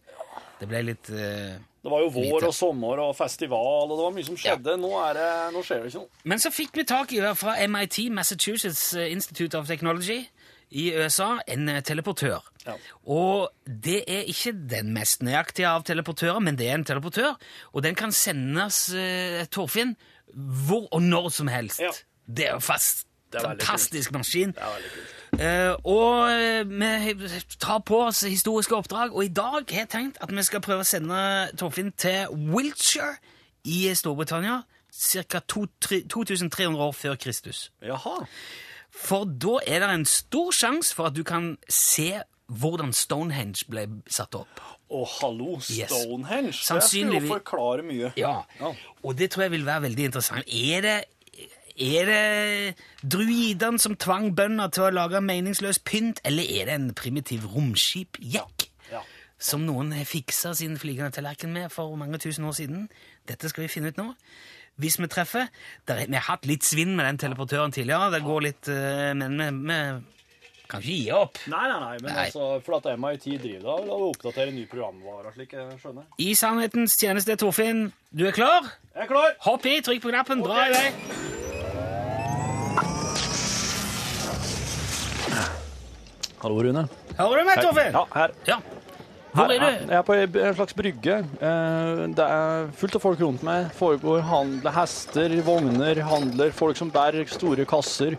Det 0.61 0.69
ble 0.71 0.83
litt 0.87 1.11
uh, 1.13 1.57
Det 1.85 1.93
var 1.93 2.05
jo 2.05 2.13
vår 2.15 2.29
Lite. 2.39 2.49
og 2.49 2.57
sommer 2.57 3.03
og 3.05 3.13
festival, 3.19 3.91
og 3.91 3.95
det 3.95 4.05
var 4.05 4.15
mye 4.17 4.29
som 4.29 4.39
skjedde. 4.41 4.77
Nå, 4.81 4.93
er 5.05 5.19
det, 5.19 5.29
nå 5.55 5.63
skjer 5.67 5.83
det 5.83 5.93
ikke 5.93 6.05
noe. 6.05 6.23
Men 6.33 6.43
så 6.43 6.53
fikk 6.55 6.81
vi 6.81 6.87
tak 6.89 7.13
i 7.17 7.21
fra 7.37 7.59
MIT, 7.69 8.01
Massachusetts 8.17 8.89
Institute 9.07 9.59
of 9.59 9.69
Technology 9.69 10.23
i 10.71 10.89
USA, 10.97 11.37
en 11.47 11.69
eh, 11.71 11.83
teleportør. 11.87 12.43
Ja. 12.67 12.75
Og 13.07 13.53
det 13.67 14.01
er 14.11 14.27
ikke 14.27 14.53
den 14.71 14.91
mest 14.97 15.23
nøyaktige 15.23 15.71
av 15.71 15.85
teleportører, 15.87 16.41
men 16.43 16.59
det 16.59 16.71
er 16.71 16.81
en 16.81 16.87
teleportør, 16.89 17.37
og 17.73 17.85
den 17.87 17.95
kan 17.99 18.15
sendes, 18.15 18.89
uh, 18.91 19.45
Torfinn, 19.53 19.95
hvor 20.67 20.89
og 20.91 21.05
når 21.05 21.31
som 21.39 21.53
helst. 21.53 21.81
Ja. 21.85 21.93
Det 22.27 22.49
er 22.49 22.57
jo 22.57 22.65
fast. 22.65 23.07
Det 23.37 23.45
er 23.45 23.49
Fantastisk 23.55 24.13
maskin. 24.17 24.53
Det 24.57 24.63
er 24.63 24.75
veldig 24.77 24.91
kult. 24.97 25.13
Eh, 25.37 25.73
og 25.85 26.31
eh, 26.31 26.65
vi 26.65 27.29
tar 27.61 27.81
på 27.85 27.99
oss 28.07 28.21
historiske 28.25 28.73
oppdrag, 28.77 29.13
og 29.13 29.25
i 29.25 29.29
dag 29.29 29.59
har 29.69 29.83
jeg 29.85 29.89
tenkt 29.93 30.21
at 30.25 30.31
vi 30.33 30.43
skal 30.47 30.63
prøve 30.65 30.85
å 30.85 30.89
sende 30.89 31.19
Torfinn 31.61 31.91
til 32.01 32.31
Wiltshire 32.55 33.19
i 33.69 33.83
Storbritannia, 33.99 34.63
ca. 34.97 35.41
2300 35.51 36.79
år 36.81 36.95
før 36.97 37.19
Kristus. 37.21 37.67
Jaha. 37.85 38.25
For 38.97 39.27
da 39.29 39.59
er 39.67 39.83
det 39.85 39.91
en 39.93 40.07
stor 40.09 40.55
sjanse 40.57 40.95
for 40.97 41.11
at 41.11 41.17
du 41.19 41.23
kan 41.27 41.57
se 41.69 42.15
hvordan 42.47 42.93
Stonehenge 42.95 43.67
ble 43.69 43.89
satt 44.09 44.37
opp. 44.39 44.61
Å, 44.89 45.01
hallo, 45.19 45.57
Yes. 45.67 45.91
Stonehenge. 45.91 46.53
Det 46.55 46.63
Sannsynligvis- 46.63 47.27
skulle 47.27 47.27
jo 47.27 47.35
forklare 47.35 47.83
mye. 47.83 48.13
Ja, 48.17 48.45
Ja. 48.61 48.73
og 49.03 49.17
det 49.19 49.31
tror 49.33 49.43
jeg 49.43 49.51
vil 49.51 49.65
være 49.67 49.83
veldig 49.91 50.05
interessant. 50.05 50.45
Er 50.47 50.81
det, 50.81 51.05
er 51.79 52.07
det 52.09 52.75
druidene 53.05 53.79
som 53.83 53.97
tvang 53.97 54.31
bønder 54.37 54.71
til 54.73 54.87
å 54.89 54.91
lage 54.95 55.21
meningsløs 55.21 55.79
pynt, 55.85 56.21
eller 56.25 56.43
er 56.43 56.67
det 56.71 56.75
en 56.75 56.91
primitiv 56.95 57.45
romskipjekk 57.55 58.69
Ja. 58.93 59.01
som 59.39 59.67
noen 59.67 59.93
har 59.93 60.05
fiksa 60.05 60.55
sin 60.57 60.77
flygende 60.79 61.13
tallerken 61.13 61.53
med 61.53 61.71
for 61.73 61.95
mange 61.97 62.19
tusen 62.19 62.45
år 62.45 62.55
siden? 62.57 62.89
Dette 63.29 63.49
skal 63.49 63.63
vi 63.67 63.69
finne 63.69 63.89
ut 63.89 63.97
nå. 64.01 64.15
Hvis 64.79 64.99
vi 65.01 65.07
treffer 65.09 65.49
der, 65.87 65.95
er- 66.03 66.07
Vi 66.07 66.13
har 66.15 66.21
hatt 66.37 66.47
litt 66.47 66.63
svinn 66.63 66.95
med 66.97 67.07
den 67.07 67.19
teleportøren 67.19 67.73
tidligere, 67.73 68.11
det 68.13 68.23
går 68.23 68.41
litt, 68.43 68.69
eh, 68.69 69.15
men 69.15 69.39
vi, 69.39 70.03
kan 70.69 70.81
ikke 70.83 70.87
gi 71.05 71.11
opp. 71.13 71.39
Nei, 71.47 71.69
nei, 71.69 71.79
nei, 71.81 71.97
men 72.03 72.13
Nei. 72.13 72.25
altså, 72.27 72.61
for 72.65 72.77
at 72.77 72.99
MIT 72.99 73.39
driver 73.41 73.63
da, 73.63 73.85
de 73.85 73.91
oppdatere 73.91 74.53
ny 74.53 74.67
programvare, 74.67 75.33
slik 75.35 75.53
jeg 75.53 75.79
skjønner. 75.81 76.05
I 76.19 76.35
sannhetens 76.35 76.97
tjeneste, 76.99 77.37
Torfinn, 77.37 77.93
du 78.13 78.27
er 78.27 78.33
klar? 78.33 78.63
Jeg 78.95 79.03
er 79.05 79.07
klar! 79.07 79.33
Hopp 79.41 79.65
i, 79.65 79.81
trykk 79.81 80.03
på 80.03 80.11
knappen, 80.11 80.43
dra 80.43 80.67
i 80.67 80.73
vei. 80.73 80.93
Hallo, 86.47 86.63
Rune. 86.63 86.85
Hallo, 87.19 87.35
du 87.35 87.43
meg, 87.49 87.59
Torfinn? 87.59 87.91
Ja, 87.97 88.05
her. 88.15 88.33
Ja. 88.47 88.57
Hvor 89.35 89.51
er 89.51 89.59
du? 89.59 89.67
Jeg 89.91 89.97
er 89.99 90.05
på 90.07 90.15
en 90.15 90.55
slags 90.55 90.77
brygge. 90.79 91.17
Eh, 91.43 92.03
Det 92.15 92.27
er 92.27 92.69
fullt 92.79 92.95
av 92.95 93.03
folk 93.03 93.19
rundt 93.25 93.43
meg. 93.47 93.67
Foregår 93.75 94.23
handel, 94.29 94.71
hester, 94.77 95.35
vogner, 95.45 95.99
handler, 96.07 96.53
folk 96.55 96.79
som 96.79 96.93
bærer 96.95 97.27
store 97.35 97.67
kasser. 97.67 98.15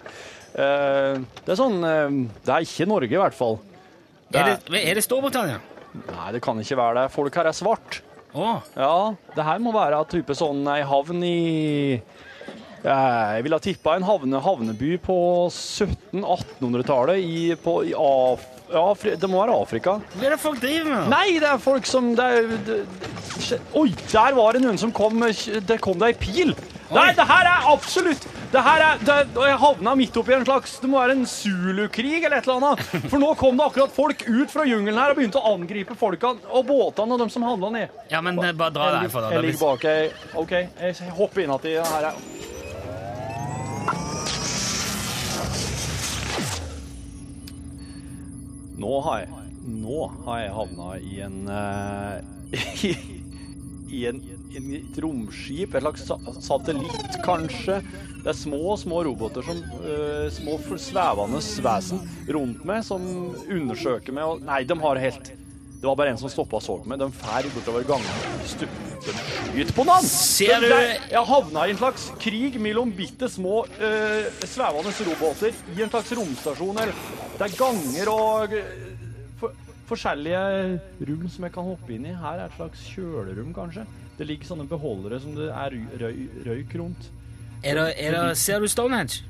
Eh, 0.57 1.15
Det 1.45 1.53
er 1.55 1.59
sånn 1.61 1.79
eh, 1.87 2.19
Det 2.43 2.51
er 2.57 2.67
ikke 2.67 2.89
Norge, 2.91 3.13
i 3.15 3.21
hvert 3.23 3.37
fall. 3.37 3.59
Det 4.27 4.41
Er 4.41 4.51
er, 4.57 4.59
det, 4.67 4.83
er 4.91 4.99
det 4.99 5.05
Storbritannia? 5.07 5.61
nei, 6.11 6.31
det 6.35 6.41
kan 6.43 6.59
ikke 6.59 6.75
være 6.77 6.99
det. 7.05 7.11
Folk 7.15 7.33
her 7.39 7.47
er 7.47 7.55
svart. 7.55 8.01
Å, 8.35 8.61
Ja, 8.75 9.15
det 9.37 9.43
her 9.47 9.63
må 9.63 9.71
være 9.71 10.03
type 10.11 10.35
sånn 10.35 10.67
ei 10.67 10.81
havn 10.83 11.23
i 11.23 12.01
Jeg 12.83 13.43
ville 13.43 13.57
ha 13.57 13.63
tippa 13.63 13.95
en 13.97 14.05
havne, 14.07 14.39
havneby 14.43 14.97
på 15.03 15.17
1700-1800-tallet 15.51 17.17
i, 17.23 17.55
på- 17.63 17.83
i 17.89 17.93
Af... 17.97 18.45
Afri- 18.67 19.15
det 19.15 19.29
må 19.31 19.39
være 19.39 19.55
Afrika. 19.55 19.93
hva 20.19 20.25
er 20.27 20.33
det 20.35 20.39
folk 20.43 20.59
driver 20.59 20.89
med? 20.91 21.05
Nei, 21.13 21.37
det 21.39 21.47
er 21.47 21.59
folk 21.63 21.85
som 21.87 22.09
det 22.17 22.23
er, 22.25 22.49
det, 22.67 22.79
det, 23.47 23.59
Oi, 23.79 23.93
der 24.11 24.35
var 24.35 24.57
det 24.57 24.61
noen 24.65 24.79
som 24.81 24.91
kom 24.91 25.21
Det 25.23 25.77
kom 25.79 25.95
det 26.01 26.09
ei 26.09 26.17
pil! 26.19 26.51
Nei, 26.91 27.09
det 27.15 27.23
her 27.27 27.47
er 27.47 27.65
absolutt 27.71 28.23
Det 28.51 28.61
her 28.63 28.83
er 28.83 28.99
det, 29.03 29.15
Jeg 29.39 29.57
havna 29.59 29.93
midt 29.99 30.15
oppi 30.19 30.35
en 30.35 30.43
slags 30.47 30.77
Det 30.83 30.87
må 30.91 30.99
være 30.99 31.15
en 31.17 31.25
Zulu-krig 31.27 32.23
eller 32.27 32.37
et 32.41 32.47
eller 32.47 32.59
annet. 32.63 32.83
For 33.11 33.19
nå 33.23 33.31
kom 33.39 33.55
det 33.59 33.65
akkurat 33.69 33.95
folk 33.95 34.23
ut 34.27 34.51
fra 34.51 34.63
jungelen 34.67 34.99
her 34.99 35.11
og 35.15 35.19
begynte 35.19 35.39
å 35.39 35.53
angripe 35.55 35.95
folka 35.99 36.33
og 36.47 36.67
båtene 36.67 37.15
og 37.15 37.23
dem 37.23 37.31
som 37.31 37.43
handla 37.47 37.71
ned. 37.75 37.97
Ja, 38.11 38.19
men 38.23 38.39
eh, 38.43 38.51
bare 38.55 38.75
dra 38.75 38.87
derfra, 38.97 39.25
da. 39.29 39.33
jeg 39.35 39.47
ligger 39.47 39.63
bak 39.63 39.87
ei 39.91 40.11
OK, 40.43 40.53
jeg 40.83 41.11
hopper 41.17 41.43
inn 41.43 41.55
igjen. 41.71 41.87
Her 41.91 42.11
Nå 48.77 48.99
har 49.05 49.23
jeg 49.23 49.45
Nå 49.67 50.03
har 50.23 50.43
jeg 50.43 50.51
havna 50.55 50.89
i 51.03 51.17
en 51.25 51.39
uh, 51.51 52.19
i, 52.55 52.91
i 53.97 54.03
en, 54.07 54.21
en, 54.55 54.69
et 54.77 54.99
romskip, 55.03 55.75
et 55.75 55.83
slags 55.83 56.05
satellitt, 56.45 57.17
kanskje. 57.25 57.81
Det 58.21 58.31
er 58.31 58.37
små, 58.37 58.77
små 58.79 59.01
roboter 59.09 59.43
som 59.43 59.59
uh, 59.81 60.29
Små 60.31 60.55
svevende 60.79 61.41
vesen 61.65 61.99
rundt 62.37 62.63
meg 62.69 62.85
som 62.87 63.03
undersøker 63.43 64.15
meg 64.15 64.31
og 64.31 64.47
Nei, 64.47 64.61
de 64.67 64.79
har 64.85 65.03
helt 65.03 65.33
Det 65.77 65.85
var 65.85 65.95
bare 65.99 66.09
en 66.09 66.17
som 66.17 66.29
stoppa 66.33 66.57
og 66.57 66.63
så 66.65 66.75
meg. 66.89 66.97
De 66.99 67.07
fær 67.13 67.45
bortover 67.53 67.83
gangen. 67.85 68.21
Stu- 68.49 68.67
De 69.07 69.13
skyter 69.13 69.73
på 69.77 69.83
den! 69.87 70.03
Ser 70.09 70.59
du- 70.59 70.67
Jeg 71.13 71.21
havna 71.29 71.67
i 71.67 71.71
en 71.71 71.77
slags 71.77 72.07
krig 72.19 72.57
mellom 72.59 72.89
bitte 72.97 73.29
små 73.29 73.61
eh, 73.79 74.25
svevende 74.43 74.91
roboter 75.07 75.53
i 75.77 75.83
en 75.85 75.89
slags 75.93 76.11
romstasjon. 76.17 76.77
her. 76.81 76.91
Det 77.37 77.45
er 77.45 77.55
ganger 77.59 78.09
og 78.11 78.53
eh, 78.57 78.73
for, 79.39 79.53
forskjellige 79.87 80.79
rom 81.07 81.29
som 81.29 81.45
jeg 81.47 81.53
kan 81.53 81.63
hoppe 81.69 81.93
inn 81.93 82.05
i. 82.09 82.15
Her 82.17 82.41
er 82.41 82.45
et 82.49 82.57
slags 82.57 82.83
kjølerom, 82.95 83.53
kanskje. 83.55 83.85
Det 84.17 84.27
ligger 84.27 84.49
sånne 84.49 84.67
beholdere 84.67 85.21
som 85.21 85.35
det 85.37 85.51
er 85.53 85.77
røy, 85.77 85.87
røy, 86.01 86.19
røyk 86.49 86.75
rundt. 86.81 87.09
Er 87.63 87.75
det, 87.77 87.87
er 88.01 88.11
det, 88.17 88.37
ser 88.37 88.59
du 88.59 88.67
Stonehenge? 88.67 89.21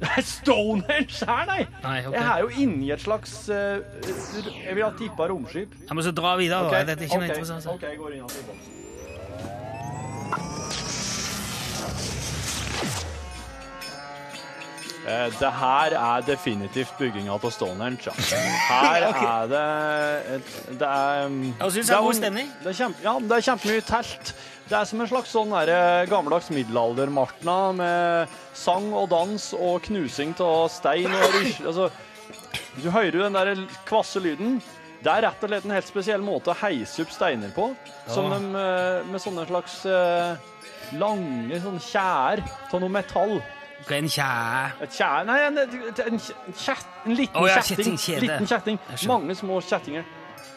Det 0.00 0.08
er 0.16 0.22
Stonehenge 0.26 1.26
her, 1.28 1.44
nei! 1.46 1.66
Nei, 1.82 1.98
okay. 2.06 2.18
Jeg 2.18 2.26
er 2.32 2.38
jo 2.40 2.48
inni 2.64 2.90
et 2.90 3.00
slags 3.00 3.34
uh, 3.48 3.54
Jeg 4.66 4.74
vil 4.74 4.82
ha 4.84 4.90
tippa 4.98 5.28
romskip. 5.30 5.76
Jeg 5.88 5.96
må 5.96 6.02
så 6.02 6.10
dra 6.12 6.34
videre. 6.40 6.66
okay. 6.66 6.82
da. 6.82 6.92
Dette 6.92 7.06
er 7.06 7.08
ikke 7.08 7.20
noe 7.22 7.30
ok, 7.30 7.36
interessant. 7.38 7.74
OK, 7.74 7.86
jeg 7.88 7.98
går 8.02 8.16
inn 8.18 8.24
i 8.24 8.48
boksen. 8.50 9.84
Eh, 15.06 15.28
Det 15.40 15.52
her 15.52 15.92
er 16.16 16.20
definitivt 16.24 16.94
bygginga 16.98 17.32
av 17.32 17.50
Stonehenge. 17.50 18.06
ja. 18.06 18.12
Her 18.68 19.06
okay. 19.10 19.26
er 19.26 19.46
det 19.52 20.36
et, 20.36 20.78
Det 20.80 20.88
er 20.88 21.28
synes 21.70 21.86
det 21.86 21.86
det 21.86 21.96
er 21.96 22.04
jo- 22.04 22.12
stemning. 22.12 22.52
Det 22.62 22.66
er 22.72 22.72
kjempe, 22.84 23.02
ja, 23.04 23.18
det 23.20 23.32
er 23.32 23.40
kjempemye 23.50 23.80
telt. 23.84 24.34
Det 24.64 24.76
er 24.78 24.86
som 24.88 25.02
en 25.04 25.08
slags 25.10 25.32
sånn 25.34 25.50
der, 25.52 26.06
gammeldags 26.08 26.48
middelalder-Martna 26.54 27.56
med 27.76 28.36
sang 28.56 28.86
og 28.96 29.10
dans 29.12 29.50
og 29.58 29.82
knusing 29.84 30.32
av 30.40 30.70
stein 30.72 31.12
og 31.12 31.36
rysj. 31.36 31.60
Altså, 31.68 31.90
du 32.80 32.88
hører 32.88 33.18
jo 33.18 33.26
den 33.26 33.36
der 33.36 33.60
kvasse 33.88 34.22
lyden. 34.24 34.56
Det 35.04 35.12
er 35.12 35.26
rett 35.26 35.42
og 35.44 35.50
slett 35.50 35.66
en 35.68 35.74
helt 35.76 35.88
spesiell 35.88 36.24
måte 36.24 36.54
å 36.54 36.56
heise 36.62 37.04
opp 37.04 37.12
steiner 37.12 37.52
på. 37.52 37.68
Som 38.08 38.30
de, 38.32 38.40
eh, 38.56 39.04
med 39.10 39.20
sånne 39.20 39.44
slags 39.50 39.82
eh, 39.84 40.48
lange 40.96 41.60
sånn 41.60 41.76
kjær 41.84 42.40
av 42.70 42.80
noe 42.80 42.92
metall. 42.92 43.36
En 43.92 44.08
kjæ? 44.08 44.30
Et 44.86 44.96
kjær 44.96 45.26
Nei, 45.28 45.38
en, 45.44 45.60
en, 45.60 45.92
en, 46.06 46.20
kjett, 46.56 46.88
en 47.04 47.16
liten 47.18 47.36
oh, 47.36 47.50
ja, 47.50 47.60
kjetting. 47.60 47.98
Liten 48.24 48.48
kjetting. 48.48 48.80
Mange 49.10 49.36
små 49.36 49.60
kjettinger. 49.60 50.08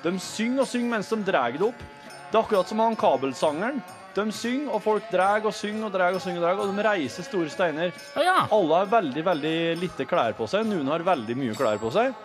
De 0.06 0.15
synger 0.24 0.63
og 0.63 0.72
synger 0.72 0.93
mens 0.96 1.12
de 1.12 1.20
drar 1.28 1.60
det 1.60 1.67
opp. 1.67 1.84
Det 2.28 2.36
er 2.36 2.44
akkurat 2.44 2.68
som 2.68 2.82
han 2.84 2.96
kabelsangeren 3.00 3.78
De 4.18 4.26
synger, 4.36 4.72
og 4.74 4.82
folk 4.84 5.12
drar 5.12 5.46
og 5.46 5.54
synger 5.56 5.88
og 5.88 5.94
drar 5.94 6.16
og 6.18 6.22
synger, 6.24 6.42
og, 6.42 6.46
drar, 6.48 6.62
og 6.63 6.74
de 6.74 6.86
reiser 6.88 7.24
store 7.24 7.52
steiner. 7.54 7.92
Ja, 8.18 8.24
ja. 8.26 8.38
Alle 8.52 8.80
har 8.82 8.90
veldig 8.90 9.24
veldig 9.28 9.58
lite 9.78 10.08
klær 10.10 10.34
på 10.36 10.48
seg. 10.50 10.66
Noen 10.66 10.90
har 10.90 11.06
veldig 11.06 11.36
mye 11.38 11.58
klær 11.58 11.78
på 11.82 11.92
seg. 11.94 12.16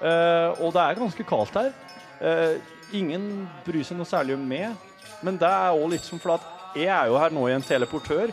Uh, 0.00 0.54
og 0.62 0.70
det 0.76 0.84
er 0.84 1.00
ganske 1.00 1.26
kaldt 1.26 1.58
her. 1.58 1.74
Uh, 2.22 2.62
ingen 2.96 3.26
bryr 3.66 3.82
seg 3.84 3.98
noe 3.98 4.08
særlig 4.08 4.38
om 4.38 4.46
meg, 4.46 4.78
men 5.26 5.36
det 5.42 5.50
er 5.50 5.74
òg 5.74 5.90
litt 5.96 6.06
som 6.06 6.22
for 6.22 6.38
at 6.38 6.78
jeg 6.78 6.88
er 6.94 7.10
jo 7.10 7.18
her 7.18 7.34
nå 7.34 7.48
i 7.50 7.56
en 7.56 7.66
teleportør. 7.66 8.30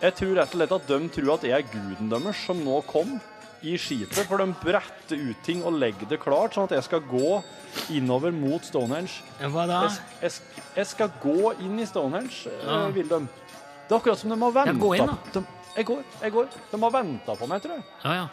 Jeg 0.00 0.16
tror 0.16 0.34
rett 0.40 0.56
og 0.56 0.58
slett 0.58 0.74
at 0.78 0.88
de 0.88 1.12
tror 1.12 1.34
at 1.36 1.46
jeg 1.46 1.60
er 1.60 1.70
guden 1.70 2.10
deres 2.10 2.40
som 2.48 2.64
nå 2.64 2.80
kom 2.88 3.14
i 3.64 3.74
skipet, 3.80 4.26
for 4.28 4.38
de 4.42 4.46
bretter 4.60 5.20
ut 5.30 5.40
ting 5.46 5.62
og 5.64 5.72
legger 5.80 6.08
det 6.10 6.18
klart, 6.22 6.52
sånn 6.54 6.66
at 6.68 6.74
jeg 6.76 6.84
skal 6.86 7.00
gå 7.08 7.38
innover 7.96 8.32
mot 8.36 8.62
Stonehenge. 8.66 9.22
Hva 9.40 9.64
da? 9.70 9.78
Jeg, 9.88 9.98
jeg, 10.28 10.62
jeg 10.76 10.86
skal 10.90 11.12
gå 11.22 11.52
inn 11.64 11.78
i 11.80 11.86
Stonehenge, 11.88 12.44
eh, 12.52 12.64
Ja. 12.68 12.88
vil 12.94 13.08
de. 13.08 13.20
Det 13.88 13.92
er 13.92 13.98
akkurat 13.98 14.18
som 14.20 14.30
de 14.32 14.38
har 14.40 14.52
venta 14.52 15.06
da. 15.06 15.16
de, 15.34 15.44
Jeg 15.76 15.86
går, 15.88 16.02
jeg 16.22 16.32
går. 16.32 16.46
De 16.70 16.80
har 16.84 16.90
venta 16.94 17.34
på 17.40 17.48
meg, 17.50 17.62
tror 17.64 17.74
jeg. 17.80 17.84
Ja, 18.04 18.12
ja. 18.14 18.28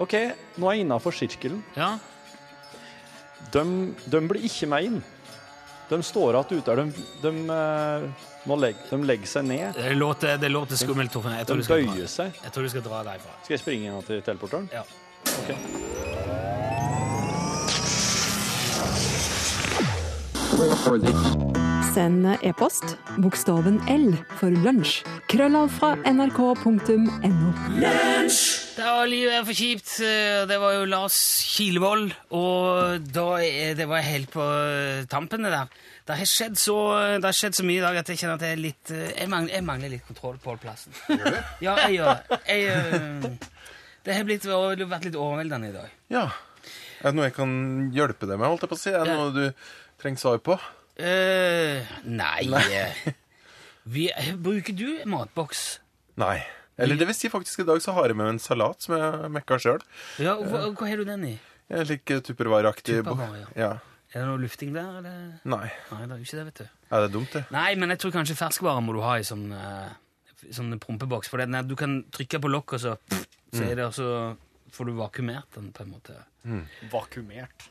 OK, 0.00 0.14
nå 0.56 0.68
er 0.70 0.76
jeg 0.78 0.86
innafor 0.86 1.12
sirkelen. 1.12 1.64
ja. 1.76 1.98
De, 3.50 3.62
de 4.06 4.20
blir 4.28 4.44
ikke 4.46 4.68
med 4.70 4.84
inn. 4.86 4.98
De 5.90 6.02
står 6.02 6.36
igjen 6.38 6.58
ute. 6.58 6.74
De, 6.76 6.92
de, 7.22 7.30
eh, 7.50 8.26
må 8.46 8.56
legge, 8.56 8.78
de 8.90 8.96
legger 9.02 9.26
seg 9.26 9.44
ned. 9.48 9.74
Det 9.74 9.94
låter, 9.98 10.38
det 10.38 10.48
låter 10.48 10.76
skummelt, 10.78 11.12
Torfinn. 11.12 11.34
Jeg 11.40 11.46
De 11.46 11.52
tror 11.52 11.62
de 11.82 11.86
bøyer 11.90 12.06
seg. 12.06 12.30
Jeg 12.44 12.52
tror 12.54 12.62
du 12.62 12.68
skal 12.76 12.86
dra 12.86 13.02
derfra. 13.10 13.32
Skal 13.42 13.54
jeg 13.58 13.64
springe 13.64 13.90
inn 13.90 14.02
til 14.06 14.22
teleporteren? 14.22 14.70
Ja. 14.72 14.84
Ok. 15.42 15.50
Send 21.90 22.22
e-post 22.46 22.84
bokstaven 23.18 23.80
L 23.90 24.12
for 24.38 24.54
lunsj. 24.62 25.00
Krøllav 25.30 25.70
fra 25.74 25.90
nrk.no. 26.06 27.50
Det 27.80 28.86
var 28.86 29.08
livet 29.10 29.46
for 29.48 29.56
kjipt. 29.58 29.90
Det 30.50 30.58
var 30.62 30.76
jo 30.76 30.84
Lars 30.90 31.16
Kilevold, 31.50 32.12
og 32.36 33.08
da 33.14 33.26
er, 33.42 33.74
det 33.78 33.88
var 33.90 34.04
helt 34.06 34.30
på 34.32 34.46
tampen, 35.10 35.46
det 35.46 35.52
der. 35.54 35.72
Det 36.06 36.16
har 36.20 36.30
skjedd 36.30 36.58
så, 36.58 36.76
det 37.20 37.26
har 37.26 37.36
skjedd 37.36 37.58
så 37.58 37.66
mye 37.66 37.78
i 37.80 37.84
dag 37.84 37.98
at 38.00 38.10
jeg 38.10 38.22
kjenner 38.22 38.38
at 38.38 38.46
jeg, 38.46 38.56
er 38.56 38.62
litt, 38.64 38.92
jeg, 38.94 39.28
mangler, 39.30 39.54
jeg 39.58 39.66
mangler 39.66 39.92
litt 39.96 40.06
kontroll 40.08 40.38
på 40.42 40.54
plassen. 40.62 40.94
Ja, 41.62 41.74
jeg 41.86 41.98
gjør 42.00 42.10
det. 42.30 42.40
Jeg, 42.48 42.60
eh, 42.70 43.30
det 44.06 44.16
har 44.16 44.26
blitt, 44.30 44.46
vært 44.48 45.06
litt 45.10 45.18
overveldende 45.18 45.70
i 45.70 45.76
dag. 45.76 45.94
Ja. 46.14 46.26
Er 47.00 47.10
det 47.10 47.16
noe 47.18 47.28
jeg 47.30 47.36
kan 47.36 47.52
hjelpe 47.94 48.26
deg 48.30 48.36
med, 48.40 48.46
holdt 48.50 48.66
jeg 48.66 48.72
på 48.72 48.78
å 48.78 48.82
si? 48.86 48.92
Er 48.94 49.04
det 49.06 49.14
Ja. 49.14 49.22
noe 49.22 49.34
du 49.34 50.02
trenger 50.02 50.22
svar 50.22 50.40
på? 50.44 50.56
Eh, 51.00 51.92
nei, 52.04 52.46
nei. 52.52 53.14
vi, 53.94 54.08
Bruker 54.36 54.76
du 54.76 54.88
matboks? 55.08 55.78
Nei. 56.20 56.38
Eller 56.80 56.96
det 56.96 57.06
vil 57.10 57.16
si, 57.16 57.28
faktisk 57.32 57.60
i 57.60 57.66
dag 57.68 57.80
så 57.84 57.92
har 57.96 58.08
jeg 58.08 58.16
med 58.16 58.28
en 58.34 58.38
salat 58.40 58.80
som 58.84 58.94
jeg 58.96 59.30
mekka 59.34 59.58
sjøl. 59.60 59.82
Ja, 60.22 60.36
hva, 60.40 60.66
hva 60.72 60.86
har 60.88 61.00
du 61.00 61.04
den 61.08 61.24
i? 61.28 61.34
Jeg 61.70 61.86
liker 61.90 62.22
tuppervareaktig. 62.24 63.02
bo- 63.04 63.12
Tupperware, 63.16 63.48
Ja. 63.56 63.72
Er 64.10 64.24
det 64.24 64.26
noe 64.26 64.40
lufting 64.42 64.72
der, 64.74 64.86
eller? 64.98 65.18
Nei. 65.46 65.66
Nei, 65.92 65.98
det 66.02 66.14
er 66.16 66.18
jo 66.18 66.24
ikke 66.26 66.38
det, 66.40 66.44
vet 66.48 66.60
du. 66.64 66.70
Er 66.90 67.04
det 67.04 67.10
dumt, 67.14 67.30
det? 67.36 67.42
Nei, 67.54 67.68
men 67.78 67.92
jeg 67.94 68.00
tror 68.02 68.14
kanskje 68.16 68.34
ferskvare 68.40 68.80
må 68.82 68.96
du 68.96 68.98
ha 69.04 69.12
i 69.20 69.26
sånn, 69.28 69.44
eh, 69.54 69.92
sånn 70.56 70.72
prompeboks. 70.82 71.28
For 71.30 71.38
er- 71.44 71.62
du 71.68 71.76
kan 71.78 72.00
trykke 72.10 72.40
på 72.42 72.50
lokk, 72.50 72.74
og 72.74 72.80
så, 72.82 72.96
så, 73.54 73.62
er 73.68 73.76
det, 73.78 73.86
så 73.94 74.08
får 74.74 74.90
du 74.90 74.96
vakuumert 74.98 75.46
den 75.54 75.68
på 75.76 75.84
en 75.86 75.92
måte. 75.94 76.16
Vakuumert. 76.90 77.68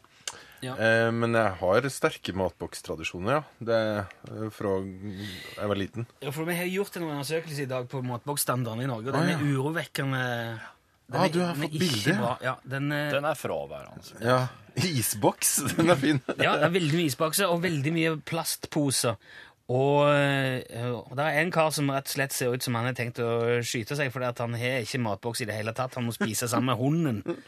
Eh, 0.64 1.12
men 1.12 1.34
jeg 1.34 1.54
har 1.62 1.88
sterke 1.90 2.34
matbokstradisjoner, 2.36 3.40
ja. 3.40 3.44
Det 3.64 3.76
er 3.76 4.00
eh, 4.32 4.50
fra 4.52 4.74
jeg 4.84 5.70
var 5.72 5.76
liten. 5.80 6.08
Ja, 6.22 6.32
for 6.36 6.46
Vi 6.50 6.56
har 6.58 6.66
gjort 6.68 6.98
en 6.98 7.04
undersøkelse 7.10 7.64
i 7.64 7.70
dag 7.70 7.88
på 7.92 8.02
matboksstandarden 8.04 8.84
i 8.84 8.90
Norge, 8.92 9.10
og 9.10 9.16
Ah, 9.16 9.22
den 9.22 9.30
ja. 9.30 9.38
er 9.38 9.54
urovekkende 9.58 10.24
den 11.10 11.18
Ah, 11.20 11.26
er- 11.26 11.30
du 11.34 11.40
har 11.42 11.56
fått 11.56 11.72
ikke 11.74 11.80
bilde, 11.80 12.38
ja. 12.44 12.56
den, 12.70 12.92
eh, 12.92 13.12
Den 13.12 13.26
er 13.26 13.34
fraværende. 13.34 14.22
Ja. 14.22 14.48
Isboks, 14.76 15.56
den 15.78 15.90
er 15.90 15.96
fin. 15.96 16.22
ja, 16.38 16.54
det 16.58 16.64
er 16.68 16.70
veldig 16.76 16.96
mye 17.00 17.10
isbokser 17.10 17.50
og 17.50 17.62
veldig 17.64 17.92
mye 17.96 18.12
plastposer. 18.22 19.16
Og, 19.70 20.08
eh, 20.10 20.88
og 20.90 21.12
det 21.14 21.26
er 21.28 21.44
en 21.44 21.52
kar 21.54 21.70
som 21.76 21.92
rett 21.94 22.08
og 22.10 22.14
slett 22.16 22.34
ser 22.34 22.56
ut 22.56 22.66
som 22.66 22.74
han 22.80 22.88
har 22.90 22.96
tenkt 22.98 23.22
å 23.22 23.60
skyte 23.62 23.94
seg, 23.98 24.10
fordi 24.14 24.32
han 24.42 24.58
har 24.58 24.82
ikke 24.82 25.02
matboks 25.04 25.44
i 25.44 25.48
det 25.50 25.60
hele 25.60 25.76
tatt. 25.78 25.94
Han 26.00 26.08
må 26.08 26.16
spise 26.16 26.50
sammen 26.50 26.72
med 26.72 26.82
hunden, 26.82 27.44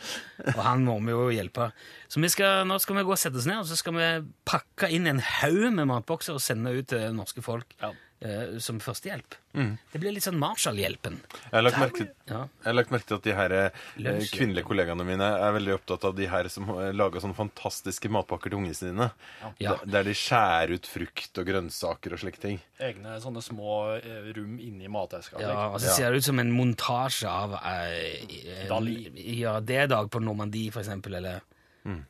og 0.53 0.61
han 0.61 0.85
må 0.85 0.99
vi 1.01 1.15
jo 1.15 1.31
hjelpe. 1.33 1.71
Så 2.11 2.21
skal, 2.29 2.61
nå 2.69 2.77
skal 2.83 2.99
vi 2.99 3.07
gå 3.07 3.15
og 3.15 3.21
sette 3.21 3.41
oss 3.41 3.49
ned, 3.49 3.63
og 3.63 3.71
så 3.71 3.79
skal 3.79 3.97
vi 3.97 4.11
pakke 4.45 4.91
inn 4.93 5.09
en 5.09 5.23
haug 5.41 5.71
med 5.73 5.89
matbokser 5.89 6.37
og 6.37 6.45
sende 6.45 6.75
ut 6.77 6.91
til 6.93 7.09
norske 7.17 7.41
folk 7.45 7.73
Ja. 7.81 7.93
Eh, 8.21 8.57
som 8.59 8.79
førstehjelp. 8.79 9.35
Det 9.53 9.99
blir 9.99 10.13
litt 10.15 10.23
sånn 10.23 10.37
Marshall-hjelpen. 10.39 11.17
Jeg 11.19 11.51
har 11.51 11.63
lagt 11.65 11.77
merke 11.81 11.97
til, 11.97 12.07
Ja. 12.29 12.45
jeg 12.63 12.65
har 12.69 12.73
lagt 12.77 12.91
merke 12.93 13.07
til 13.09 13.17
at 13.17 13.23
de 13.25 13.33
her 13.35 13.51
eh, 13.51 14.21
kvinnelige 14.31 14.63
kollegaene 14.63 15.03
mine 15.05 15.27
er 15.27 15.51
veldig 15.57 15.73
opptatt 15.75 16.05
av 16.07 16.15
de 16.15 16.27
her 16.31 16.47
som 16.53 16.69
eh, 16.79 16.91
lager 16.95 17.19
sånne 17.19 17.35
fantastiske 17.35 18.07
matpakker 18.13 18.49
til 18.53 18.59
ungene 18.61 18.77
sine. 18.77 19.09
Ja. 19.59 19.75
Der- 19.75 19.91
Der 19.91 20.03
de 20.03 20.13
skjærer 20.15 20.73
ut 20.77 20.87
frukt 20.87 21.37
og 21.41 21.45
grønnsaker 21.51 22.13
og 22.13 22.19
slike 22.23 22.39
ting. 22.39 22.59
Egne 22.79 23.17
sånne 23.21 23.43
små 23.43 23.97
eh, 23.99 24.31
rum 24.37 24.57
inni 24.59 24.87
mateska. 24.87 25.39
Ja, 25.41 25.67
og 25.73 25.79
så 25.81 25.95
ser 25.97 26.11
det 26.11 26.17
ut 26.23 26.29
som 26.29 26.39
en 26.39 26.51
montasje 26.55 27.27
av 27.27 27.57
eh, 27.59 28.67
Dali. 28.69 29.11
Ja, 29.41 29.59
D-dag 29.59 30.09
på 30.09 30.21
Normandie, 30.23 30.71
for 30.71 30.81
eksempel, 30.81 31.15
eller 31.19 31.41
Det 31.83 32.05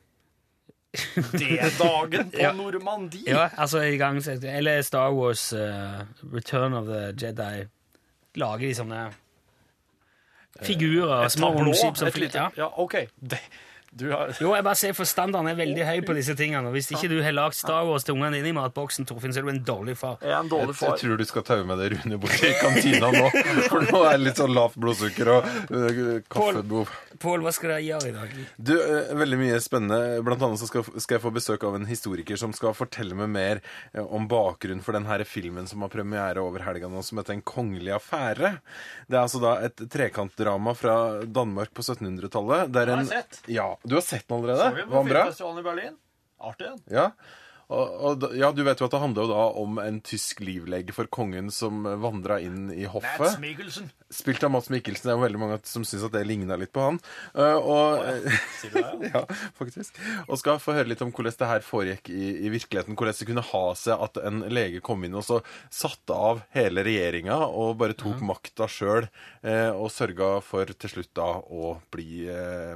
er 0.93 1.71
dagen 1.79 2.31
på 2.31 2.37
Ja. 2.41 2.51
Normandie! 2.53 3.23
Ja, 3.27 3.49
altså 3.57 3.79
i 3.87 3.97
gang 3.97 4.17
Eller 4.43 4.81
Star 4.81 5.11
Wars 5.15 5.53
uh, 5.53 6.01
Return 6.33 6.73
of 6.73 6.85
the 6.85 7.13
Jedi. 7.25 7.65
Lager 8.35 8.67
de 8.67 8.73
sånne 8.75 9.05
figurer, 10.61 11.25
Et 11.25 11.31
tablå, 11.31 11.73
som 11.95 12.07
et 12.07 12.17
lite- 12.17 12.37
Ja. 12.37 12.49
Ja, 12.57 12.67
OK. 12.79 12.95
Det, 13.19 13.39
har 13.99 14.31
Jo, 14.39 14.53
jeg 14.55 14.63
bare 14.63 14.79
ser 14.79 14.93
for 14.95 15.09
standarden 15.09 15.49
er 15.51 15.57
veldig 15.59 15.83
høy 15.83 15.99
på 16.07 16.15
disse 16.15 16.35
tingene. 16.39 16.69
Og 16.69 16.75
hvis 16.77 16.87
ikke 16.93 17.09
du 17.11 17.17
har 17.23 17.33
lagd 17.35 17.57
Star 17.57 17.83
Wars 17.87 18.05
til 18.07 18.15
ungene 18.15 18.39
dine 18.39 18.53
i 18.53 18.55
matboksen, 18.55 19.07
Torfinn, 19.07 19.33
så 19.35 19.41
er 19.41 19.47
du 19.47 19.51
en 19.51 19.63
dårlig 19.67 19.97
far. 19.99 20.15
Jeg 20.23 20.31
er 20.31 20.39
en 20.39 20.51
dårlig 20.51 20.75
far. 20.79 20.93
jeg 20.95 21.01
jeg 21.01 21.09
tror 21.09 21.19
du 21.19 21.27
skal 21.27 21.45
taue 21.47 21.65
med 21.67 21.81
deg 21.81 21.97
Rune 21.97 22.19
bort 22.23 22.45
i 22.47 22.53
kantina 22.61 23.11
nå. 23.11 23.25
For 23.67 23.83
nå 23.83 24.03
er 24.07 24.15
det 24.15 24.23
litt 24.29 24.39
sånn 24.39 24.53
lavt 24.55 24.77
blodsukker 24.79 25.33
og 25.35 25.49
uh, 25.73 26.21
kaffebehov. 26.31 26.93
Pål, 27.21 27.43
hva 27.45 27.53
skal 27.55 27.73
dere 27.73 27.83
gjøre 27.83 28.11
i 28.11 28.15
dag? 28.15 28.37
Du, 28.55 28.73
uh, 28.79 29.11
veldig 29.19 29.41
mye 29.41 29.59
spennende. 29.63 30.21
Blant 30.25 30.47
annet 30.47 30.63
så 30.63 30.71
skal, 30.71 30.87
skal 30.95 31.17
jeg 31.17 31.25
få 31.25 31.33
besøk 31.35 31.67
av 31.67 31.75
en 31.77 31.89
historiker 31.89 32.39
som 32.39 32.55
skal 32.55 32.75
fortelle 32.77 33.17
meg 33.17 33.31
mer 33.35 33.61
eh, 33.91 34.01
om 34.01 34.29
bakgrunnen 34.31 34.83
for 34.85 34.95
den 34.95 35.09
her 35.09 35.23
filmen 35.27 35.67
som 35.67 35.83
har 35.83 35.91
premiere 35.91 36.43
over 36.43 36.63
helga 36.63 36.87
nå, 36.91 37.03
som 37.03 37.19
heter 37.19 37.35
En 37.35 37.43
kongelig 37.43 37.97
affære. 37.97 38.55
Det 39.11 39.17
er 39.17 39.21
altså 39.25 39.43
da 39.43 39.57
et 39.67 39.83
trekantdrama 39.91 40.73
fra 40.77 40.95
Danmark 41.27 41.75
på 41.75 41.83
1700-tallet. 41.83 42.71
der 42.71 42.91
har 42.91 43.03
jeg 43.03 43.11
sett. 43.11 43.43
Ja, 43.51 43.69
Du 43.83 43.95
har 43.95 44.01
sett 44.01 44.27
den 44.27 44.37
allerede? 44.37 44.69
Var 44.69 44.75
den 44.77 44.89
bra? 44.89 45.03
filmfestivalen 45.03 45.59
i 45.59 45.63
Berlin. 45.63 45.97
Artig. 46.37 46.67
den. 46.67 46.79
Ja. 46.85 47.11
Og, 47.71 47.91
og, 48.03 48.25
ja, 48.35 48.49
du 48.51 48.63
vet 48.67 48.81
jo 48.81 48.87
at 48.87 48.93
det 48.93 48.99
handler 49.01 49.25
jo 49.25 49.31
da 49.31 49.43
om 49.61 49.79
en 49.79 49.99
tysk 50.03 50.41
livlege 50.43 50.91
for 50.95 51.07
kongen 51.11 51.47
som 51.53 51.85
vandra 52.03 52.41
inn 52.43 52.67
i 52.73 52.83
Mads 52.83 53.19
Mats 53.19 53.37
Mikkelsen. 53.39 53.87
Spilt 54.11 54.43
av 54.43 54.51
Mads 54.51 54.67
Mikkelsen. 54.73 55.07
Det 55.07 55.13
er 55.13 55.19
jo 55.19 55.23
veldig 55.23 55.41
mange 55.41 55.59
som 55.69 55.85
syns 55.87 56.03
at 56.07 56.15
det 56.15 56.25
ligna 56.27 56.57
litt 56.59 56.73
på 56.75 56.83
han. 56.83 56.99
Eh, 57.31 57.55
og 57.55 58.03
det? 58.75 59.11
ja, 59.13 59.23
faktisk. 59.59 59.99
Og 60.27 60.41
skal 60.41 60.59
få 60.61 60.75
høre 60.75 60.91
litt 60.91 61.03
om 61.05 61.13
hvordan 61.15 61.37
det 61.39 61.51
her 61.53 61.63
foregikk 61.65 62.11
i, 62.11 62.25
i 62.43 62.51
virkeligheten. 62.51 62.97
Hvordan 62.99 63.19
det 63.21 63.29
kunne 63.29 63.45
ha 63.53 63.63
seg 63.79 64.05
at 64.07 64.19
en 64.25 64.43
lege 64.51 64.83
kom 64.83 65.07
inn 65.07 65.15
og 65.15 65.25
så 65.27 65.39
satte 65.71 66.15
av 66.15 66.43
hele 66.55 66.83
regjeringa 66.85 67.39
og 67.47 67.77
bare 67.79 67.95
tok 67.97 68.19
makta 68.25 68.67
sjøl, 68.71 69.07
eh, 69.47 69.69
og 69.71 69.91
sørga 69.93 70.33
for 70.43 70.67
til 70.75 70.95
slutt 70.95 71.13
da 71.17 71.29
å 71.39 71.75
bli 71.93 72.25
eh, 72.27 72.75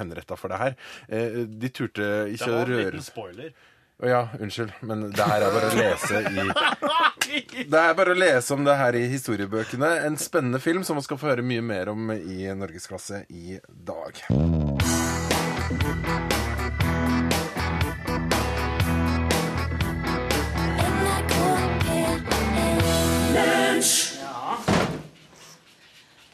henretta 0.00 0.40
for 0.40 0.52
det 0.52 0.62
her. 0.62 0.76
Eh, 1.08 1.42
de 1.46 1.72
turte 1.72 2.06
Det 2.06 2.36
ikke 2.38 2.52
å 2.52 2.60
var 2.60 2.72
en 2.72 2.80
liten 2.80 3.04
spoiler. 3.04 3.56
Å 3.96 4.08
Ja, 4.10 4.28
unnskyld, 4.36 4.74
men 4.84 5.06
det 5.08 5.24
her 5.24 5.40
er 5.40 5.54
bare 5.54 5.68
å 5.70 5.76
lese 5.78 6.18
i 6.28 6.42
Det 7.72 7.80
er 7.80 7.94
bare 7.96 8.12
å 8.12 8.18
lese 8.18 8.52
om 8.52 8.64
det 8.66 8.74
her 8.76 8.96
i 8.98 9.06
historiebøkene. 9.08 9.88
En 10.04 10.18
spennende 10.20 10.60
film 10.60 10.84
som 10.84 10.98
man 11.00 11.04
skal 11.06 11.16
få 11.16 11.30
høre 11.30 11.44
mye 11.46 11.64
mer 11.64 11.88
om 11.88 12.12
i 12.12 12.44
Norgesklasse 12.52 13.22
i 13.32 13.56
dag. 13.64 14.20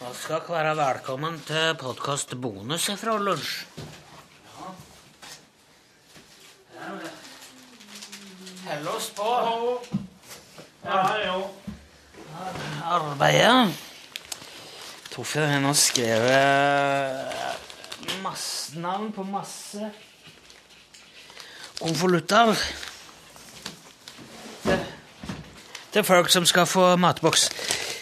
Da 0.02 0.12
skal 0.18 0.42
dere 0.50 0.74
være 0.74 0.76
velkommen 0.82 1.38
til 1.46 1.78
podkast 1.78 2.34
Bonus 2.42 2.90
fra 2.98 3.20
lunsj. 3.22 3.54
Hell 8.66 8.88
oss 8.88 9.10
på 9.16 9.24
Ja, 10.84 11.48
arbeidet. 12.84 13.74
Torfinn 15.12 15.50
har 15.50 15.60
nå 15.62 15.72
skrevet 15.76 17.34
masse 18.22 18.78
navn 18.80 19.12
på 19.12 19.22
masse 19.28 19.90
konvolutter. 21.80 22.54
Det- 24.64 24.86
til 25.92 26.04
folk 26.04 26.30
som 26.30 26.46
skal 26.46 26.66
få 26.66 26.96
matboks. 26.96 27.50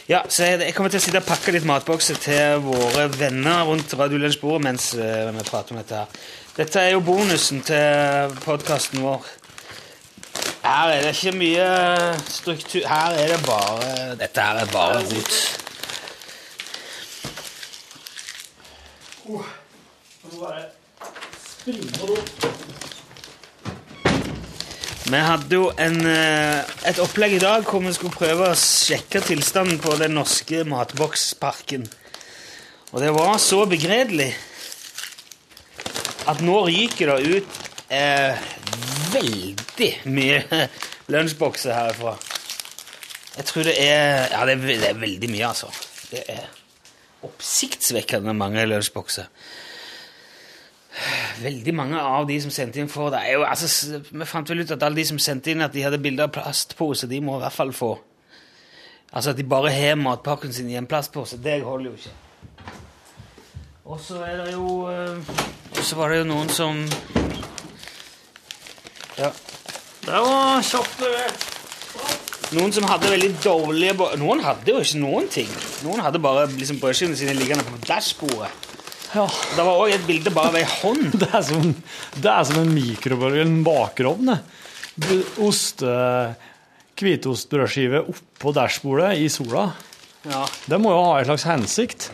Ja, 0.09 0.21
så 0.29 0.45
jeg, 0.45 0.61
jeg 0.61 0.75
kommer 0.75 0.91
til 0.91 0.99
å 1.01 1.03
sitte 1.03 1.19
og 1.19 1.27
pakke 1.27 1.53
litt 1.53 1.65
matbokser 1.65 2.15
til 2.19 2.61
våre 2.65 3.09
venner 3.19 3.65
rundt 3.69 3.93
Radiolunsjbordet 3.95 4.63
mens 4.65 4.95
eh, 4.95 5.31
vi 5.35 5.43
prater 5.47 5.73
om 5.73 5.79
dette. 5.79 5.95
her. 5.95 6.07
Dette 6.57 6.81
er 6.81 6.91
jo 6.97 7.01
bonusen 7.01 7.63
til 7.63 8.35
podkasten 8.45 9.03
vår. 9.03 9.23
Her 10.71 10.93
er 10.95 11.01
det 11.03 11.17
ikke 11.17 11.33
mye 11.35 11.71
struktur 12.31 12.85
Her 12.87 13.17
er 13.19 13.33
det 13.33 13.39
bare 13.43 14.13
Dette 14.21 14.45
her 14.45 14.61
er 14.61 14.69
bare 14.71 15.01
rot. 15.03 15.39
Vi 25.11 25.23
hadde 25.27 25.55
jo 25.55 25.73
en, 25.75 25.99
eh, 26.07 26.63
et 26.87 27.01
opplegg 27.03 27.35
i 27.35 27.43
dag 27.43 27.67
hvor 27.67 27.83
vi 27.83 27.93
skulle 27.97 28.15
prøve 28.15 28.53
å 28.53 28.59
sjekke 28.59 29.25
tilstanden 29.27 29.83
på 29.83 29.97
den 29.99 30.15
norske 30.15 30.63
matboksparken. 30.71 31.89
Og 32.93 33.03
det 33.03 33.11
var 33.15 33.43
så 33.43 33.65
begredelig 33.67 34.31
at 36.31 36.47
nå 36.47 36.63
ryker 36.69 37.11
det 37.11 37.41
ut 37.41 37.61
eh, 37.91 38.39
veldig 39.13 39.91
mye 40.11 40.67
lunsjbokser 41.13 41.75
herfra. 41.75 42.17
Jeg 43.37 43.47
tror 43.51 43.67
det 43.69 43.77
er 43.83 44.29
Ja, 44.33 44.45
det 44.47 44.57
er, 44.57 44.67
det 44.67 44.89
er 44.91 45.01
veldig 45.01 45.31
mye, 45.31 45.47
altså. 45.49 45.71
Det 46.11 46.25
er 46.29 46.47
oppsiktsvekkende 47.27 48.35
mange 48.35 48.65
lunsjbokser. 48.67 49.29
Veldig 51.41 51.75
mange 51.75 52.01
av 52.01 52.27
de 52.29 52.37
som 52.43 52.51
sendte 52.53 52.81
inn 52.83 52.91
får 52.91 53.13
det 53.15 53.21
jo, 53.33 53.45
altså, 53.47 54.01
Vi 54.11 54.27
fant 54.27 54.51
vel 54.51 54.65
ut 54.65 54.73
at 54.75 54.83
alle 54.83 54.99
de 54.99 55.07
som 55.13 55.21
sendte 55.23 55.53
inn 55.53 55.63
at 55.65 55.73
de 55.73 55.85
hadde 55.87 56.01
bilder 56.03 56.27
av 56.27 56.35
plastpose, 56.35 57.09
de 57.09 57.21
må 57.23 57.39
i 57.39 57.45
hvert 57.45 57.57
fall 57.57 57.73
få. 57.77 57.95
Altså 59.13 59.33
at 59.33 59.39
de 59.39 59.47
bare 59.47 59.71
har 59.75 59.97
matpakken 59.99 60.53
sin 60.53 60.69
i 60.71 60.77
en 60.79 60.87
plastpose, 60.87 61.39
det 61.43 61.63
holder 61.65 61.91
jo 61.91 61.97
ikke. 61.99 62.17
Og 63.91 64.01
så 64.01 64.21
er 64.23 64.37
det 64.45 64.53
jo 64.53 64.67
eh, 64.91 65.33
Og 65.79 65.83
så 65.83 65.97
var 65.99 66.13
det 66.13 66.21
jo 66.21 66.29
noen 66.29 66.53
som 66.55 66.85
Ja. 69.21 69.31
Det 70.01 70.21
var 70.25 70.63
kjapt 70.65 71.03
levert. 71.05 71.49
Noen 72.57 72.73
som 72.75 72.87
hadde 72.89 73.11
veldig 73.13 73.29
dårlige 73.45 74.09
Noen 74.19 74.41
hadde 74.43 74.73
jo 74.73 74.81
ikke 74.83 74.99
noen 74.99 75.29
ting. 75.31 75.51
Noen 75.85 76.01
hadde 76.03 76.23
bare 76.23 76.49
liksom 76.51 76.81
brødskivene 76.83 77.19
sine 77.19 77.37
liggende 77.37 77.67
på 77.69 77.79
dashbordet. 77.87 78.49
Ja. 79.11 79.27
Det 79.27 79.67
var 79.67 79.83
òg 79.83 79.93
et 79.93 80.07
bilde 80.07 80.33
bare 80.35 80.55
ved 80.55 80.65
ei 80.65 80.71
hånd. 80.81 81.13
Det 81.21 81.29
er 81.35 81.45
som, 81.47 81.71
det 82.17 82.31
er 82.33 82.45
som 82.47 82.61
en 82.63 82.73
mikrobølge, 82.75 83.45
en 83.45 83.61
bakerovn. 83.67 84.35
Oste, 85.43 85.95
hvitostbrødskive 87.01 88.03
oppå 88.13 88.53
dashbordet 88.57 89.15
i 89.21 89.29
sola. 89.33 89.69
Ja. 90.31 90.45
Det 90.69 90.79
må 90.81 90.93
jo 90.95 91.05
ha 91.07 91.17
en 91.21 91.31
slags 91.31 91.47
hensikt. 91.49 92.11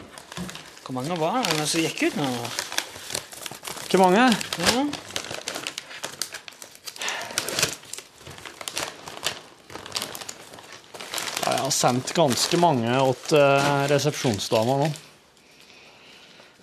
Hvor 0.87 0.95
mange 0.97 1.17
var 1.19 1.43
det 1.49 1.67
som 1.69 1.83
gikk 1.83 2.09
ut 2.09 2.21
nå? 2.21 2.31
Hvor 3.91 4.05
mange? 4.07 4.29
Ja. 4.63 4.87
Ja, 11.47 11.53
jeg 11.53 11.56
har 11.67 11.75
sendt 11.75 12.14
ganske 12.17 12.61
mange 12.62 12.95
til 13.27 13.91
resepsjonsdama 13.91 14.79
nå. 14.85 14.89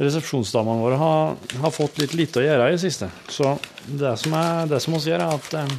Resepsjonsdamene 0.01 0.81
våre 0.81 0.97
har, 0.97 1.35
har 1.61 1.73
fått 1.73 1.99
litt 2.01 2.15
lite 2.17 2.41
å 2.41 2.45
gjøre 2.45 2.71
i 2.71 2.75
det 2.75 2.81
siste. 2.81 3.09
Så 3.29 3.53
det 3.85 4.15
som, 4.21 4.33
er, 4.39 4.65
det 4.71 4.79
som 4.81 4.95
gjør, 4.97 5.21
er 5.21 5.35
at 5.37 5.57
eh, 5.59 5.75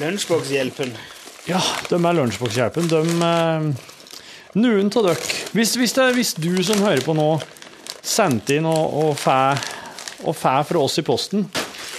Lunsjbokshjelpen. 0.00 0.92
Ja, 1.48 1.60
de 1.88 1.96
er 1.96 2.18
lunsjbokshjelpen. 2.18 2.90
De 2.92 3.00
eh, 3.30 3.90
Noen 4.54 4.86
av 4.86 5.08
dere 5.08 5.18
hvis, 5.56 5.72
hvis, 5.80 5.96
det, 5.96 6.04
hvis 6.14 6.34
du 6.38 6.52
som 6.62 6.84
hører 6.84 7.02
på 7.02 7.16
nå, 7.16 7.30
sendte 8.04 8.58
inn 8.58 8.68
og, 8.70 8.98
og 9.00 9.16
får 9.18 9.64
og 10.24 10.36
får 10.38 10.62
fra 10.68 10.80
oss 10.80 11.00
i 11.00 11.04
posten, 11.04 11.42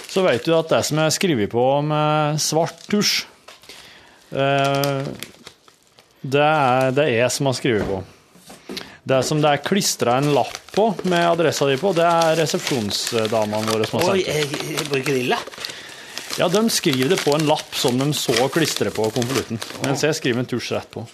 så 0.09 0.23
vet 0.25 0.45
du 0.45 0.53
at 0.55 0.69
det 0.71 0.81
som 0.88 1.01
er 1.03 1.11
skrevet 1.13 1.51
på 1.51 1.65
med 1.86 2.39
svart 2.41 2.86
tusj, 2.89 3.25
eh, 4.33 5.09
det 6.26 6.41
er 6.41 6.91
det 6.95 7.03
er 7.05 7.15
jeg 7.19 7.32
som 7.36 7.49
har 7.49 7.57
skrevet 7.57 7.88
på. 7.89 8.01
Det 9.05 9.19
som 9.28 9.41
det 9.43 9.51
er 9.53 9.61
klistra 9.61 10.15
en 10.17 10.32
lapp 10.34 10.55
på 10.73 10.88
med 11.05 11.28
adressa 11.30 11.67
di 11.69 11.76
på, 11.78 11.91
det 11.93 12.05
er 12.09 12.39
resepsjonsdamene 12.39 13.69
våre 13.69 13.86
som 13.86 13.99
har 14.01 14.15
Oi, 14.15 14.23
sendt 14.26 14.53
det. 14.55 14.63
jeg, 14.65 14.78
jeg 14.80 14.88
bruker 14.89 15.13
de 15.19 15.26
lapp. 15.30 15.51
Ja, 16.39 16.47
de 16.51 16.63
skriver 16.73 17.13
det 17.13 17.19
på 17.21 17.36
en 17.38 17.45
lapp 17.47 17.78
som 17.78 17.99
de 18.01 18.07
så 18.17 18.34
klistrer 18.51 18.89
på 18.95 19.05
konvolutten, 19.15 19.61
mens 19.86 20.01
jeg 20.03 20.17
skriver 20.17 20.41
en 20.41 20.49
tusj 20.49 20.73
rett 20.76 20.89
på. 20.91 21.05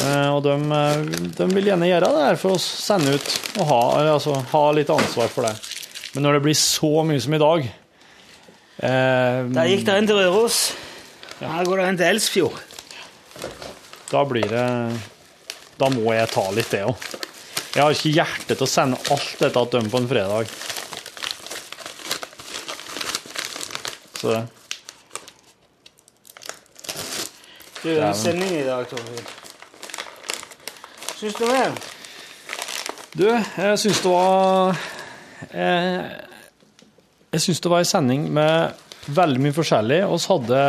Eh, 0.00 0.28
Og 0.32 0.40
de, 0.46 0.54
eh, 0.54 1.02
de 1.36 1.48
vil 1.52 1.68
gjerne 1.72 1.88
gjøre 1.90 2.12
det 2.14 2.22
her 2.28 2.38
for 2.40 2.54
å 2.56 2.62
sende 2.62 3.16
ut 3.18 3.28
og 3.60 3.66
ha, 3.68 3.80
altså, 4.14 4.38
ha 4.54 4.62
litt 4.76 4.92
ansvar 4.94 5.28
for 5.32 5.48
det. 5.48 5.52
Men 6.14 6.24
når 6.26 6.38
det 6.38 6.44
blir 6.46 6.56
så 6.58 6.92
mye 7.06 7.20
som 7.22 7.34
i 7.36 7.42
dag 7.42 7.66
eh, 7.66 9.42
Der 9.58 9.68
gikk 9.74 9.84
det 9.86 9.98
en 9.98 10.08
til 10.08 10.18
Røros. 10.22 10.62
Her 11.40 11.64
går 11.68 11.82
det 11.82 11.84
en 11.90 12.00
til 12.00 12.08
Elsfjord. 12.14 12.56
Da 14.10 14.24
blir 14.26 14.48
det 14.50 14.66
Da 15.78 15.88
må 15.92 16.12
jeg 16.12 16.30
ta 16.32 16.42
litt, 16.52 16.70
det 16.74 16.82
òg. 16.84 17.10
Jeg 17.70 17.84
har 17.84 17.94
ikke 17.94 18.10
hjerte 18.10 18.56
til 18.56 18.66
å 18.66 18.68
sende 18.68 18.98
alt 19.14 19.36
dette 19.38 19.60
til 19.62 19.78
dem 19.78 19.90
på 19.92 20.00
en 20.00 20.08
fredag. 20.10 20.50
Så 24.18 24.32
det. 24.34 24.40
Du, 27.80 27.88
er 27.94 28.02
en 28.10 28.18
sending 28.18 28.50
i 28.58 28.64
dag, 28.66 28.84
Torfinn. 28.90 29.30
Syns 31.16 31.38
du 31.38 31.46
det? 31.46 31.62
Du, 33.14 33.24
jeg 33.30 33.78
syns 33.80 34.02
det 34.02 34.10
var 34.10 34.76
Jeg, 35.50 36.02
Jeg 37.32 37.42
syns 37.46 37.62
det 37.64 37.72
var 37.72 37.82
en 37.82 37.88
sending 37.88 38.26
med 38.34 39.08
veldig 39.14 39.44
mye 39.46 39.56
forskjellig. 39.56 40.02
Vi 40.10 40.20
hadde 40.26 40.60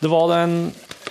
Det 0.00 0.10
var 0.14 0.32
den 0.32 0.56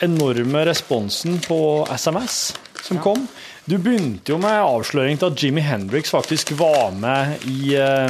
enorme 0.04 0.66
responsen 0.66 1.39
på 1.43 1.88
SMS 1.91 2.56
som 2.84 3.00
kom. 3.04 3.28
Du 3.66 3.78
begynte 3.78 4.32
jo 4.32 4.39
med 4.41 4.62
avsløring 4.64 5.20
til 5.20 5.30
at 5.30 5.43
Jimmy 5.43 5.62
Hendrix 5.62 6.10
faktisk 6.10 6.56
var 6.58 6.89
med 6.95 7.43
i 7.45 7.76
eh, 7.76 8.10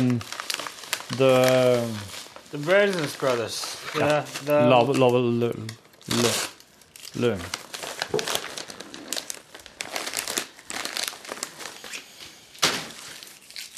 The 1.17 1.33
The 2.51 2.57
Brothers 2.57 3.17
Brothers. 3.17 3.77
Ja. 3.99 4.21
The, 4.45 4.69
Love, 4.69 4.93
love, 4.97 5.53
lø. 7.13 7.35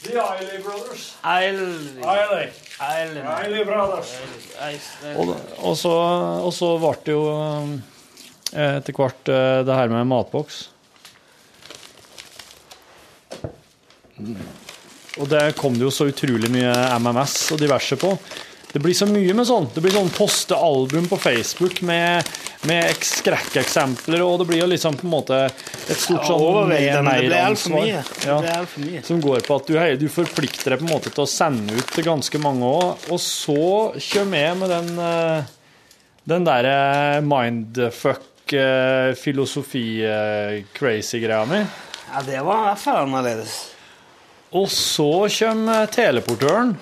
The 0.04 0.20
Eiley 0.20 0.64
Brothers. 0.64 1.18
Eiley. 1.24 2.04
Eiley 3.44 3.66
Brothers. 3.66 4.14
Og, 5.58 5.78
så, 5.78 6.78
ble 6.80 6.94
det 7.06 7.12
jo 7.12 7.26
eh, 7.34 7.76
etter 8.54 8.94
hvert 8.98 9.32
eh, 9.32 9.62
det 9.68 9.78
her 9.80 9.92
med 9.94 10.08
matboks. 10.12 10.64
Og 15.20 15.28
det 15.28 15.44
kom 15.60 15.76
det 15.76 15.86
jo 15.88 15.92
så 15.94 16.08
utrolig 16.12 16.50
mye 16.54 16.72
MMS 17.02 17.36
og 17.56 17.60
diverse 17.62 17.98
på. 18.00 18.14
Det 18.72 18.80
blir 18.80 18.96
så 18.96 19.04
mye 19.10 19.34
med 19.36 19.44
sånn. 19.50 19.66
Det 19.76 19.82
blir 19.84 19.92
sånn 19.92 20.12
poste 20.16 20.56
album 20.56 21.10
på 21.12 21.18
Facebook 21.20 21.82
med, 21.84 22.24
med 22.70 22.86
eks- 22.88 23.18
skrekkeksempler, 23.20 24.22
og 24.24 24.38
det 24.40 24.46
blir 24.48 24.62
jo 24.62 24.70
liksom 24.72 24.96
på 24.96 25.04
en 25.10 25.12
måte 25.12 25.40
et 25.50 26.00
stort 26.00 26.24
sånn. 26.30 26.40
Ja 28.24 28.38
for 28.72 28.86
mye. 28.86 29.02
som 29.10 29.20
går 29.26 29.44
på 29.50 29.58
at 29.60 29.68
du, 29.68 29.76
hei, 29.82 29.90
du 30.00 30.08
forplikter 30.14 30.72
deg 30.72 30.80
på 30.80 30.88
en 30.88 30.94
måte 30.94 31.12
til 31.12 31.26
å 31.26 31.28
sende 31.28 31.76
ut 31.76 31.92
til 31.92 32.08
ganske 32.08 32.40
mange 32.46 32.72
òg, 32.72 33.10
og 33.12 33.20
så 33.20 33.60
kommer 34.14 34.46
jeg 34.46 34.58
med 34.64 34.72
den, 34.78 34.94
eh, 35.10 35.52
den 36.32 36.48
derre 36.48 36.78
mindfuck 37.28 38.24
filosofi-crazy-greia 39.22 41.46
mi. 41.50 41.62
Ja, 42.12 42.18
det 42.28 42.40
var 42.44 42.58
i 42.60 42.64
hvert 42.70 42.80
fall 42.82 42.98
annerledes. 43.06 43.54
Og 44.52 44.68
så 44.72 45.28
kommer 45.32 45.86
teleportøren, 45.92 46.76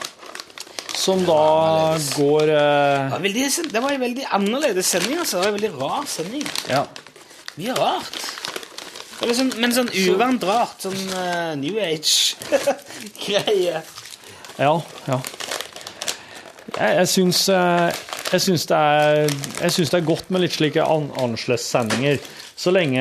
som 0.97 1.26
da 1.28 1.97
går 2.15 2.41
eh, 2.49 2.49
Det 2.49 3.09
var, 3.13 3.20
veldig, 3.24 3.49
det 3.72 3.82
var 3.84 3.91
en 3.93 4.01
veldig 4.01 4.26
annerledes 4.36 4.86
sending. 4.89 5.20
altså. 5.22 5.38
Det 5.38 5.43
var 5.43 5.49
en 5.53 5.57
veldig 5.61 5.74
rar 5.82 6.05
sending. 6.09 6.45
Ja. 6.70 6.84
Mye 7.59 7.74
rart. 7.78 8.17
Liksom, 9.20 9.49
men 9.59 9.74
sånn 9.76 9.89
uvant 10.07 10.43
rart. 10.47 10.78
Sånn 10.88 11.01
uh, 11.13 11.51
New 11.59 11.76
Age-greie. 11.84 13.82
Ja, 14.59 14.74
ja. 15.07 15.15
Jeg, 16.76 16.89
jeg 16.97 17.07
syns 17.07 17.45
eh, 17.47 17.88
jeg 18.32 18.42
syns 18.46 18.66
det, 18.70 18.78
er- 18.78 19.32
det 19.94 20.00
er 20.00 20.06
godt 20.06 20.30
med 20.30 20.42
litt 20.44 20.54
slike 20.58 20.84
an 20.86 21.10
annerledessendinger. 21.18 22.20
Så 22.60 22.74
lenge, 22.76 23.00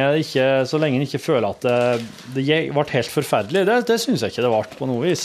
en 1.02 1.02
ikke 1.04 1.18
føler 1.20 1.48
at 1.50 1.64
det, 1.66 2.06
det 2.36 2.44
ble 2.72 2.84
helt 2.94 3.10
forferdelig. 3.10 3.64
Det, 3.66 3.78
det 3.90 3.96
syns 4.00 4.22
jeg 4.22 4.30
ikke 4.32 4.44
det 4.46 4.52
ble 4.54 4.78
på 4.78 4.86
noe 4.88 5.02
vis. 5.04 5.24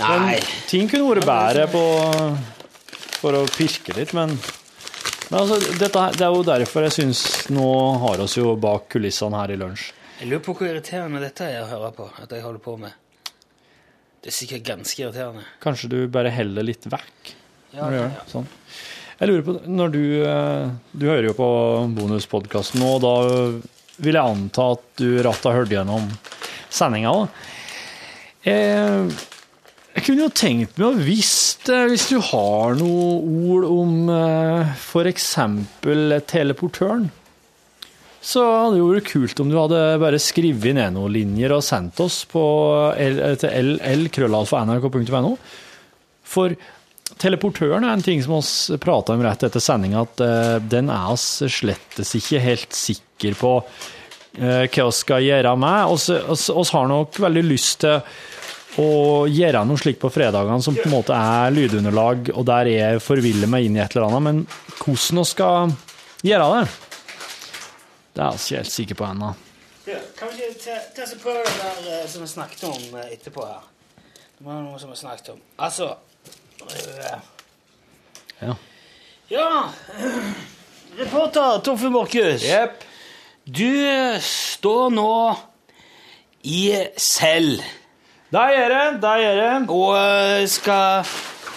Men 0.00 0.26
Nei. 0.26 0.40
ting 0.68 0.88
kunne 0.90 1.06
vært 1.14 1.28
bedre 1.28 1.66
på, 1.72 1.82
for 3.22 3.38
å 3.38 3.44
pirke 3.56 3.94
litt, 3.96 4.12
men 4.18 4.34
Men 5.30 5.40
altså, 5.40 5.56
dette, 5.78 6.02
det 6.14 6.22
er 6.22 6.34
jo 6.36 6.42
derfor 6.46 6.84
jeg 6.86 6.92
syns 6.94 7.20
Nå 7.50 7.64
har 7.98 8.20
oss 8.22 8.36
jo 8.38 8.52
bak 8.62 8.84
kulissene 8.92 9.34
her 9.40 9.50
i 9.50 9.56
lunsj. 9.58 9.88
Jeg 10.20 10.28
lurer 10.30 10.42
på 10.46 10.54
hvor 10.54 10.68
irriterende 10.68 11.18
dette 11.20 11.48
er 11.50 11.64
å 11.64 11.70
høre 11.70 11.90
på, 11.96 12.06
at 12.22 12.30
jeg 12.32 12.44
holder 12.44 12.62
på 12.62 12.76
med. 12.78 12.92
Det 14.22 14.30
er 14.30 14.36
sikkert 14.36 14.62
ganske 14.68 15.02
irriterende. 15.02 15.42
Kanskje 15.62 15.90
du 15.92 15.96
bare 16.14 16.30
heller 16.34 16.62
litt 16.66 16.86
vekk 16.90 17.32
Ja, 17.74 17.80
når 17.84 17.90
du 17.90 17.96
gjør 17.98 18.06
ja. 18.06 18.12
det? 18.14 18.30
Sånn. 18.32 18.46
Jeg 19.16 19.30
lurer 19.30 19.44
på, 19.46 19.54
når 19.64 19.92
du 19.94 20.02
eh, 20.28 20.72
Du 20.92 21.06
hører 21.08 21.30
jo 21.30 21.36
på 21.38 21.48
bonuspodkasten 21.96 22.82
nå, 22.82 22.96
da 23.00 23.14
vil 23.96 24.18
jeg 24.18 24.20
anta 24.36 24.72
at 24.74 24.82
du 25.00 25.22
ratt 25.24 25.46
har 25.48 25.56
hørt 25.56 25.72
gjennom 25.72 26.10
sendinga 26.68 27.14
òg. 27.16 27.38
Eh, 28.44 29.06
jeg 29.96 30.04
kunne 30.04 30.26
jo 30.26 30.34
tenkt 30.36 30.76
meg 30.76 30.90
å 30.90 31.06
visst, 31.06 31.70
eh, 31.72 31.86
hvis 31.88 32.10
du 32.10 32.18
har 32.20 32.76
noe 32.76 33.22
ord 33.24 33.64
om 33.70 34.10
f.eks. 34.76 35.30
teleportøren, 36.28 37.08
så 38.20 38.44
hadde 38.44 38.74
det 38.74 38.82
jo 38.82 38.90
vært 38.90 39.08
kult 39.08 39.40
om 39.40 39.48
du 39.48 39.56
hadde 39.56 39.80
bare 40.02 40.20
skrevet 40.20 40.76
ned 40.76 40.92
noen 40.98 41.14
linjer 41.14 41.56
og 41.56 41.64
sendt 41.64 42.04
oss 42.04 42.24
på 42.28 42.44
til 43.40 43.78
l-krøllalfa.nrk.no. 43.80 45.36
For 46.26 46.52
teleportøren 47.14 47.84
er 47.86 47.94
en 47.96 48.04
ting 48.04 48.22
som 48.24 48.38
vi 48.38 48.78
prata 48.82 49.14
om 49.14 49.22
rett 49.24 49.46
etter 49.46 49.62
sendinga, 49.62 50.04
at 50.06 50.22
eh, 50.24 50.56
den 50.62 50.90
er 50.92 51.12
oss 51.12 51.42
slettes 51.52 52.14
ikke 52.18 52.42
helt 52.42 52.76
sikker 52.76 53.36
på 53.38 53.52
eh, 54.38 54.64
hva 54.66 54.88
vi 54.88 54.96
skal 54.98 55.26
gjøre 55.26 55.54
med. 55.60 55.92
Vi 55.92 56.18
oss, 56.34 56.48
oss 56.50 56.72
har 56.74 56.88
nok 56.90 57.20
veldig 57.22 57.44
lyst 57.46 57.84
til 57.84 58.00
å 58.82 59.24
gjøre 59.30 59.62
noe 59.64 59.80
slikt 59.80 60.02
på 60.02 60.10
fredagene 60.12 60.60
som 60.64 60.76
på 60.76 60.84
en 60.84 60.96
måte 60.98 61.16
er 61.16 61.54
lydunderlag, 61.54 62.32
og 62.34 62.44
der 62.48 62.68
jeg 62.68 63.04
forviller 63.04 63.48
meg 63.48 63.68
inn 63.68 63.78
i 63.78 63.84
et 63.84 63.96
eller 63.96 64.10
annet, 64.10 64.26
men 64.26 64.42
hvordan 64.82 65.22
vi 65.22 65.30
skal 65.30 65.72
gjøre 66.26 66.50
det, 66.52 66.66
det 68.16 68.24
er 68.24 68.34
jeg 68.34 68.42
ikke 68.42 68.60
helt 68.60 68.74
sikker 68.74 68.98
på 68.98 69.08
ennå. 69.08 69.32
Ja, 69.86 70.02
kan 70.18 70.34
vi 70.34 70.42
ikke 70.50 70.76
ta, 70.96 71.06
så 71.06 71.16
prøve 71.22 71.46
det 71.46 71.56
der 71.62 71.88
eh, 71.94 72.04
som 72.10 72.26
vi 72.26 72.28
snakket 72.34 72.66
om 72.68 73.00
etterpå 73.06 73.46
her? 73.46 73.64
Det 74.36 74.44
var 74.44 74.60
noe 74.66 74.80
som 74.82 74.90
vi 74.92 74.98
snakket 74.98 75.32
om. 75.32 75.40
Altså 75.64 75.94
Ja. 78.42 78.54
Ja 79.28 79.48
Reporter 80.98 81.60
Torfinn 81.64 81.92
Borchhus. 81.92 82.42
Du 83.46 83.68
eh, 83.86 84.18
står 84.22 84.90
nå 84.96 85.36
i 86.46 86.62
cell 86.98 87.60
Der 88.34 88.54
er 88.54 88.68
det, 88.72 89.02
der 89.02 89.22
er 89.22 89.40
det. 89.40 89.70
og 89.70 89.94
eh, 89.98 90.46
skal 90.50 91.06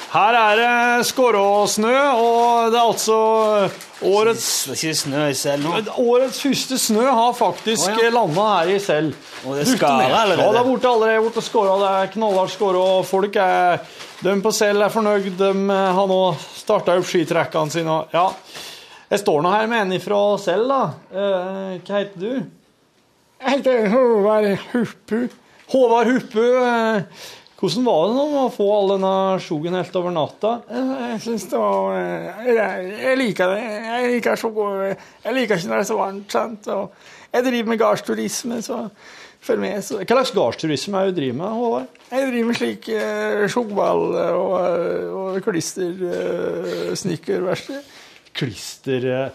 Her 0.09 0.33
er 0.33 0.55
det 0.57 1.05
skåråsnø, 1.05 1.93
og 2.17 2.71
det 2.71 2.79
er 2.79 2.85
altså 2.85 3.17
årets 4.05 4.45
ikke 4.73 4.93
snø 4.95 5.23
i 5.29 5.35
cell 5.37 5.61
nå. 5.63 5.73
Årets 5.99 6.39
første 6.43 6.77
snø 6.79 7.03
har 7.05 7.33
faktisk 7.37 7.89
oh, 7.91 8.01
ja. 8.03 8.11
landa 8.13 8.45
her 8.53 8.71
i 8.75 8.77
Sel. 8.83 9.11
Og 9.43 9.57
det 9.57 9.65
er 9.65 9.71
skara 9.73 10.07
allerede? 10.21 10.45
Ja, 10.45 10.53
det 10.55 10.61
er 10.61 10.69
borte 10.69 10.91
allerede 10.91 11.23
borte 11.25 11.43
skåra. 11.43 11.75
Det 11.81 11.89
er 11.97 12.13
knallhardt 12.15 12.53
skåra, 12.55 12.85
folk 13.07 13.39
er 13.43 13.81
De 14.23 14.35
på 14.43 14.53
Sel 14.55 14.83
er 14.83 14.93
fornøyd. 14.93 15.31
De 15.39 15.51
eh, 15.51 15.89
har 15.99 16.09
nå 16.11 16.21
starta 16.55 16.95
opp 16.99 17.07
skitrekkene 17.07 17.75
sine. 17.75 17.99
Ja. 18.15 18.29
Jeg 19.09 19.23
står 19.23 19.43
nå 19.43 19.51
her 19.55 19.67
med 19.71 19.87
en 19.87 20.03
fra 20.03 20.21
Sel, 20.41 20.65
da. 20.69 20.81
Eh, 21.09 21.75
hva 21.81 22.01
heter 22.03 22.23
du? 22.23 22.31
Jeg 23.39 23.55
heter 23.55 23.91
Håvard 23.93 24.49
Huppu. 24.73 25.29
Håvard 25.71 26.11
Huppu. 26.11 26.43
eh, 26.43 27.27
Hvordan 27.59 27.83
var 27.83 28.07
det 28.07 28.13
nå 28.15 28.23
å 28.39 28.53
få 28.55 28.63
all 28.71 28.87
denne 28.93 29.35
sjogen 29.43 29.75
helt 29.75 29.91
over 29.99 30.13
natta? 30.15 30.63
Jeg 30.71 31.19
syns 31.25 31.43
det 31.51 31.59
var 31.59 31.91
jeg, 32.47 32.87
jeg 33.03 33.19
liker 33.19 33.51
det. 33.51 33.59
Jeg 33.83 33.99
liker, 34.13 34.39
så, 34.39 34.47
jeg 35.25 35.33
liker 35.35 35.59
ikke 35.59 35.67
når 35.67 35.75
det 35.75 35.83
er 35.83 35.89
så 35.89 35.99
varmt. 35.99 36.31
sant? 36.31 36.63
Og 36.71 36.87
jeg 37.35 37.43
driver 37.49 37.67
med 37.73 37.81
gardsturisme, 37.81 38.55
så 38.63 38.77
følg 39.43 39.59
med. 39.65 39.75
Så. 39.83 39.99
Hva 39.99 40.15
slags 40.15 40.31
gardsturisme 40.39 40.95
er 41.01 41.05
du 41.09 41.13
driver 41.19 41.37
med, 41.41 41.51
Håvard? 41.59 41.89
Jeg 42.09 42.21
driver 42.31 42.47
med 42.47 42.55
slik 42.61 42.83
uh, 42.95 43.43
sjogball 43.51 44.03
og, 44.23 44.55
og 45.19 45.35
klistersnekkerverksted. 45.49 47.79
Klister... 48.39 49.01
eh, 49.19 49.29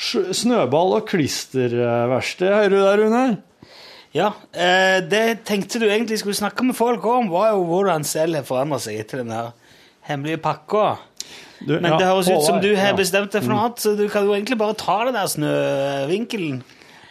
Snøball- 0.00 0.94
og 0.96 1.04
klisterverksted, 1.08 2.48
hører 2.48 2.72
du 2.72 2.78
der, 2.80 3.00
Rune? 3.02 3.24
Ja, 4.16 4.32
eh, 4.50 4.98
det 5.06 5.44
tenkte 5.46 5.78
du 5.78 5.86
egentlig 5.86 6.18
skulle 6.18 6.38
snakke 6.38 6.64
med 6.66 6.74
folk 6.78 7.04
om, 7.06 7.30
var 7.30 7.52
jo 7.54 7.62
hvordan 7.68 8.06
selv 8.06 8.40
har 8.40 8.48
forandra 8.48 8.80
seg 8.82 8.98
etter 8.98 9.22
den 9.22 9.30
her 9.34 9.52
hemmelige 10.08 10.40
pakka. 10.42 10.96
Du, 11.60 11.76
Men 11.76 11.92
ja, 11.92 11.98
det 12.00 12.08
høres 12.08 12.30
ut 12.30 12.42
som 12.46 12.58
du 12.62 12.70
har 12.72 12.94
ja. 12.94 12.98
bestemt 12.98 13.32
deg 13.34 13.44
for 13.44 13.52
noe 13.52 13.64
annet, 13.66 13.82
så 13.84 13.94
du 13.94 14.06
kan 14.10 14.26
jo 14.26 14.34
egentlig 14.34 14.58
bare 14.58 14.76
ta 14.80 14.96
det 15.06 15.14
der 15.14 15.30
snøvinkelen. 15.30 16.62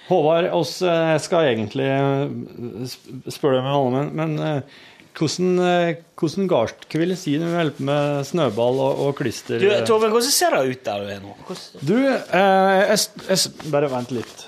Håvard, 0.09 0.49
oss 0.57 0.79
eh, 0.81 1.15
skal 1.21 1.51
egentlig 1.51 1.85
eh, 1.85 2.95
spørre 3.29 3.59
deg 3.59 3.67
med 3.67 3.75
alle, 3.75 3.91
men, 3.93 4.09
men 4.17 4.47
eh, 4.47 4.79
hvordan, 5.19 5.49
eh, 5.65 5.99
hvordan 6.19 6.47
gard 6.49 6.85
hva 6.85 7.01
vil 7.01 7.13
jeg 7.13 7.21
si 7.21 7.33
når 7.39 7.51
du 7.51 7.57
hjelper 7.57 7.87
med 7.89 8.29
snøball 8.29 8.79
og, 8.85 9.01
og 9.05 9.11
klister? 9.19 9.59
Du, 9.61 9.67
eh? 9.67 9.83
Torben, 9.87 10.13
hvordan 10.13 10.33
ser 10.35 10.55
det 10.55 10.61
ut 10.69 10.85
der 10.87 11.03
du 11.03 11.11
er 11.13 11.19
nå? 11.23 11.35
Hvordan... 11.47 11.83
Du, 11.89 11.97
eh, 11.99 12.79
jeg, 12.85 13.03
jeg, 13.27 13.53
bare 13.73 13.91
vent 13.91 14.15
litt. 14.15 14.47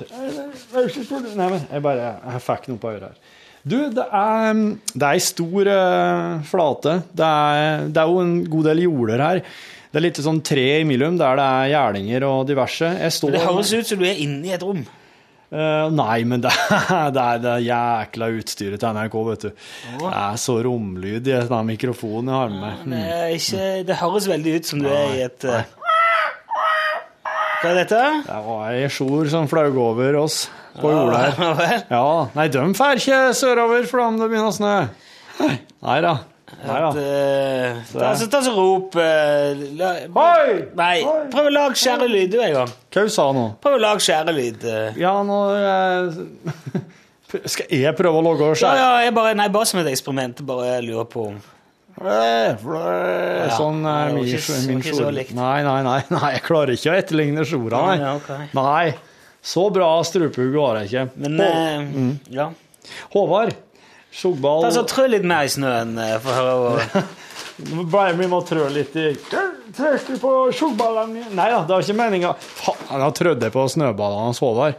Nei, 0.71 1.51
men 1.51 1.67
jeg 1.67 1.85
bare 1.85 2.15
jeg 2.15 2.43
fikk 2.47 2.71
noe 2.71 2.81
på 2.81 2.93
øret 2.95 3.11
her. 3.11 3.37
Du, 3.61 3.77
det 3.93 4.07
er, 4.07 4.61
det 4.95 5.03
er 5.05 5.11
ei 5.11 5.21
stor 5.21 5.69
eh, 5.69 6.47
flate. 6.49 6.95
Det 7.13 7.27
er, 7.27 7.91
det 7.93 8.01
er 8.01 8.09
jo 8.09 8.23
en 8.23 8.33
god 8.49 8.71
del 8.71 8.87
jorder 8.87 9.25
her. 9.27 9.43
Det 9.91 9.99
er 9.99 10.05
litt 10.07 10.21
sånn 10.23 10.39
tre 10.47 10.65
imellom 10.81 11.19
der 11.19 11.37
det 11.37 11.45
er 11.45 11.69
gjerninger 11.75 12.25
og 12.25 12.47
diverse. 12.47 12.89
Står 13.11 13.35
Det 13.35 13.43
høres 13.43 13.73
ut 13.75 13.91
som 13.91 13.99
du 14.01 14.07
er 14.07 14.23
inne 14.23 14.47
i 14.47 14.55
et 14.55 14.63
rom. 14.65 14.85
Eh, 15.51 15.89
nei, 15.91 16.21
men 16.23 16.39
det 16.45 16.51
det 17.15 17.23
er 17.25 17.41
det 17.43 17.55
jækla 17.65 18.29
utstyret 18.37 18.79
til 18.79 18.95
NRK, 18.95 19.15
vet 19.27 19.45
du. 19.49 19.49
Det 19.99 20.11
er 20.15 20.39
så 20.39 20.55
romlydig, 20.63 21.41
den 21.49 21.67
mikrofonen 21.67 22.31
jeg 22.31 22.39
har 22.39 22.53
med 22.55 22.85
Mm. 22.87 22.95
Det, 22.95 23.11
ikke, 23.35 23.67
det 23.89 23.97
høres 23.99 24.27
veldig 24.31 24.55
ut 24.57 24.69
som 24.71 24.79
du 24.83 24.87
er 24.89 25.15
i 25.17 25.21
et 25.25 25.47
uh... 25.47 25.59
Hva 27.61 27.69
er 27.69 27.77
dette? 27.83 27.99
Det 28.25 28.37
var 28.47 28.71
ei 28.71 28.87
sjor 28.89 29.27
som 29.29 29.45
flaug 29.51 29.75
over 29.77 30.15
oss 30.23 30.45
på 30.79 30.89
jorda 30.89 31.19
her. 31.19 31.35
Ja. 31.43 31.75
Ja, 31.91 32.05
nei, 32.33 32.47
de 32.49 32.63
drar 32.73 32.97
ikke 33.03 33.19
sørover 33.37 33.85
for 33.91 34.01
om 34.07 34.17
det 34.17 34.31
begynner 34.31 34.49
å 34.49 34.55
snø. 34.55 34.75
Nei 35.85 35.99
da. 36.01 36.15
Nei 36.61 36.79
At, 36.87 36.97
eh, 36.99 37.77
ta, 37.93 38.11
så, 38.19 38.27
ta 38.31 38.41
så 38.45 38.51
rop 38.55 38.95
eh, 38.99 39.61
la, 39.79 39.91
Hoi! 40.15 40.57
Nei, 40.77 40.95
prøv 41.31 41.47
å 41.49 41.53
lage 41.55 41.79
skjærelyd, 41.81 42.33
du, 42.33 42.39
en 42.43 42.55
gang. 42.59 42.73
Hva 42.91 43.05
du 43.07 43.13
sa 43.13 43.29
nå? 43.35 43.45
Prøv 43.63 43.77
å 43.77 43.81
lage 43.81 44.03
skjærelyd. 44.05 44.65
lyd 44.67 44.99
Ja, 45.01 45.15
nå 45.25 45.39
eh, 45.55 46.83
Skal 47.53 47.71
jeg 47.71 47.95
prøve 47.95 48.19
å 48.19 48.25
logge 48.25 48.51
Ja, 48.59 48.73
ja, 48.75 48.91
jeg 49.05 49.15
bare, 49.15 49.33
nei, 49.39 49.47
bare 49.53 49.69
som 49.69 49.79
et 49.79 49.89
eksperiment. 49.93 50.43
Bare 50.47 50.81
lurer 50.83 51.07
på 51.09 51.29
om 51.31 51.39
Sånn 52.01 53.83
Ja, 53.85 53.95
er 54.07 54.15
min, 54.15 54.25
min 54.25 54.81
så 54.85 55.09
likt. 55.13 55.33
Nei, 55.37 55.61
nei, 55.65 55.79
nei, 55.85 55.99
nei, 56.15 56.29
jeg 56.37 56.43
klarer 56.47 56.73
ikke 56.75 56.93
å 56.93 56.97
etterligne 56.97 57.45
sjora, 57.47 57.81
nei. 57.91 57.97
Ja, 58.01 58.13
okay. 58.17 58.47
Nei, 58.57 58.93
så 59.53 59.67
bra 59.73 59.89
strupehugg 60.07 60.57
har 60.61 60.81
jeg 60.81 60.89
ikke. 60.91 61.03
Men 61.21 61.37
Hå- 61.41 61.51
eh, 61.51 62.35
ja. 62.37 62.47
Håvard, 63.13 63.53
sjogball 64.11 64.65
Ta 64.65 64.71
så 64.75 64.83
Trø 64.89 65.07
litt 65.11 65.25
mer 65.27 65.47
i 65.47 65.51
snøen, 65.51 65.95
eh, 66.01 66.17
for 66.23 66.31
å 66.31 66.55
høre 66.75 67.03
Bare 67.93 68.15
vi 68.17 68.27
må 68.31 68.41
trø 68.47 68.65
litt 68.73 68.95
i 68.97 69.11
du 69.21 70.17
på 70.19 70.31
sjogballene 70.55 71.13
mine? 71.13 71.29
Nei 71.37 71.47
da, 71.53 71.61
det 71.63 71.75
var 71.75 71.85
ikke 71.85 71.95
meninga. 71.95 72.33
Han 72.89 73.03
har 73.05 73.13
trødd 73.15 73.45
på 73.53 73.63
snøballene 73.71 74.25
hans, 74.27 74.41
Håvard. 74.43 74.75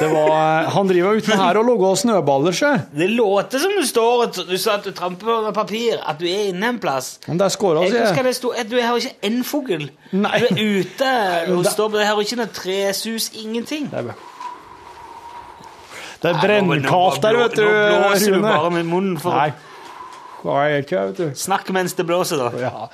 Var, 0.00 0.68
han 0.70 0.86
driver 0.88 1.18
ute 1.18 1.36
her 1.36 1.58
og 1.58 1.66
lager 1.66 1.96
snøballer, 1.98 2.54
sjø. 2.54 2.70
Det 2.94 3.08
låter 3.10 3.58
som 3.58 3.72
du 3.74 3.82
står 3.86 4.22
og 4.24 4.38
du 4.48 4.54
sa 4.60 4.76
at 4.78 4.86
du 4.86 4.92
tramper 4.94 5.26
på 5.26 5.54
papir, 5.56 5.98
at 5.98 6.20
du 6.20 6.28
er 6.30 6.52
inne 6.52 6.70
en 6.74 6.78
plass. 6.82 7.16
Men 7.26 7.40
det 7.40 7.48
er 7.48 7.54
skåra, 7.56 7.82
sier 7.88 8.06
jeg. 8.06 8.68
Du 8.70 8.76
har 8.78 9.00
ikke 9.00 9.28
en 9.30 9.40
fugl. 9.46 9.88
Du 10.12 10.28
er 10.30 10.46
ute 10.54 11.10
og 11.56 11.66
står 11.66 11.90
på 11.90 11.98
det 11.98 12.06
her 12.06 12.22
ikke 12.22 12.40
noe 12.40 12.54
tresus, 12.54 13.32
ingenting. 13.34 13.90
Det 13.90 14.00
er, 14.04 14.12
bare- 14.12 14.30
det 16.22 16.30
er 16.30 16.40
brennkaldt 16.40 17.22
der, 17.24 17.38
vet 17.42 17.56
du, 17.58 17.64
Nå 17.64 18.00
blåser 18.02 18.36
du 18.36 18.42
bare 18.44 18.70
med 18.74 18.90
munnen 18.90 19.16
for 19.20 19.36
Nei. 19.36 19.52
Er 20.44 20.82
ikke, 20.82 21.06
vet 21.08 21.20
du. 21.22 21.28
Snakk 21.40 21.70
mens 21.72 21.96
det 21.96 22.04
blåser, 22.04 22.36
da. 22.42 22.50
Ja. 22.60 22.88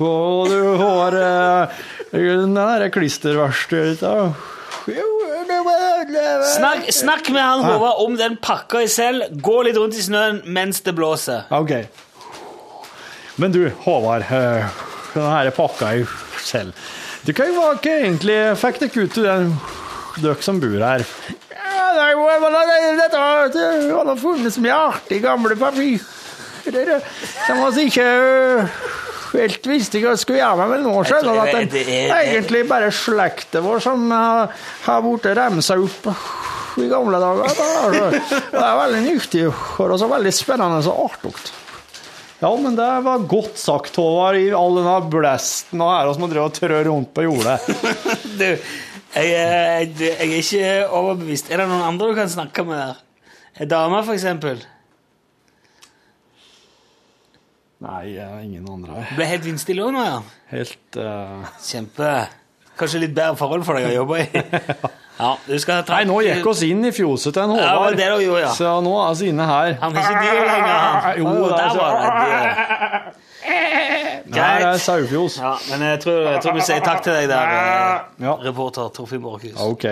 Og 0.00 0.48
du 0.48 0.60
har 0.80 1.16
uh, 1.18 2.86
klisterverkstedet 2.94 4.00
da. 4.00 4.30
Snakk, 6.54 6.86
snakk 6.94 7.28
med 7.34 7.42
han 7.42 7.64
Håvard 7.64 8.04
om 8.06 8.16
den 8.16 8.36
pakka 8.40 8.84
i 8.84 8.88
selv. 8.88 9.28
Gå 9.42 9.62
litt 9.66 9.76
rundt 9.76 9.98
i 9.98 10.04
snøen 10.04 10.40
mens 10.46 10.80
det 10.86 10.94
blåser. 10.96 11.44
Ok. 11.52 11.74
Men 13.40 13.52
du, 13.52 13.66
Håvard, 13.84 14.24
eh, 14.30 14.80
den 15.14 15.28
her 15.28 15.50
pakka 15.54 15.94
i 16.00 16.06
selv. 16.44 16.72
Du 17.26 17.34
kan 17.36 17.52
jo 17.52 17.66
ikke 17.74 17.98
egentlig 18.00 18.38
fikk 18.60 18.80
dere 18.80 19.04
ut 19.04 19.14
til 19.14 19.28
den 19.28 19.54
dere 20.22 20.42
som 20.44 20.60
bor 20.62 20.80
her. 20.80 21.04
Dette 21.90 23.18
har 23.18 24.08
det 24.10 24.16
funnet 24.20 24.54
så 24.54 24.62
mye 24.64 24.78
artig 24.90 25.20
gamle 25.24 25.56
papirer 25.58 27.00
som 27.46 27.62
vi 27.74 27.86
ikke 27.88 28.06
helt 29.30 29.66
visste 29.70 30.00
hva 30.02 30.12
jeg 30.12 30.20
skulle 30.24 30.40
gjøre 30.42 30.58
med, 30.58 30.68
med 30.74 30.84
nå. 30.86 30.94
Skjønner 31.06 31.32
du 31.34 31.40
at 31.40 31.70
det- 31.72 31.86
er 31.88 32.34
egentlig 32.34 32.64
bare 32.68 32.90
slekta 32.92 33.62
vår 33.64 33.80
som 33.80 34.10
har, 34.10 34.50
blitt 35.06 35.30
remsa 35.38 35.78
opp 35.80 36.10
i 36.80 36.88
gamle 36.90 37.18
dager. 37.22 37.48
da. 37.56 38.10
Det 38.10 38.60
er 38.60 38.76
veldig 38.82 39.02
nyttig 39.06 39.46
og 39.48 39.98
så 39.98 40.08
veldig 40.10 40.32
spennende 40.34 40.82
og 40.90 41.10
artig. 41.10 41.34
Ja, 42.40 42.56
men 42.56 42.72
det 42.76 42.86
var 43.04 43.18
godt 43.28 43.58
sagt, 43.60 43.96
Håvard, 44.00 44.36
i 44.40 44.46
all 44.56 44.78
denne 44.78 44.94
blæsten 45.12 45.80
og 45.84 45.90
æra 45.92 46.14
som 46.14 46.22
har 46.24 46.30
drevet 46.32 46.46
og 46.48 46.54
trør 46.56 46.86
rundt 46.88 47.10
på 47.12 47.26
jordet. 47.26 47.58
Jeg, 49.14 49.30
er- 49.34 49.80
jeg, 49.80 49.94
jeg 50.00 50.18
er 50.20 50.36
ikke 50.38 50.88
overbevist. 51.00 51.50
Er 51.50 51.56
det 51.62 51.68
noen 51.70 51.82
andre 51.82 52.10
du 52.12 52.14
kan 52.18 52.28
snakke 52.30 52.64
med 52.64 52.78
der? 52.78 53.00
En 53.60 53.68
dame, 53.68 54.04
for 54.06 54.14
eksempel? 54.14 54.60
Nei, 57.80 58.12
ingen 58.44 58.66
andre. 58.68 59.06
Du 59.08 59.16
ble 59.16 59.26
helt 59.30 59.44
vindstille 59.48 59.82
òg 59.86 59.94
nå, 59.96 60.02
ja? 60.04 60.18
Helt 60.52 60.98
uh... 61.00 61.46
Kjempe. 61.64 62.10
Kanskje 62.80 63.00
litt 63.06 63.14
bedre 63.16 63.36
forhold 63.40 63.64
for 63.66 63.76
deg 63.80 63.88
å 63.90 63.94
jobbe 64.02 64.20
i? 64.24 64.28
Ja, 65.20 65.34
du 65.44 65.52
skal 65.60 65.82
ta 65.84 65.98
Nei, 65.98 66.06
nå 66.08 66.14
gikk 66.24 66.46
oss 66.48 66.62
inn 66.64 66.80
i 66.88 66.90
fjoset 66.96 67.34
til 67.36 67.42
en 67.42 67.50
Ja, 67.58 67.74
Håvard. 67.76 67.98
du 67.98 68.22
gjorde, 68.24 68.38
ja. 68.40 68.52
Så 68.56 68.70
nå 68.80 68.94
er 69.04 69.18
vi 69.18 69.26
inne 69.28 69.44
her. 69.44 69.74
Han 69.82 69.92
er 69.92 70.06
ikke 70.06 70.22
dyr 70.22 70.38
lenger. 70.48 70.78
han. 70.78 71.18
Jo, 71.20 71.34
er 71.44 71.50
der 71.58 71.74
var 71.76 71.92
det 71.98 73.18
dyr. 73.50 74.32
det 74.34 74.46
er 74.68 74.78
Saufjos. 74.82 75.36
Ja, 75.40 75.52
men 75.70 75.84
jeg 75.88 76.00
tror, 76.04 76.18
jeg 76.28 76.40
tror 76.44 76.56
vi 76.56 76.64
sier 76.66 76.80
takk 76.86 77.02
til 77.06 77.16
deg 77.16 77.28
der, 77.32 77.52
eh, 77.56 78.24
Ja. 78.26 78.34
reporter 78.46 78.88
Torfinn 78.94 79.22
Borchhus. 79.24 79.56
Ok, 79.64 79.86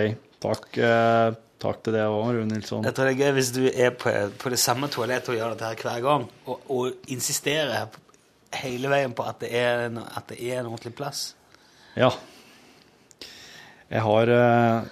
takk, 0.44 0.66
eh, 0.78 1.30
takk 1.62 1.80
til 1.82 1.96
deg 1.98 2.06
òg, 2.06 2.28
Rune 2.36 2.48
Nilsson. 2.52 2.84
Jeg 2.86 2.94
tror 2.94 3.08
det 3.10 3.14
er 3.16 3.22
gøy 3.24 3.32
hvis 3.38 3.52
du 3.56 3.62
er 3.70 3.90
på, 3.98 4.12
på 4.38 4.50
det 4.54 4.58
samme 4.62 4.88
toalettet 4.92 5.34
og 5.34 5.40
gjør 5.40 5.56
dette 5.56 5.72
her 5.72 5.82
hver 5.88 6.04
gang, 6.06 6.28
og, 6.46 6.60
og 6.70 7.10
insisterer 7.10 7.88
hele 8.62 8.88
veien 8.88 9.12
på 9.12 9.26
at 9.28 9.40
det 9.42 9.50
er 9.52 9.88
at 9.92 10.28
det 10.30 10.38
er 10.40 10.60
en 10.62 10.70
ordentlig 10.72 10.94
plass. 10.96 11.32
Ja. 11.98 12.12
Jeg 13.90 14.02
har 14.04 14.28
eh, 14.28 14.82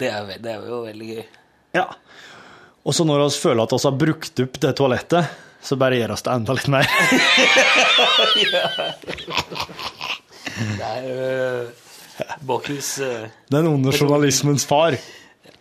Det 0.00 0.08
er, 0.12 0.34
det 0.40 0.52
er 0.52 0.66
jo 0.68 0.82
veldig 0.84 1.08
gøy. 1.14 1.24
Ja. 1.76 1.86
Og 2.86 2.94
så 2.94 3.04
når 3.06 3.24
vi 3.26 3.40
føler 3.42 3.64
at 3.66 3.72
vi 3.74 3.80
har 3.84 3.96
brukt 3.98 4.40
opp 4.44 4.58
det 4.62 4.72
toalettet, 4.78 5.30
så 5.66 5.76
bare 5.80 5.98
gjør 5.98 6.12
oss 6.14 6.22
det 6.26 6.32
enda 6.36 6.54
litt 6.56 6.68
mer. 6.70 6.86
Det 10.56 10.86
er 10.86 11.02
jo 11.04 11.16
Bakhus 12.48 12.94
uh, 13.04 13.26
Den 13.52 13.66
onde 13.68 13.92
journalismens 13.92 14.64
far. 14.66 14.94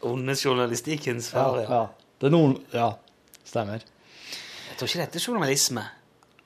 onde 0.06 0.36
journalistikkens 0.40 1.30
far. 1.34 1.58
Ja. 1.60 1.82
Ja. 2.22 2.30
Onde 2.30 2.62
Ja, 2.74 2.92
stemmer. 3.44 3.82
Jeg 4.70 4.78
tror 4.80 4.88
ikke 4.88 5.02
dette 5.02 5.20
er 5.20 5.26
journalisme 5.28 5.84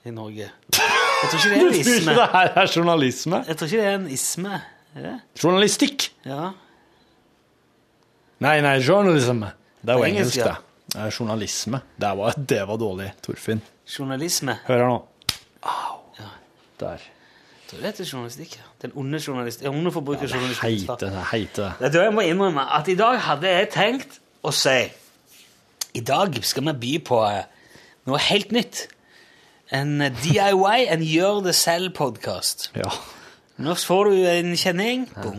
i 0.05 0.12
Norge. 0.16 0.47
Jeg 0.49 1.30
tror 1.30 1.38
ikke 1.38 1.49
det 1.49 1.60
er 1.60 1.68
en 1.68 1.80
isme. 1.84 2.16
det 2.16 2.28
her 2.34 2.51
er 2.64 2.72
journalisme? 2.76 3.43
Jeg 3.47 3.57
tror 3.57 3.68
ikke 3.68 3.78
det 3.84 3.86
er 3.91 3.95
en 3.99 4.10
isme. 4.16 4.62
Er 4.95 5.01
det? 5.05 5.16
Journalistikk? 5.43 6.10
Ja. 6.26 6.49
Nei, 8.39 8.57
nei, 8.64 8.78
journalism. 8.80 9.43
Det 9.84 9.93
er 9.93 9.97
jo 9.99 10.03
engelsk, 10.07 10.38
engelsk, 10.38 10.38
ja. 10.38 10.43
det. 10.45 10.55
Er 10.96 11.12
journalisme. 11.14 11.82
Det 12.02 12.18
var, 12.18 12.34
det 12.52 12.64
var 12.68 12.78
dårlig, 12.82 13.12
Torfinn. 13.26 13.62
Journalisme. 13.86 14.58
Hør 14.68 14.84
her 14.84 14.90
nå. 14.90 15.00
Der. 16.80 17.02
Du 17.70 17.76
vet 17.76 17.84
det 17.84 17.90
heter 17.92 18.06
journalistikk. 18.14 18.56
ja. 18.58 18.64
Den 18.82 18.92
onde 18.96 19.20
journalist... 19.28 19.60
Den 19.60 19.68
onde 19.68 19.92
forbrukerjournalist. 19.92 20.64
Ja, 20.64 20.96
det. 21.00 21.12
Heite 21.32 21.74
det. 21.80 21.94
Du, 21.94 22.00
jeg 22.00 22.14
må 22.14 22.22
innrømme 22.22 22.64
at 22.78 22.88
i 22.88 22.96
dag 22.96 23.20
hadde 23.20 23.52
jeg 23.52 23.70
tenkt 23.74 24.20
å 24.42 24.54
si 24.56 24.88
I 25.94 26.02
dag 26.06 26.40
skal 26.46 26.66
vi 26.70 26.74
by 26.82 26.94
på 27.06 27.20
eh, 27.28 27.44
noe 28.08 28.22
helt 28.30 28.54
nytt. 28.56 28.88
En 29.76 30.02
eh, 30.02 30.16
DIY, 30.24 30.88
en 30.96 31.04
gjør 31.06 31.44
det 31.46 31.56
selv-podkast. 31.60 32.72
Ja. 32.80 32.90
Nå 33.60 33.76
får 33.76 34.10
du 34.10 34.16
en 34.32 34.56
kjenning. 34.58 35.06
Ja. 35.20 35.30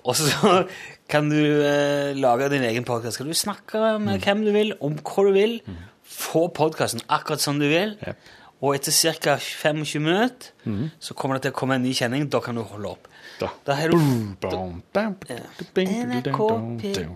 Og 0.00 0.16
så 0.16 0.64
kan 1.10 1.30
du 1.30 1.38
eh, 1.38 2.16
lage 2.18 2.50
din 2.52 2.64
egen 2.68 2.86
podkast. 2.86 3.18
Kan 3.20 3.30
du 3.30 3.36
snakke 3.36 3.80
med 4.02 4.22
hvem 4.24 4.44
du 4.46 4.52
vil, 4.54 4.74
om 4.80 4.98
hva 4.98 5.26
du 5.26 5.32
vil. 5.34 5.56
Få 6.10 6.48
podkasten 6.54 7.02
akkurat 7.10 7.42
som 7.42 7.58
du 7.60 7.66
vil. 7.70 7.96
Yep. 8.06 8.30
Og 8.60 8.76
etter 8.76 8.92
ca. 8.92 9.38
25 9.40 10.02
minutter 10.04 10.90
så 11.00 11.14
kommer 11.16 11.38
det 11.38 11.48
til 11.48 11.54
å 11.54 11.58
komme 11.60 11.78
en 11.78 11.86
ny 11.86 11.94
kjenning. 11.96 12.28
Da 12.30 12.42
kan 12.44 12.58
du 12.58 12.62
holde 12.66 12.94
opp. 12.94 13.08
Da. 13.40 13.48
Da 13.64 13.76
har 13.78 13.88
du 13.88 13.96
Bam, 14.42 14.82
bam, 14.92 15.14
NRK 15.72 16.40
P1 16.82 17.06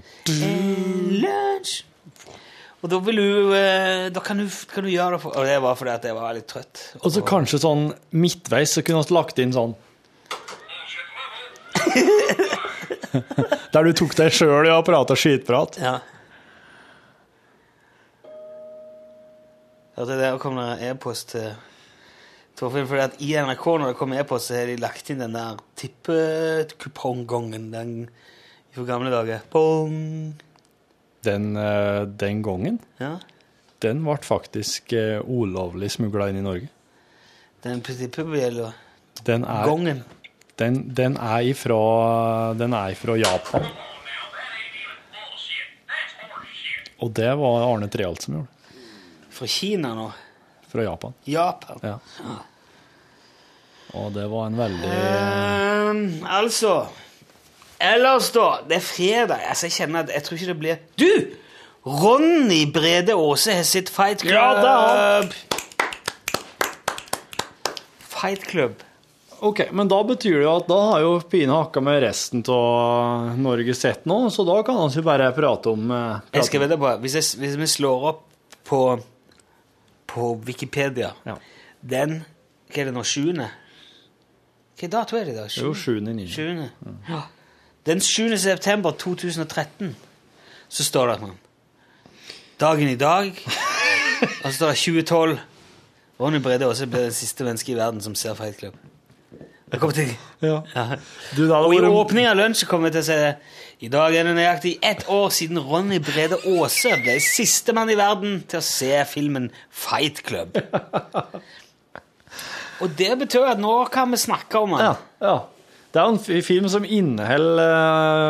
Lunsj. 1.20 1.82
Og 2.84 2.90
da 2.92 3.00
vil 3.04 3.16
du 3.20 3.52
eh, 3.56 4.06
Da 4.12 4.20
kan 4.24 4.40
du, 4.40 4.48
kan 4.72 4.84
du 4.84 4.90
gjøre 4.92 5.16
det 5.16 5.20
for 5.22 5.36
Og 5.40 5.46
det 5.48 5.56
var 5.64 5.76
fordi 5.80 5.92
at 5.92 6.04
jeg 6.04 6.16
var 6.16 6.34
litt 6.36 6.48
trøtt. 6.48 6.82
Og 7.00 7.12
så 7.12 7.20
kanskje 7.24 7.60
sånn 7.60 7.86
midtveis 8.16 8.76
så 8.76 8.84
kunne 8.84 9.04
vi 9.04 9.16
lagt 9.16 9.40
inn 9.40 9.52
sånn 9.56 9.76
Der 13.74 13.86
du 13.86 13.92
tok 13.96 14.14
deg 14.18 14.32
sjøl 14.34 14.68
i 14.68 14.72
å 14.74 14.82
prate 14.86 15.16
skitprat. 15.18 15.78
Ja. 15.82 15.98
Hørte 19.94 20.16
det 20.18 20.30
kom 20.42 20.56
det 20.58 20.70
e-post 20.88 21.28
til 21.34 21.52
Torfinn, 22.58 22.86
fordi 22.86 23.02
at 23.02 23.20
i 23.22 23.32
NRK 23.38 23.64
når 23.78 23.92
det 23.92 23.98
kommer 23.98 24.20
e-post, 24.22 24.48
så 24.50 24.56
har 24.60 24.70
de 24.70 24.76
lagt 24.82 25.10
inn 25.10 25.22
den 25.22 25.34
der 25.34 25.58
tippekupongongen 25.78 27.68
den 27.74 27.92
fra 28.74 28.84
gamle 28.88 29.10
dager. 29.14 29.42
Bong! 29.52 30.34
Den, 31.24 31.56
eh, 31.56 32.02
den 32.20 32.42
gangen, 32.44 32.80
Ja. 33.00 33.18
den 33.80 34.02
ble 34.04 34.16
faktisk 34.22 34.92
eh, 34.92 35.20
ulovlig 35.22 35.90
smugla 35.94 36.28
inn 36.30 36.36
i 36.42 36.44
Norge. 36.44 36.68
Den 37.64 37.80
tippebjella. 37.82 38.72
Den 39.24 39.44
er, 39.44 39.64
Gongen. 39.64 40.02
Den, 40.60 40.94
den 40.94 41.16
er 41.16 41.40
ifra, 41.50 42.54
den 42.58 42.72
er 42.72 42.94
ifra 42.94 43.16
Japan. 43.18 43.66
Og 47.02 47.10
det 47.12 47.30
var 47.36 47.66
Arne 47.66 47.88
Treholt 47.90 48.22
som 48.22 48.38
gjorde. 48.38 48.82
Fra 49.34 49.46
Kina 49.50 49.94
nå. 49.98 50.10
Fra 50.70 50.84
Japan. 50.86 51.14
Japan. 51.26 51.80
Ja. 51.82 51.96
Og 53.94 54.12
det 54.14 54.26
var 54.30 54.46
en 54.46 54.58
veldig 54.58 54.92
um, 55.90 56.04
altså 56.26 56.86
Ellers, 57.84 58.30
da. 58.32 58.60
Det 58.68 58.78
er 58.78 58.84
fredag. 58.86 59.40
Altså, 59.50 59.66
jeg 59.66 59.74
kjenner 59.76 60.06
at 60.06 60.12
jeg 60.14 60.24
tror 60.24 60.38
ikke 60.38 60.46
det 60.46 60.58
blir 60.62 60.76
Du! 60.98 61.10
Ronny 61.84 62.62
Brede 62.72 63.12
Aase 63.12 63.52
har 63.52 63.66
sitt 63.68 63.90
Fight 63.92 64.22
Club. 64.24 64.62
Ja. 64.64 65.20
Fight 68.14 68.46
Club. 68.48 68.80
Ok, 69.44 69.60
men 69.76 69.88
da 69.92 69.98
betyr 70.08 70.38
det 70.38 70.44
jo 70.46 70.52
at 70.56 70.68
da 70.70 70.76
har 70.88 71.02
jo 71.04 71.16
Pine 71.28 71.52
hakka 71.52 71.82
med 71.84 71.98
resten 72.04 72.40
av 72.48 73.34
Norge 73.36 73.74
sett 73.76 74.06
nå, 74.08 74.16
så 74.32 74.44
da 74.48 74.54
kan 74.64 74.78
han 74.80 74.92
jo 74.94 75.02
bare 75.04 75.26
prate 75.36 75.74
om 75.74 75.90
prate 75.90 76.38
Jeg 76.38 76.48
skal 76.48 76.62
vedde 76.64 76.78
på 76.80 76.92
hvis, 77.02 77.16
jeg, 77.18 77.26
hvis 77.42 77.58
vi 77.60 77.68
slår 77.74 78.06
opp 78.12 78.22
på, 78.64 78.80
på 80.08 80.30
Wikipedia 80.46 81.12
Ja. 81.28 81.36
Den 81.84 82.22
Hva 82.72 82.80
er 82.80 82.88
det 82.88 82.94
nå? 82.96 83.04
Sjuende? 83.04 83.50
Hvilken 84.74 84.94
dato 84.96 85.18
er 85.18 85.28
det 85.28 85.34
i 85.34 85.36
dag? 85.36 85.52
Jo, 85.60 85.70
7.9. 85.76 86.24
Sjuende. 86.32 86.70
Ja. 87.08 87.20
Den 87.86 88.00
7. 88.00 88.36
september 88.40 88.96
2013 88.98 89.92
så 90.68 90.84
står 90.88 91.06
det 91.06 91.18
at 91.18 91.26
man 91.26 91.36
Dagen 92.60 92.88
i 92.88 92.96
dag 92.96 93.28
Og 94.44 94.48
så 94.48 94.56
står 94.56 94.72
det 94.72 94.80
2012 94.80 95.38
Ronny 96.20 96.40
Brede 96.40 96.64
Aase 96.64 96.88
ble 96.88 97.10
det 97.10 97.14
siste 97.18 97.44
mennesket 97.44 97.74
i 97.74 97.78
verden 97.78 98.00
som 98.00 98.14
ser 98.14 98.36
Fight 98.38 98.56
Club. 98.60 98.76
Det 99.74 99.80
kommer 99.82 99.96
til 99.96 100.12
Ja. 100.44 100.60
ja. 100.74 100.84
Du, 101.34 101.48
da, 101.48 101.64
Og 101.66 101.74
i 101.74 101.80
åpningen 101.82 102.30
av 102.30 102.38
lunsj 102.38 102.64
kommer 102.70 102.90
jeg 102.92 102.94
til 102.94 103.02
å 103.02 103.06
si 103.08 103.16
det. 103.18 103.32
I 103.84 103.88
dag 103.90 104.14
er 104.14 104.28
det 104.28 104.34
nøyaktig 104.36 104.74
ett 104.86 105.02
år 105.10 105.32
siden 105.34 105.58
Ronny 105.58 105.98
Brede 105.98 106.38
Aase 106.46 106.94
ble 107.02 107.16
sistemann 107.20 107.90
i 107.90 107.96
verden 107.98 108.44
til 108.48 108.60
å 108.60 108.64
se 108.64 108.92
filmen 109.10 109.50
Fight 109.68 110.22
Club. 110.24 110.54
Og 112.82 112.94
det 112.98 113.10
betyr 113.24 113.50
at 113.50 113.60
nå 113.62 113.74
kan 113.92 114.14
vi 114.14 114.20
snakke 114.22 114.62
om 114.62 114.76
den. 114.76 114.86
Ja, 114.86 114.94
ja. 115.24 115.34
Det 115.94 116.02
er 116.02 116.10
en 116.10 116.42
film 116.42 116.70
som 116.70 116.86
inneholder 116.86 117.74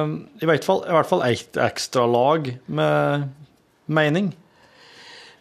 eh, 0.04 0.16
i 0.44 0.48
hvert 0.48 0.66
fall, 0.66 0.82
i 0.84 0.96
hvert 0.96 1.08
fall 1.08 1.22
et 1.24 1.60
ekstra 1.64 2.04
lag 2.08 2.50
med 2.66 3.28
mening. 3.88 4.34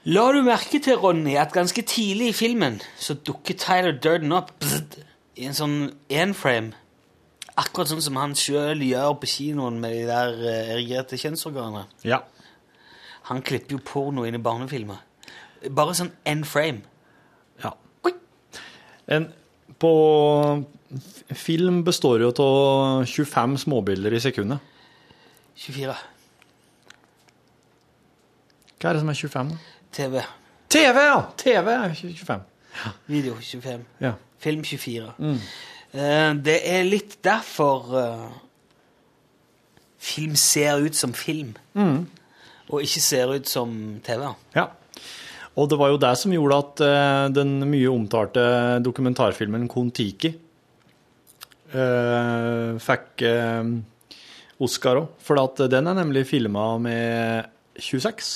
La 0.08 0.24
du 0.36 0.42
merke 0.44 0.80
til, 0.84 1.00
Ronny, 1.00 1.36
at 1.40 1.56
ganske 1.56 1.84
tidlig 1.88 2.34
i 2.34 2.36
filmen 2.36 2.80
så 3.00 3.16
dukker 3.16 3.56
Tyler 3.60 3.96
Durden 4.04 4.36
opp 4.36 4.54
bzzt, 4.60 5.00
i 5.36 5.48
en 5.50 5.58
sånn 5.58 5.78
enframe. 6.14 6.74
Akkurat 7.60 7.92
sånn 7.92 8.02
som 8.02 8.18
han 8.18 8.34
sjøl 8.38 8.82
gjør 8.86 9.16
på 9.22 9.30
kinoen 9.30 9.80
med 9.82 9.94
de 9.96 10.06
der 10.10 10.38
eh, 10.42 10.72
erigerte 10.76 11.20
kjønnsorganene. 11.22 11.86
Ja. 12.08 12.24
Han 13.30 13.44
klipper 13.46 13.78
jo 13.78 13.84
porno 13.86 14.26
inn 14.28 14.38
i 14.38 14.42
barnefilmer. 14.44 15.02
Bare 15.72 15.96
sånn 15.98 16.12
en 16.28 16.44
frame. 16.48 16.84
ja. 17.64 17.72
Oi. 18.04 18.14
En, 19.14 19.30
på 19.80 19.94
film 21.34 21.84
består 21.84 22.22
jo 22.22 22.32
av 22.44 23.06
25 23.10 23.58
småbilder 23.66 24.14
i 24.14 24.22
sekundet. 24.24 24.72
24. 25.56 25.96
Hva 28.82 28.90
er 28.90 28.98
det 28.98 29.04
som 29.04 29.14
er 29.14 29.20
25? 29.20 29.54
da? 29.54 29.62
TV. 29.94 30.24
TV, 30.74 31.04
ja! 31.06 31.20
TV 31.38 31.70
er 31.72 31.94
25. 31.96 32.50
Video 33.08 33.36
25. 33.40 33.86
Ja. 34.04 34.14
Film 34.44 34.64
24. 34.64 35.14
Eh, 35.94 36.32
det 36.44 36.60
er 36.70 36.88
litt 36.88 37.18
derfor 37.26 37.98
eh, 38.00 38.30
film 40.04 40.36
ser 40.40 40.84
ut 40.84 40.96
som 40.98 41.14
film, 41.16 41.54
og 42.70 42.82
ikke 42.82 43.04
ser 43.04 43.36
ut 43.38 43.48
som 43.50 44.00
TV. 44.04 44.26
Ja. 44.58 44.68
Og 45.54 45.70
det 45.70 45.78
var 45.78 45.92
jo 45.94 46.00
det 46.02 46.16
som 46.18 46.34
gjorde 46.34 46.58
at 46.64 46.82
eh, 46.82 47.26
den 47.36 47.60
mye 47.70 47.92
omtalte 47.92 48.44
dokumentarfilmen 48.82 49.68
Kon-Tiki 49.70 50.32
eh, 51.78 52.72
fikk 52.82 53.24
eh, 53.30 53.62
Oscar 54.66 55.04
òg. 55.04 55.12
For 55.22 55.38
at 55.44 55.62
den 55.70 55.92
er 55.92 56.00
nemlig 56.00 56.26
filma 56.32 56.72
med 56.82 57.46
26. 57.78 58.34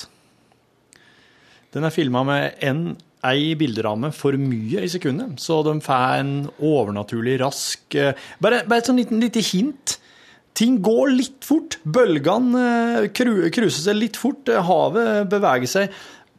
Den 1.74 1.90
er 1.90 1.94
filma 1.94 2.22
med 2.28 2.62
en, 2.70 2.84
ei 3.26 3.54
bilderamme 3.58 4.12
for 4.14 4.38
mye 4.38 4.84
i 4.86 4.90
sekundet, 4.92 5.40
så 5.42 5.64
de 5.66 5.78
får 5.84 6.20
en 6.22 6.34
overnaturlig 6.62 7.40
rask 7.42 7.96
eh, 7.98 8.14
Bare, 8.44 8.62
bare 8.70 8.84
et 8.84 8.90
sånn 8.90 9.00
liten, 9.02 9.22
lite 9.24 9.42
hint. 9.42 9.98
Ting 10.58 10.78
går 10.86 11.12
litt 11.14 11.46
fort. 11.46 11.80
Bølgene 11.84 12.62
eh, 13.04 13.10
cruiser 13.14 13.82
seg 13.82 13.98
litt 13.98 14.20
fort. 14.22 14.48
eh, 14.50 14.62
Havet 14.62 15.28
beveger 15.34 15.70
seg 15.72 15.98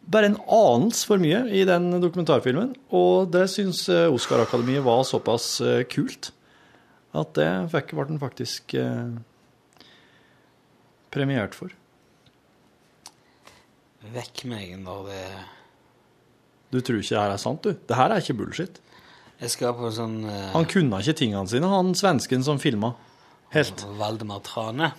bare 0.08 0.30
en 0.30 0.38
anelse 0.48 1.04
for 1.04 1.20
mye 1.20 1.42
i 1.52 1.66
den 1.68 1.90
dokumentarfilmen. 2.00 2.72
Og 2.96 3.28
det 3.34 3.46
syns 3.52 3.84
eh, 3.92 4.06
Oscar-akademiet 4.12 4.86
var 4.86 5.04
såpass 5.06 5.58
eh, 5.60 5.82
kult 5.90 6.32
at 7.18 7.34
det 7.38 7.50
fikk, 7.72 7.94
ble 7.96 8.06
den 8.10 8.22
faktisk 8.22 8.74
eh, 8.78 9.18
premiert 11.12 11.56
for. 11.56 11.72
Vekk 14.14 14.44
meg 14.48 14.76
når 14.80 15.08
det 15.10 15.22
Du 16.72 16.80
tror 16.84 17.00
ikke 17.00 17.14
det 17.14 17.22
her 17.22 17.34
er 17.34 17.40
sant, 17.40 17.64
du? 17.64 17.72
Det 17.88 17.96
her 17.96 18.12
er 18.12 18.22
ikke 18.22 18.36
bullshit. 18.42 18.80
Jeg 19.38 19.52
skal 19.54 19.74
på 19.78 19.88
sånn 19.94 20.20
uh, 20.26 20.50
Han 20.52 20.66
kunne 20.68 20.98
ikke 21.00 21.16
tingene 21.20 21.48
sine, 21.50 21.68
han 21.70 21.94
svensken 21.96 22.42
som 22.44 22.58
filma. 22.60 22.92
Helt. 23.54 23.84
Valdemar 23.96 24.42
Trane. 24.44 24.90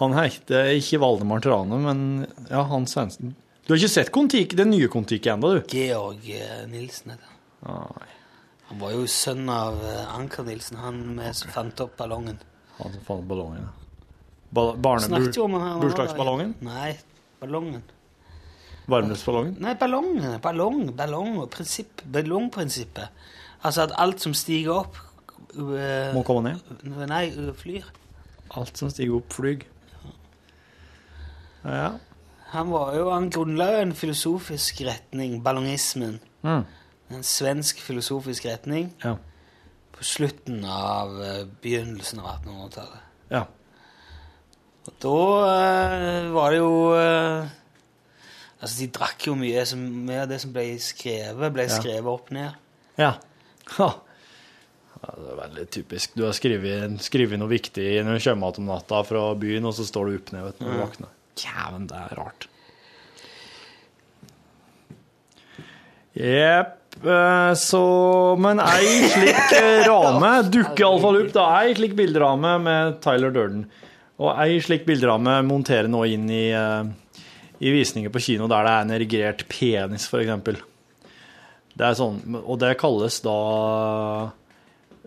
Han 0.00 0.14
heter 0.16 0.72
ikke 0.78 1.02
Valdemar 1.02 1.42
Trane, 1.44 1.80
men 1.82 2.04
ja, 2.48 2.62
han 2.70 2.86
svensken. 2.90 3.34
Du 3.64 3.72
har 3.72 3.80
ikke 3.80 3.92
sett 3.92 4.12
Kon-Tiki, 4.14 4.56
den 4.58 4.72
nye 4.72 4.88
Kon-Tiki 4.92 5.30
ennå, 5.32 5.54
du? 5.56 5.70
Georg 5.72 6.26
eh, 6.32 6.64
Nilsen 6.68 7.14
heter 7.14 7.30
han. 7.64 8.10
Han 8.68 8.80
var 8.80 8.92
jo 8.96 9.06
sønn 9.08 9.48
av 9.52 9.78
eh, 9.84 10.16
Anker 10.16 10.44
Nilsen, 10.48 10.80
han 10.80 11.00
med 11.16 11.36
som 11.36 11.52
fant 11.54 11.80
opp 11.84 11.96
ballongen. 12.00 12.40
Han 12.78 12.92
som 12.96 13.06
fant 13.06 13.26
ballongen. 13.28 13.64
ja. 13.64 13.72
Ba 14.54 14.98
Snakket 15.02 15.36
jo 15.36 15.48
om 15.48 15.56
han 15.56 15.64
her. 15.66 15.78
Bursdagsballongen? 15.82 16.54
Nei, 16.62 16.92
ballongen. 17.40 17.82
Varmluftsballongen? 18.90 19.56
Nei, 19.64 19.74
ballongen. 19.80 20.38
Ballong, 20.44 20.90
ballong 20.96 21.38
og 21.40 21.50
prinsipp. 21.54 22.02
Ballongprinsippet. 22.12 23.08
Altså 23.64 23.86
at 23.86 23.94
alt 23.96 24.20
som 24.20 24.34
stiger 24.36 24.74
opp 24.82 24.98
eh, 25.56 26.10
Må 26.12 26.22
komme 26.26 26.50
ned. 26.50 26.82
Nei, 27.08 27.30
flyr. 27.56 27.86
Alt 28.60 28.76
som 28.78 28.90
stiger 28.92 29.16
opp, 29.22 29.32
flyg. 29.32 29.64
Ja. 31.64 31.94
Han 32.52 32.70
var 32.70 32.92
jo, 32.98 33.08
han 33.10 33.30
grunnla 33.32 33.70
jo 33.72 33.78
en 33.86 33.94
filosofisk 33.98 34.82
retning, 34.86 35.38
ballongismen. 35.42 36.18
Mm. 36.44 36.64
En 37.14 37.24
svensk 37.26 37.80
filosofisk 37.82 38.44
retning 38.46 38.92
Ja. 39.04 39.16
på 39.96 40.04
slutten 40.04 40.60
av 40.68 41.16
eh, 41.22 41.44
begynnelsen 41.62 42.20
av 42.20 42.42
1800-tallet. 42.44 43.00
ja. 43.32 43.44
Og 44.84 44.92
da 45.00 45.18
eh, 45.48 46.26
var 46.34 46.50
det 46.52 46.58
jo 46.60 46.72
Altså, 48.64 48.78
de 48.80 48.86
drakk 48.96 49.26
jo 49.28 49.34
mye. 49.36 49.62
Så 49.68 49.76
mye 49.78 50.22
av 50.24 50.30
det 50.32 50.40
som 50.40 50.52
ble 50.54 50.64
skrevet, 50.80 51.52
ble 51.52 51.66
Ja. 51.68 51.74
skrevet 51.76 52.08
opp 52.14 52.30
ned. 52.34 52.54
Ja. 52.98 53.12
Ha. 53.76 53.88
ja. 55.04 55.10
Det 55.14 55.28
er 55.34 55.36
veldig 55.42 55.66
typisk. 55.76 56.14
Du 56.16 56.24
har 56.24 56.32
skrevet, 56.32 56.96
skrevet 57.04 57.38
noe 57.38 57.50
viktig 57.52 57.90
når 58.06 58.16
du 58.16 58.24
kommer 58.24 58.48
hjem 58.54 58.64
om 58.64 58.70
natta 58.72 59.02
fra 59.04 59.26
byen, 59.36 59.68
og 59.68 59.76
så 59.76 59.84
står 59.84 60.08
du 60.10 60.16
opp 60.22 60.32
ned 60.32 60.46
vet 60.48 60.64
når 60.64 60.72
du 60.72 60.80
våkner. 60.80 61.12
Jæven, 61.44 61.86
det 61.90 61.98
er 62.00 62.16
rart. 62.16 62.48
Jepp. 66.14 66.80
eh, 67.04 67.52
Så 67.58 68.36
Men 68.38 68.60
ei 68.62 69.08
slik 69.10 69.52
eh, 69.58 69.80
rame 69.88 70.30
dukker 70.50 70.84
iallfall 70.86 71.18
opp. 71.24 71.32
da. 71.34 71.46
Ei 71.64 71.74
slik 71.74 71.96
bilderame 71.98 72.52
med 72.62 73.00
Tyler 73.02 73.34
Durden. 73.34 73.64
Og 74.22 74.30
ei 74.38 74.60
slik 74.62 74.84
bilderame 74.86 75.40
monterer 75.42 75.88
nå 75.90 76.04
inn 76.06 76.28
i, 76.30 76.44
eh, 76.54 76.84
i 77.64 77.72
visninger 77.72 78.12
på 78.12 78.22
kino 78.22 78.48
der 78.50 78.66
det 78.66 78.72
er 78.72 78.84
en 78.84 78.94
erigert 78.98 79.44
penis, 79.48 80.06
f.eks. 80.10 80.62
Det 81.74 81.86
er 81.88 81.98
sånn, 81.98 82.20
og 82.44 82.58
det 82.62 82.76
kalles 82.78 83.18
da 83.24 83.38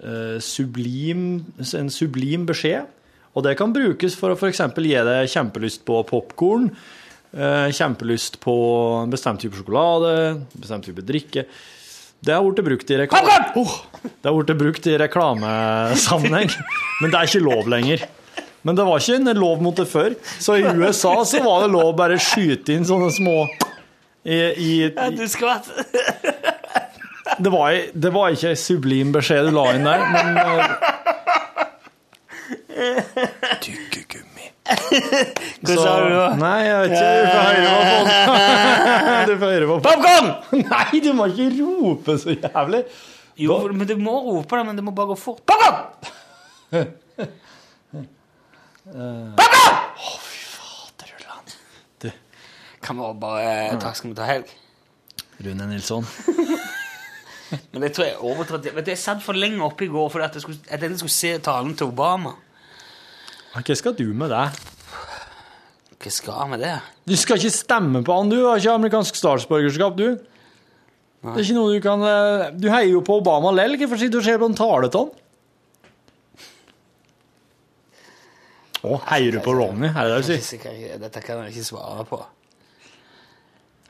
eh, 0.01 0.37
sublim, 0.43 1.27
en 1.63 1.91
sublim 1.93 2.47
beskjed. 2.49 2.89
Og 3.37 3.45
det 3.45 3.53
kan 3.59 3.73
brukes 3.75 4.17
for 4.17 4.33
å 4.33 4.37
f.eks. 4.37 4.63
gi 4.73 4.97
deg 5.07 5.31
kjempelyst 5.31 5.85
på 5.87 6.01
popkorn, 6.09 6.71
eh, 7.37 7.69
kjempelyst 7.77 8.39
på 8.43 8.57
en 9.03 9.13
bestemt 9.13 9.43
type 9.45 9.55
sjokolade, 9.59 10.13
en 10.33 10.45
bestemt 10.57 10.89
type 10.89 11.05
drikke. 11.05 11.45
Det 12.17 12.33
har 12.33 12.41
blitt 12.41 12.65
brukt 12.65 12.91
i 12.91 12.97
reklame... 12.97 13.35
Oh, 13.61 13.75
det 14.01 14.25
har 14.25 14.33
blitt 14.33 14.57
brukt 14.57 14.89
i 14.89 14.97
reklamesammenheng, 14.97 16.49
men 17.03 17.13
det 17.13 17.19
er 17.19 17.29
ikke 17.29 17.45
lov 17.45 17.69
lenger. 17.69 18.07
Men 18.68 18.76
det 18.76 18.84
var 18.84 18.99
ikke 18.99 19.15
en 19.22 19.39
lov 19.39 19.61
mot 19.63 19.78
det 19.80 19.88
før. 19.88 20.11
Så 20.43 20.57
i 20.59 20.65
USA 20.68 21.13
så 21.24 21.39
var 21.45 21.63
det 21.63 21.72
lov 21.72 21.93
å 21.93 21.95
bare 21.95 22.18
skyte 22.20 22.76
inn 22.76 22.84
sånne 22.88 23.07
små 23.15 23.38
i, 24.28 24.36
i, 24.36 24.72
Ja, 24.89 25.07
du 25.15 25.24
skvatt! 25.32 25.70
det 27.43 27.51
var, 27.53 27.78
det 27.93 28.11
var 28.11 28.36
ikke 28.36 28.51
en 28.51 28.59
sublim 28.59 29.13
beskjed 29.15 29.47
du 29.47 29.53
la 29.55 29.70
inn 29.78 29.88
der, 29.88 30.03
men 30.11 30.36
Tykkegummi. 33.63 34.51
Hva 34.68 35.80
sa 35.80 35.95
du 36.03 36.11
da? 36.11 36.28
Nei, 36.43 36.59
jeg 36.68 36.78
vet 36.84 36.91
ikke. 36.99 37.15
Du 37.24 37.32
får 37.32 37.47
høre 37.55 37.72
på 37.72 37.88
podden. 37.88 38.11
Du 39.28 39.34
får 39.39 39.49
høre 39.55 39.68
på 39.72 39.80
Popkorn! 39.88 40.30
Nei, 40.68 40.99
du 41.07 41.11
må 41.15 41.32
ikke 41.32 41.49
rope 41.63 42.20
så 42.20 42.36
jævlig. 42.36 42.84
Jo, 43.39 43.63
men 43.72 43.88
du 43.88 43.95
må 44.01 44.20
rope 44.28 44.59
det, 44.59 44.63
men 44.68 44.76
det 44.76 44.84
må 44.84 44.91
bare 44.97 45.15
gå 45.15 45.22
fort. 45.24 45.43
Popkorn! 45.47 46.97
Du. 51.97 52.09
Kan 52.81 52.99
vi 53.01 53.07
bare 53.19 53.77
Takk 53.81 53.97
skal 53.99 54.13
vi 54.13 54.15
ta 54.17 54.27
helg? 54.29 54.51
Rune 55.43 55.67
Nilsson. 55.69 56.05
Men 57.71 57.83
det 57.83 57.93
tror 57.95 58.07
jeg 58.07 58.15
er 58.15 58.23
overtatt. 58.25 58.65
Vet 58.75 58.85
du, 58.88 58.91
Jeg 58.91 58.99
satt 59.01 59.21
for 59.23 59.38
lenge 59.38 59.59
oppe 59.63 59.85
i 59.85 59.91
går 59.91 60.09
fordi 60.11 60.25
at 60.25 60.38
jeg, 60.38 60.43
skulle, 60.45 60.59
at 60.71 60.81
jeg 60.83 60.97
skulle 60.99 61.15
se 61.15 61.33
talen 61.43 61.75
til 61.77 61.91
Obama. 61.91 62.33
Hva 63.53 63.75
skal 63.77 63.95
du 63.97 64.07
med 64.13 64.31
det? 64.33 64.47
Hva 65.97 66.11
skal 66.13 66.33
jeg 66.41 66.49
med 66.53 66.63
det? 66.65 66.73
Du 67.07 67.15
skal 67.17 67.39
ikke 67.39 67.53
stemme 67.55 68.03
på 68.05 68.17
han, 68.17 68.31
du. 68.31 68.39
Har 68.45 68.59
ikke 68.61 68.75
amerikansk 68.79 69.19
statsborgerskap, 69.19 69.97
du. 69.97 70.17
Det 71.27 71.33
er 71.33 71.43
ikke 71.43 71.57
noe 71.57 71.73
du 71.73 71.81
kan 71.81 72.03
eh, 72.05 72.51
Du 72.55 72.67
heier 72.69 72.91
jo 72.93 73.01
på 73.03 73.17
Obama 73.19 73.49
lell. 73.55 73.73
Hvorfor 73.81 73.99
sitter 73.99 74.19
du 74.19 74.21
og 74.21 74.27
ser 74.27 74.38
på 74.41 74.47
en 74.51 74.57
tale 74.57 74.91
til 74.93 75.07
han? 75.07 75.15
Å, 78.88 78.97
heier 79.11 79.35
du 79.38 79.39
på 79.43 79.53
Ronny, 79.57 79.88
Er 79.91 80.07
det 80.07 80.17
det 80.27 80.39
du 80.39 80.43
sier? 80.47 80.97
Dette 81.01 81.21
kan 81.25 81.43
jeg- 81.43 81.53
ikke 81.55 81.65
svare 81.67 82.05
på. 82.07 82.21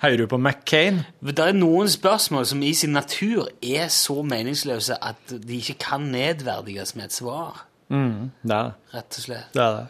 Heier 0.03 0.17
du 0.21 0.27
på 0.29 0.37
McCain? 0.37 0.99
Det 1.25 1.39
er 1.41 1.55
noen 1.57 1.87
spørsmål 1.89 2.45
som 2.45 2.61
i 2.63 2.73
sin 2.77 2.91
natur 2.93 3.47
er 3.65 3.87
så 3.89 4.19
meningsløse 4.25 4.97
at 5.01 5.31
de 5.33 5.57
ikke 5.57 5.77
kan 5.87 6.01
nedverdiges 6.13 6.95
med 6.95 7.05
et 7.09 7.13
svar. 7.17 7.63
Mm, 7.89 8.31
det 8.43 8.51
er 8.53 8.63
det. 8.69 8.73
Rett 8.93 9.17
og 9.17 9.23
slett. 9.25 9.47
Det 9.55 9.63
er 9.63 9.77
det. 9.79 9.87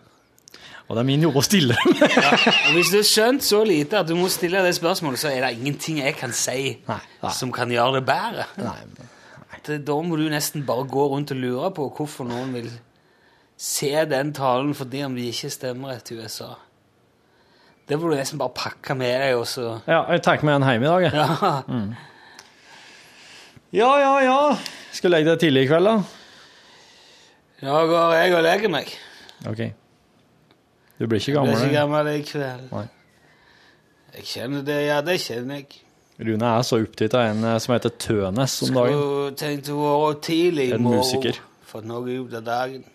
Og 0.87 0.95
det 0.95 1.01
er 1.01 1.07
min 1.09 1.25
jobb 1.25 1.35
å 1.35 1.43
stille 1.43 1.75
dem. 1.75 1.97
Og 2.69 2.73
hvis 2.77 2.93
du 2.93 3.01
har 3.01 3.07
skjønt 3.09 3.43
så 3.43 3.59
lite 3.67 3.99
at 3.99 4.07
du 4.07 4.15
må 4.15 4.29
stille 4.31 4.61
det 4.63 4.71
spørsmålet, 4.77 5.19
så 5.19 5.27
er 5.33 5.43
det 5.43 5.57
ingenting 5.57 5.99
jeg 5.99 6.15
kan 6.15 6.31
si 6.31 6.77
Nei, 6.87 6.99
nei. 7.23 7.31
som 7.35 7.51
kan 7.51 7.67
gjøre 7.73 7.97
det 7.99 8.05
bedre. 8.07 8.45
Nei, 8.63 8.77
nei. 8.95 9.79
da 9.83 9.97
må 10.07 10.15
du 10.15 10.29
nesten 10.31 10.63
bare 10.63 10.87
gå 10.87 11.09
rundt 11.11 11.33
og 11.35 11.41
lure 11.43 11.73
på 11.75 11.89
hvorfor 11.97 12.29
noen 12.29 12.53
vil 12.55 12.69
se 13.57 13.89
den 14.05 14.33
talen 14.37 14.73
fordi 14.77 15.03
om 15.05 15.15
de 15.17 15.27
ikke 15.31 15.49
stemmer 15.53 15.95
etter 15.97 16.19
USA. 16.21 16.51
Det 17.87 17.95
må 17.97 18.09
du 18.11 18.17
nesten 18.19 18.37
bare 18.39 18.51
pakke 18.53 18.95
med 18.99 19.13
deg, 19.21 19.35
Også. 19.39 19.79
Ja, 19.87 20.01
jeg 20.11 20.21
tar 20.25 20.41
med 20.43 20.57
en 20.59 20.65
hjem 20.67 20.83
i 20.83 20.89
dag, 20.91 21.05
jeg. 21.07 21.13
Ja. 21.15 21.51
Ja, 23.77 23.89
ja, 23.99 24.11
ja. 24.23 24.37
Skal 24.95 25.11
legge 25.11 25.33
deg 25.33 25.41
tidlig 25.43 25.65
i 25.65 25.69
kveld, 25.69 25.87
da? 25.87 25.95
Ja, 27.63 27.79
går 27.89 28.13
jeg 28.15 28.35
og 28.37 28.43
legger 28.45 28.71
meg. 28.71 28.91
Ok. 29.49 29.63
Du 30.97 31.05
blir 31.07 31.19
ikke 31.19 31.33
Jeg 31.33 31.41
blir 31.41 31.53
gammel? 31.53 31.65
ikke 31.67 31.75
gammel 31.79 32.07
i 32.13 32.21
kveld. 32.25 32.69
Nei. 32.71 32.85
Jeg 34.17 34.23
kjenner 34.31 34.63
det, 34.65 34.77
ja, 34.87 35.01
det 35.05 35.17
kjenner 35.21 35.59
jeg. 35.61 35.81
Rune 36.17 36.47
er 36.57 36.63
så 36.65 36.79
opptatt 36.81 37.13
av 37.13 37.27
en 37.29 37.43
eh, 37.45 37.57
som 37.61 37.75
heter 37.75 37.91
Tønes 38.01 38.55
om 38.65 38.71
dagen. 38.73 38.95
Skulle 38.97 39.35
tenkt 39.37 39.67
å 39.69 39.81
være 39.83 40.15
tidlig 40.25 40.69
i 40.71 40.73
En 40.73 40.81
morgen. 40.87 41.03
musiker. 41.03 41.37
Fått 41.69 41.85
noe 41.85 42.15
ut 42.23 42.33
av 42.39 42.45
dagen. 42.47 42.85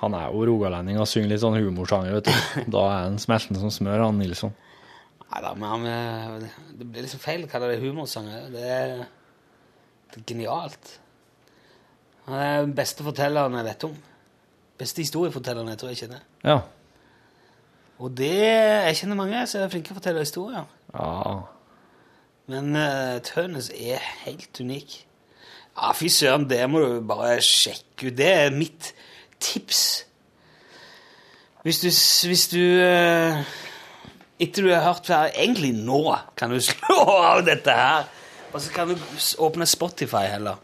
Han 0.00 0.16
er 0.16 0.32
jo 0.32 0.46
rogalending 0.48 0.98
og 1.00 1.08
synger 1.08 1.34
litt 1.34 1.42
sånn 1.42 1.58
humorsjanger, 1.58 2.16
vet 2.18 2.30
du. 2.30 2.66
Da 2.74 2.84
er 2.88 3.06
han 3.06 3.20
smeltende 3.20 3.60
som 3.62 3.72
smør, 3.74 4.06
han 4.06 4.20
Nilsson. 4.20 4.54
Nei 5.30 5.42
da, 5.44 5.52
men 5.54 5.68
han, 5.70 5.86
eh, 5.86 6.48
det 6.78 6.88
blir 6.88 7.06
liksom 7.06 7.22
feil 7.22 7.44
å 7.46 7.50
kalle 7.50 7.68
det 7.70 7.82
humorsanger. 7.84 8.48
Det 8.54 8.64
er, 8.64 8.94
det 10.10 10.22
er 10.22 10.26
genialt. 10.32 10.96
Han 12.26 12.38
er 12.38 12.64
den 12.64 12.74
beste 12.78 13.06
fortelleren 13.06 13.58
jeg 13.60 13.68
vet 13.68 13.86
om. 13.90 13.94
Beste 14.80 15.04
historiefortelleren 15.04 15.70
jeg 15.72 15.80
tror 15.82 15.92
jeg 15.92 16.00
kjenner. 16.04 16.26
Ja. 16.46 16.58
Og 18.00 18.16
det 18.16 18.32
Jeg 18.32 18.96
kjenner 18.96 19.18
mange 19.18 19.44
som 19.46 19.60
er 19.60 19.70
flinke 19.72 19.90
til 19.90 19.96
å 19.96 20.00
fortelle 20.00 20.26
historier. 20.26 20.68
ja. 20.94 21.40
Men 22.50 22.74
uh, 22.74 23.20
Tønes 23.22 23.68
er 23.70 24.02
helt 24.24 24.58
unik. 24.58 24.94
Ja, 25.76 25.92
fy 25.94 26.08
søren, 26.10 26.48
det 26.50 26.64
må 26.66 26.80
du 26.82 26.96
bare 27.06 27.36
sjekke 27.44 28.08
ut. 28.08 28.16
Det 28.18 28.26
er 28.26 28.50
mitt 28.50 28.88
tips. 29.40 30.06
Hvis 31.62 31.80
du, 31.82 31.88
hvis 32.28 32.46
du 32.48 32.62
eh, 32.80 33.42
Etter 34.40 34.64
du 34.64 34.70
har 34.72 34.86
hørt 34.86 35.04
hver 35.10 35.34
Egentlig 35.34 35.74
nå 35.76 36.14
kan 36.36 36.48
du 36.52 36.56
slå 36.64 36.96
av 37.04 37.42
dette 37.44 37.74
her. 37.76 38.08
Og 38.52 38.62
så 38.64 38.72
kan 38.72 38.88
du 38.88 38.96
åpne 39.44 39.66
Spotify 39.68 40.24
heller. 40.32 40.56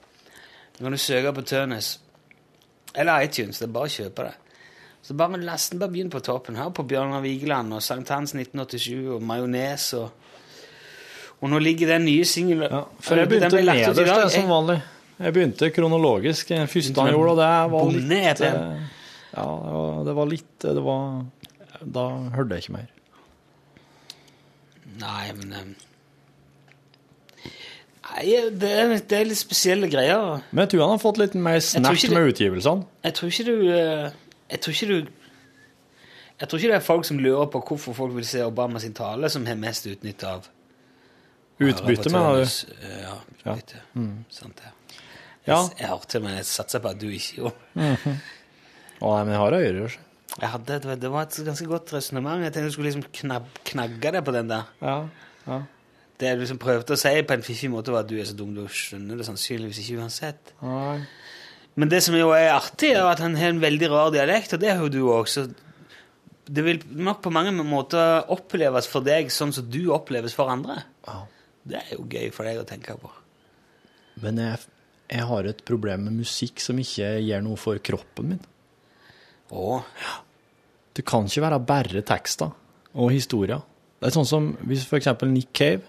Så 0.77 0.85
kan 0.85 0.93
du 0.93 0.99
søke 0.99 1.33
på 1.37 1.45
Tønes. 1.47 1.99
Eller 2.95 3.27
iTunes. 3.29 3.61
Det 3.61 3.69
er 3.69 3.75
bare 3.77 3.91
å 3.91 3.93
kjøpe 3.93 4.27
det. 4.27 4.35
Så 5.07 5.15
bare 5.15 5.39
last 5.39 5.71
den, 5.71 5.79
bare 5.79 5.93
begynn 5.93 6.11
på 6.11 6.21
toppen. 6.25 6.57
Hør 6.59 6.73
på 6.75 6.83
Bjørnar 6.89 7.23
Vigeland 7.23 7.77
og 7.77 7.83
Sankthans 7.85 8.33
1987 8.35 9.13
og 9.15 9.23
Majones 9.23 9.93
og 10.01 10.09
Og 11.45 11.51
nå 11.53 11.59
ligger 11.61 11.91
den 11.91 12.07
nye 12.09 12.25
singelen 12.25 12.71
ja. 12.73 12.79
Før 13.05 13.19
jeg 13.21 13.29
begynte 13.29 13.59
nederst 13.61 14.33
som 14.33 14.47
vanlig. 14.49 14.79
Jeg 15.19 15.33
begynte 15.33 15.71
kronologisk. 15.73 16.49
Det 16.53 16.69
første 16.69 17.01
han 17.01 17.13
gjorde, 17.15 17.31
og 17.33 17.39
det 17.41 17.73
var 17.73 17.91
litt 17.95 18.41
eh, 18.45 18.85
Ja, 19.37 19.47
det 20.05 20.15
var- 20.17 20.27
litt 20.31 20.59
Det 20.61 20.83
var 20.85 21.25
Da 21.81 22.09
hørte 22.37 22.55
jeg 22.57 22.65
ikke 22.67 22.73
mer. 22.77 22.87
Nei, 24.97 25.33
men 25.37 25.53
um, 25.53 25.75
Nei, 28.07 28.25
det 28.61 28.71
er, 28.71 28.93
det 29.11 29.17
er 29.19 29.25
litt 29.29 29.39
spesielle 29.41 29.89
greier. 29.93 30.41
Men 30.53 30.63
jeg 30.65 30.71
tror 30.73 30.85
han 30.87 30.95
har 30.95 31.03
fått 31.03 31.19
litt 31.21 31.35
mer 31.35 31.59
snert 31.65 32.07
med 32.15 32.31
utgivelsene. 32.33 32.87
Jeg 33.05 33.17
tror 33.19 33.33
ikke 33.33 33.47
du 33.49 33.57
eh, 33.75 34.11
Jeg 34.53 34.61
tror 34.63 34.77
ikke 34.77 34.89
du 34.93 34.99
Jeg 36.41 36.49
tror 36.49 36.59
ikke 36.61 36.71
det 36.71 36.77
er 36.79 36.85
folk 36.87 37.05
som 37.09 37.19
lurer 37.19 37.49
på 37.53 37.61
hvorfor 37.67 37.97
folk 37.97 38.15
vil 38.17 38.25
se 38.29 38.45
Obama 38.45 38.79
sin 38.81 38.95
tale, 38.95 39.29
som 39.33 39.47
har 39.49 39.57
mest 39.57 39.87
utnytte 39.91 40.29
av 40.29 40.49
Utbytte, 41.57 42.11
mener 42.13 42.35
du? 42.37 42.41
Ja. 42.45 42.45
utbytte. 42.45 43.47
Ja, 43.47 43.55
utbytte. 43.55 43.79
Sant 44.29 44.59
det. 44.61 44.73
Ja. 45.47 45.61
jeg 45.79 45.89
hørte, 45.91 46.21
men 46.25 46.35
jeg 46.39 46.47
satser 46.49 46.83
på 46.83 46.91
at 46.91 46.99
du 47.01 47.07
ikke 47.09 47.43
gjorde 47.43 48.17
Å 48.97 49.13
nei, 49.13 49.23
men 49.27 49.33
jeg 49.35 49.41
har 49.43 49.57
ører. 49.61 49.93
så. 49.93 50.01
jeg 50.41 50.51
hadde, 50.55 50.79
det, 50.83 50.97
det 51.03 51.11
var 51.13 51.27
et 51.29 51.39
ganske 51.47 51.67
godt 51.71 51.93
resonnement. 51.95 52.43
Jeg 52.43 52.53
tenkte 52.55 52.71
du 52.71 52.75
skulle 52.75 52.91
liksom 52.91 53.05
knab, 53.21 53.49
knagge 53.69 54.13
deg 54.17 54.25
på 54.25 54.33
den 54.35 54.49
der. 54.51 54.71
Ja. 54.81 54.97
ja. 55.47 55.59
Det 56.17 56.31
jeg 56.31 56.41
liksom 56.41 56.59
prøvde 56.63 56.97
å 56.97 57.01
si 57.01 57.13
på 57.29 57.37
en 57.37 57.45
fiffig 57.45 57.69
måte, 57.71 57.93
var 57.93 58.07
at 58.07 58.09
du 58.11 58.17
er 58.17 58.25
så 58.25 58.35
dum, 58.39 58.55
du 58.57 58.65
skjønner 58.73 59.21
det 59.21 59.27
sannsynligvis 59.29 59.83
ikke 59.83 60.01
uansett. 60.01 60.55
Nei. 60.65 61.03
Men 61.77 61.91
det 61.93 62.01
som 62.07 62.17
jo 62.17 62.31
er 62.33 62.55
artig, 62.55 62.95
er 62.97 63.05
at 63.05 63.21
han 63.21 63.37
har 63.37 63.53
en 63.53 63.61
veldig 63.61 63.91
rar 63.93 64.11
dialekt, 64.15 64.55
og 64.57 64.63
det 64.63 64.71
har 64.73 64.81
jo 64.81 64.89
du 64.95 65.03
òg. 65.13 65.29
Det 66.47 66.63
vil 66.65 66.81
nok 67.05 67.21
på 67.27 67.33
mange 67.35 67.53
måter 67.67 68.25
oppleves 68.33 68.89
for 68.89 69.05
deg 69.05 69.29
sånn 69.35 69.53
som 69.53 69.69
du 69.69 69.91
oppleves 69.93 70.33
for 70.37 70.49
andre. 70.49 70.79
Ja. 71.05 71.19
Det 71.69 71.83
er 71.83 71.93
jo 71.99 72.07
gøy 72.09 72.31
for 72.33 72.49
deg 72.49 72.63
å 72.63 72.65
tenke 72.65 72.97
på. 73.03 73.13
Men 74.25 74.41
jeg, 74.41 74.63
jeg 75.07 75.27
har 75.29 75.47
et 75.47 75.65
problem 75.67 76.07
med 76.09 76.21
musikk 76.23 76.63
som 76.63 76.79
ikke 76.83 77.17
gjør 77.23 77.45
noe 77.47 77.61
for 77.61 77.81
kroppen 77.85 78.33
min. 78.35 78.47
Å, 79.55 79.83
Det 80.97 81.05
kan 81.07 81.29
ikke 81.29 81.45
være 81.45 81.61
bare 81.69 82.03
tekster 82.07 82.51
og 82.97 83.13
historier. 83.13 83.61
Det 84.01 84.09
er 84.09 84.17
sånn 84.17 84.29
som 84.29 84.49
hvis 84.67 84.87
eksempel 84.97 85.31
Nick 85.31 85.53
Cave, 85.57 85.85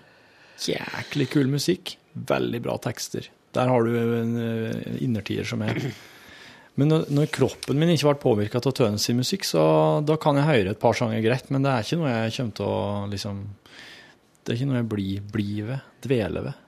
jæklig 0.59 1.29
kul 1.31 1.49
musikk, 1.51 1.95
veldig 2.13 2.61
bra 2.65 2.77
tekster. 2.83 3.29
Der 3.55 3.71
har 3.71 3.87
du 3.87 3.95
en 3.95 4.37
eh, 4.41 5.01
innertier 5.05 5.47
som 5.47 5.63
er 5.65 5.79
Men 6.77 6.91
når, 6.93 7.31
kroppen 7.33 7.79
min 7.79 7.89
ikke 7.89 8.11
ble 8.11 8.19
påvirka 8.21 8.59
av 8.61 8.73
Tønes 8.77 9.01
sin 9.07 9.17
musikk, 9.17 9.47
så 9.49 9.63
da 10.05 10.13
kan 10.21 10.37
jeg 10.37 10.45
høre 10.45 10.75
et 10.75 10.81
par 10.81 10.93
sanger 10.93 11.23
greit, 11.25 11.47
men 11.49 11.63
det 11.65 11.71
er 11.71 11.87
ikke 11.87 11.97
noe 11.97 12.11
jeg 12.11 12.35
kommer 12.35 12.57
til 12.59 12.67
å 12.69 13.07
liksom 13.09 13.39
Det 14.43 14.51
er 14.51 14.59
ikke 14.59 14.67
noe 14.69 14.77
jeg 14.77 14.89
blir, 14.91 15.23
blir 15.33 15.69
ved, 15.71 15.87
dveler 16.05 16.45
ved. 16.51 16.65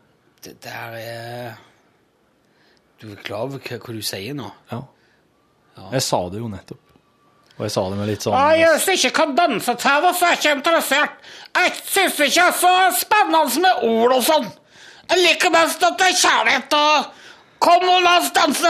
det 0.48 0.56
der 0.66 0.98
er 0.98 1.69
Du 3.00 3.10
er 3.12 3.20
klar 3.24 3.48
over 3.48 3.62
hva, 3.64 3.80
hva 3.80 3.96
du 3.96 4.02
sier 4.04 4.36
nå? 4.36 4.50
Ja. 4.72 4.84
Jeg 5.94 6.04
sa 6.04 6.20
det 6.32 6.42
jo 6.42 6.50
nettopp. 6.52 6.82
Og 7.60 7.66
jeg 7.68 7.74
sa 7.74 7.84
det 7.92 7.98
med 8.00 8.08
litt 8.08 8.24
sånn 8.24 8.36
jeg 8.56 8.96
ikke 8.96 9.16
kan 9.18 9.32
danse 9.36 9.74
til 9.82 10.04
det, 10.06 10.12
så 10.16 10.26
er 10.26 10.34
jeg 10.34 10.40
ikke 10.40 10.56
interessert. 10.58 11.32
Jeg 11.58 11.74
syns 11.92 12.20
ikke 12.24 12.30
det 12.36 12.44
er 12.46 12.58
så 12.60 12.74
spennende 13.02 13.64
med 13.66 13.88
ord 13.88 14.16
og 14.16 14.24
sånn. 14.24 14.48
Jeg 15.10 15.24
liker 15.26 15.52
best 15.52 15.84
at 15.84 15.98
det 16.00 16.12
er 16.12 16.20
kjærlighet 16.22 16.78
og 16.80 17.16
Kom 17.60 17.84
og 17.92 18.04
la 18.06 18.14
oss 18.22 18.30
danse, 18.32 18.70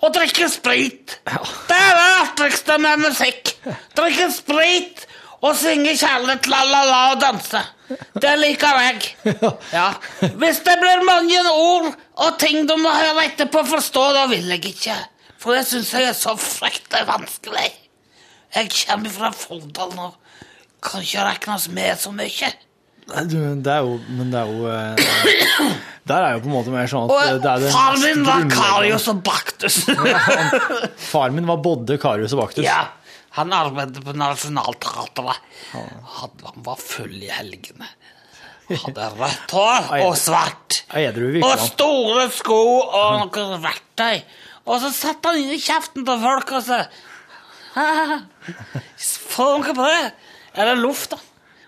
og 0.00 0.14
drikke 0.14 0.46
sprit. 0.48 1.18
Det 1.28 1.76
er 1.76 1.98
det 1.98 2.06
artigste 2.22 2.78
med 2.80 3.02
musikk. 3.02 3.50
Drikke 3.96 4.30
sprit 4.32 5.04
og 5.44 5.56
synge 5.60 5.92
kjærlighet, 6.00 6.46
la-la-la 6.48 7.00
og 7.12 7.20
danse. 7.20 7.60
Det 8.16 8.32
liker 8.40 8.78
jeg. 8.80 9.00
Ja. 9.74 9.90
Hvis 10.40 10.62
det 10.64 10.76
blir 10.80 11.04
mange 11.04 11.40
ord 11.52 11.90
og 12.24 12.38
ting 12.40 12.64
du 12.68 12.76
må 12.80 12.92
høre 12.94 13.26
etterpå 13.28 13.64
forstå, 13.68 14.04
da 14.16 14.24
vil 14.30 14.48
jeg 14.54 14.64
ikke. 14.72 14.96
For 15.42 15.52
det 15.52 15.66
syns 15.68 15.92
jeg 15.92 16.08
er 16.08 16.16
så 16.16 16.32
fryktelig 16.40 17.04
vanskelig. 17.10 17.66
Jeg 18.54 18.70
kommer 18.86 19.12
fra 19.12 19.32
Folldal 19.36 19.92
nå. 19.98 20.12
Kan 20.84 21.04
ikke 21.04 21.26
regnes 21.28 21.68
med 21.76 22.00
så 22.00 22.12
mye. 22.14 22.52
Nei, 23.04 23.22
du, 23.28 23.36
det 23.60 23.68
er 23.68 23.82
jo 23.84 23.98
Men 24.16 24.30
det 24.32 24.38
er 24.40 24.48
jo 24.48 24.68
eh, 24.72 25.72
Der 26.08 26.22
er 26.24 26.30
jo 26.32 26.38
på 26.40 26.48
en 26.48 26.54
måte 26.54 26.72
mer 26.72 26.86
sånn 26.88 27.10
at 27.12 27.42
det 27.44 27.50
er 27.50 27.60
det 27.60 27.72
far 27.74 27.98
min 28.00 28.22
var 28.24 28.46
Karius 28.48 29.04
og 29.12 29.20
Baktus. 29.26 29.76
Far 31.10 31.34
min 31.36 31.44
var 31.48 31.60
både 31.64 31.98
Karius 32.00 32.32
og 32.32 32.40
Baktus. 32.46 32.64
ja, 32.64 32.86
han 33.34 33.52
arbeidet 33.54 34.02
på 34.04 34.14
Nationaltheatret. 34.14 35.40
Han 35.74 36.44
han 36.44 36.66
var 36.66 36.78
full 36.80 37.16
i 37.18 37.30
helgene. 37.34 37.88
Hadde 38.70 39.08
rødt 39.18 39.52
hår 39.52 39.90
og 40.04 40.14
svart. 40.16 40.78
Og 41.44 41.64
store 41.66 42.28
sko 42.32 42.60
og 42.84 43.26
noe 43.34 43.58
verktøy. 43.64 44.22
Og 44.64 44.80
så 44.80 44.92
satt 44.96 45.26
han 45.28 45.36
inni 45.42 45.58
i 45.58 45.60
kjeften 45.60 46.06
på 46.08 46.14
folk 46.22 46.54
og 46.56 46.64
så 46.64 46.78
Få 49.34 49.46
noe 49.58 49.74
på 49.74 49.86
det! 49.90 50.12
Er 50.54 50.70
det 50.70 50.76
luft, 50.78 51.10
da? 51.10 51.18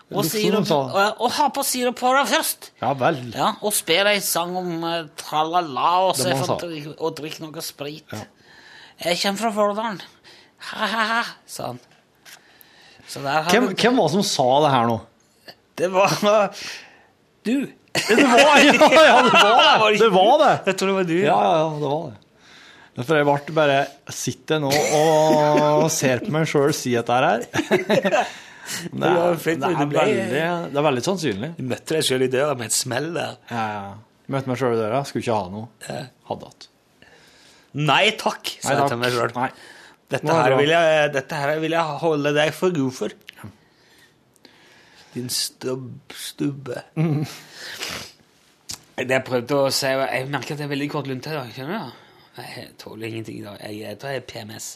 Og, 0.07 0.23
og, 0.71 1.17
og 1.19 1.31
ha 1.35 1.49
på 1.51 1.63
sirup 1.67 1.97
på 1.99 2.13
det 2.15 2.23
først. 2.31 2.69
Ja 2.79 2.93
vel. 2.95 3.17
Ja, 3.35 3.49
og 3.59 3.73
spille 3.75 4.13
ei 4.15 4.21
sang 4.23 4.55
om 4.55 4.69
uh, 4.85 5.01
tralala 5.19 5.89
og, 6.07 6.21
og 6.95 7.17
drikke 7.17 7.43
noe 7.43 7.63
sprit. 7.65 8.15
Jeg 9.03 9.19
kommer 9.19 9.41
fra 9.41 9.51
Folldalen. 9.57 9.99
Ha-ha-ha, 10.71 11.23
sa 11.45 11.71
han. 11.73 11.79
Hvem, 13.07 13.69
hvem 13.71 13.99
var 14.01 14.09
det 14.09 14.13
som 14.17 14.23
sa 14.27 14.47
det 14.65 14.71
her 14.73 14.87
nå? 14.89 14.97
Det 15.77 15.87
var 15.93 16.15
du. 17.47 17.53
Det 17.97 18.15
var, 18.19 18.57
ja, 18.61 18.73
ja, 19.07 19.21
det 19.23 19.37
var 19.41 19.89
det! 19.89 19.99
Det 20.03 20.09
var 20.13 20.33
det! 20.41 20.55
Jeg 20.67 20.77
tror 20.77 20.89
det 20.91 20.95
var 20.97 21.07
du. 21.07 21.13
Ja, 21.17 21.37
ja, 21.37 21.53
ja, 21.61 21.69
det 21.79 21.91
var 21.91 22.09
det. 22.11 22.17
For 23.05 23.13
jeg 23.19 23.27
ble 23.29 23.53
bare 23.53 23.77
Sitter 24.13 24.59
nå 24.61 24.71
og 24.73 25.87
ser 25.93 26.23
på 26.25 26.33
meg 26.33 26.47
sjøl 26.49 26.73
si 26.75 26.95
dette 26.97 27.17
her. 27.21 27.45
Det 28.67 29.07
er, 29.07 29.37
det, 29.39 29.63
er 29.63 29.85
veldig, 29.87 30.23
det 30.27 30.75
er 30.75 30.83
veldig 30.83 31.01
sannsynlig. 31.05 31.53
Du 31.55 31.61
møtte 31.69 31.95
deg 31.95 32.03
sjøl 32.03 32.25
i 32.25 32.27
døra 32.27 32.51
med 32.59 32.67
et 32.67 32.75
smell 32.75 33.05
der. 33.15 33.37
Ja, 33.47 33.61
ja. 33.71 33.93
Møtte 34.33 34.51
meg 34.51 34.59
sjøl 34.59 34.73
i 34.75 34.79
døra, 34.81 34.99
skulle 35.07 35.23
ikke 35.23 35.37
ha 35.37 35.45
noe. 35.53 35.69
Hadde 36.27 36.49
hatt. 36.49 36.67
Nei 37.79 38.01
takk, 38.19 38.51
sa 38.59 38.75
jeg 38.75 38.89
til 38.91 38.99
meg 38.99 39.15
sjøl. 39.15 39.31
Dette, 40.09 40.27
er 40.31 40.43
her 40.43 40.55
vil 40.57 40.69
jeg- 40.71 41.13
dette 41.13 41.35
her 41.35 41.59
vil 41.59 41.71
jeg 41.75 41.83
holde 42.03 42.33
deg 42.33 42.53
for 42.55 42.71
god 42.71 42.91
for. 42.95 43.09
Din 45.13 45.29
stubb, 45.29 46.13
stubbe. 46.13 46.83
Det 48.97 49.09
jeg 49.13 49.23
prøvde 49.27 49.57
å 49.67 49.71
si 49.73 49.87
Jeg 49.89 50.27
merker 50.29 50.53
at 50.55 50.59
jeg 50.61 50.67
er 50.67 50.71
veldig 50.73 50.89
kort 50.93 51.07
lunte 51.09 51.29
i 51.31 51.35
dag. 51.37 51.49
Skjønner 51.53 51.79
du? 51.89 52.03
Jeg 52.37 52.67
tåler 52.81 53.07
ingenting 53.09 53.39
i 53.39 53.43
dag. 53.45 53.57
Jeg, 53.63 53.79
jeg 53.81 53.99
tror 54.01 54.13
jeg 54.13 54.21
er 54.21 54.27
PMS. 54.31 54.67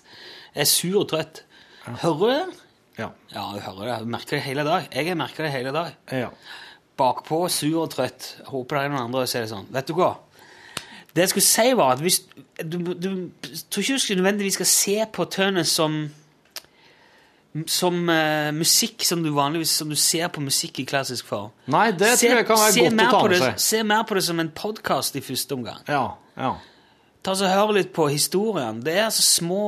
Jeg 0.56 0.62
er 0.66 0.70
sur 0.70 1.00
og 1.04 1.08
trøtt. 1.12 1.44
Hører 1.86 2.18
du 2.20 2.26
det? 2.30 2.60
Ja. 3.00 3.08
Ja, 3.34 3.44
jeg 3.56 3.64
hører 3.68 3.86
det. 3.86 3.94
Jeg 4.00 4.08
merker 4.16 4.38
det 4.38 4.44
hele 4.46 4.66
dag. 4.68 4.88
Jeg 4.94 5.18
merker 5.18 5.44
det 5.48 5.52
hele 5.56 5.72
dag. 5.78 5.96
ja. 6.12 6.30
Bakpå, 7.02 7.38
sur 7.50 7.80
og 7.86 7.90
trøtt. 7.94 8.26
Håper 8.52 8.78
det 8.78 8.82
er 8.86 8.90
noen 8.94 9.06
andre 9.08 9.24
som 9.26 9.32
ser 9.32 9.46
det 9.46 9.50
sånn. 9.54 9.70
Vet 9.74 9.88
du 9.90 9.94
hva? 9.98 10.10
Det 11.16 11.24
jeg 11.24 11.30
skulle 11.32 11.48
si, 11.48 11.64
var 11.80 11.94
at 11.96 12.02
hvis 12.04 12.20
Du, 12.64 12.78
du 12.94 13.10
tror 13.70 13.82
ikke 13.84 13.94
du 13.94 14.00
skal 14.04 14.18
nødvendigvis 14.22 14.54
skal 14.60 14.66
se 14.70 14.98
på 15.14 15.26
Turner 15.32 15.64
som 15.68 16.02
som 17.68 17.98
uh, 18.08 18.52
musikk 18.56 19.04
som 19.04 19.24
du 19.26 19.30
vanligvis 19.36 19.74
som 19.82 19.90
du 19.92 19.96
ser 20.00 20.30
på 20.32 20.40
musikk 20.44 20.80
i 20.80 20.86
klassisk 20.88 21.28
form. 21.28 21.50
Nei, 21.68 21.90
det 21.92 22.14
tror 22.20 22.38
jeg 22.40 22.46
kan 22.48 22.60
være 22.62 22.86
godt 22.88 23.02
å 23.04 23.10
ta 23.12 23.24
med 23.28 23.34
det, 23.34 23.40
seg. 23.44 23.58
Se 23.66 23.82
mer 23.84 24.06
på 24.08 24.16
det 24.16 24.24
som 24.24 24.40
en 24.40 24.52
podkast 24.56 25.18
i 25.20 25.24
første 25.26 25.58
omgang. 25.58 25.82
Ja. 25.92 26.06
ja. 26.40 26.54
Ta 27.28 27.36
så 27.36 27.50
Hør 27.52 27.74
litt 27.76 27.92
på 27.94 28.08
historien. 28.08 28.80
Det 28.86 28.96
er 29.04 29.10
så 29.14 29.26
små 29.26 29.64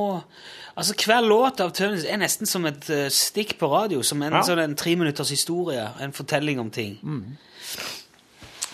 Altså, 0.74 0.96
Hver 0.98 1.20
låt 1.22 1.60
av 1.62 1.68
Tønnes 1.70 2.02
er 2.10 2.16
nesten 2.18 2.48
som 2.50 2.64
et 2.66 2.88
uh, 2.90 3.04
stikk 3.12 3.52
på 3.60 3.68
radio, 3.70 4.00
som 4.02 4.22
en 4.26 4.32
Ja. 4.32 4.40
sånn 4.42 4.58
en 4.64 4.72
treminutters 4.74 5.30
historie, 5.30 5.84
en 6.02 6.12
fortelling 6.16 6.58
om 6.58 6.70
ting. 6.74 6.96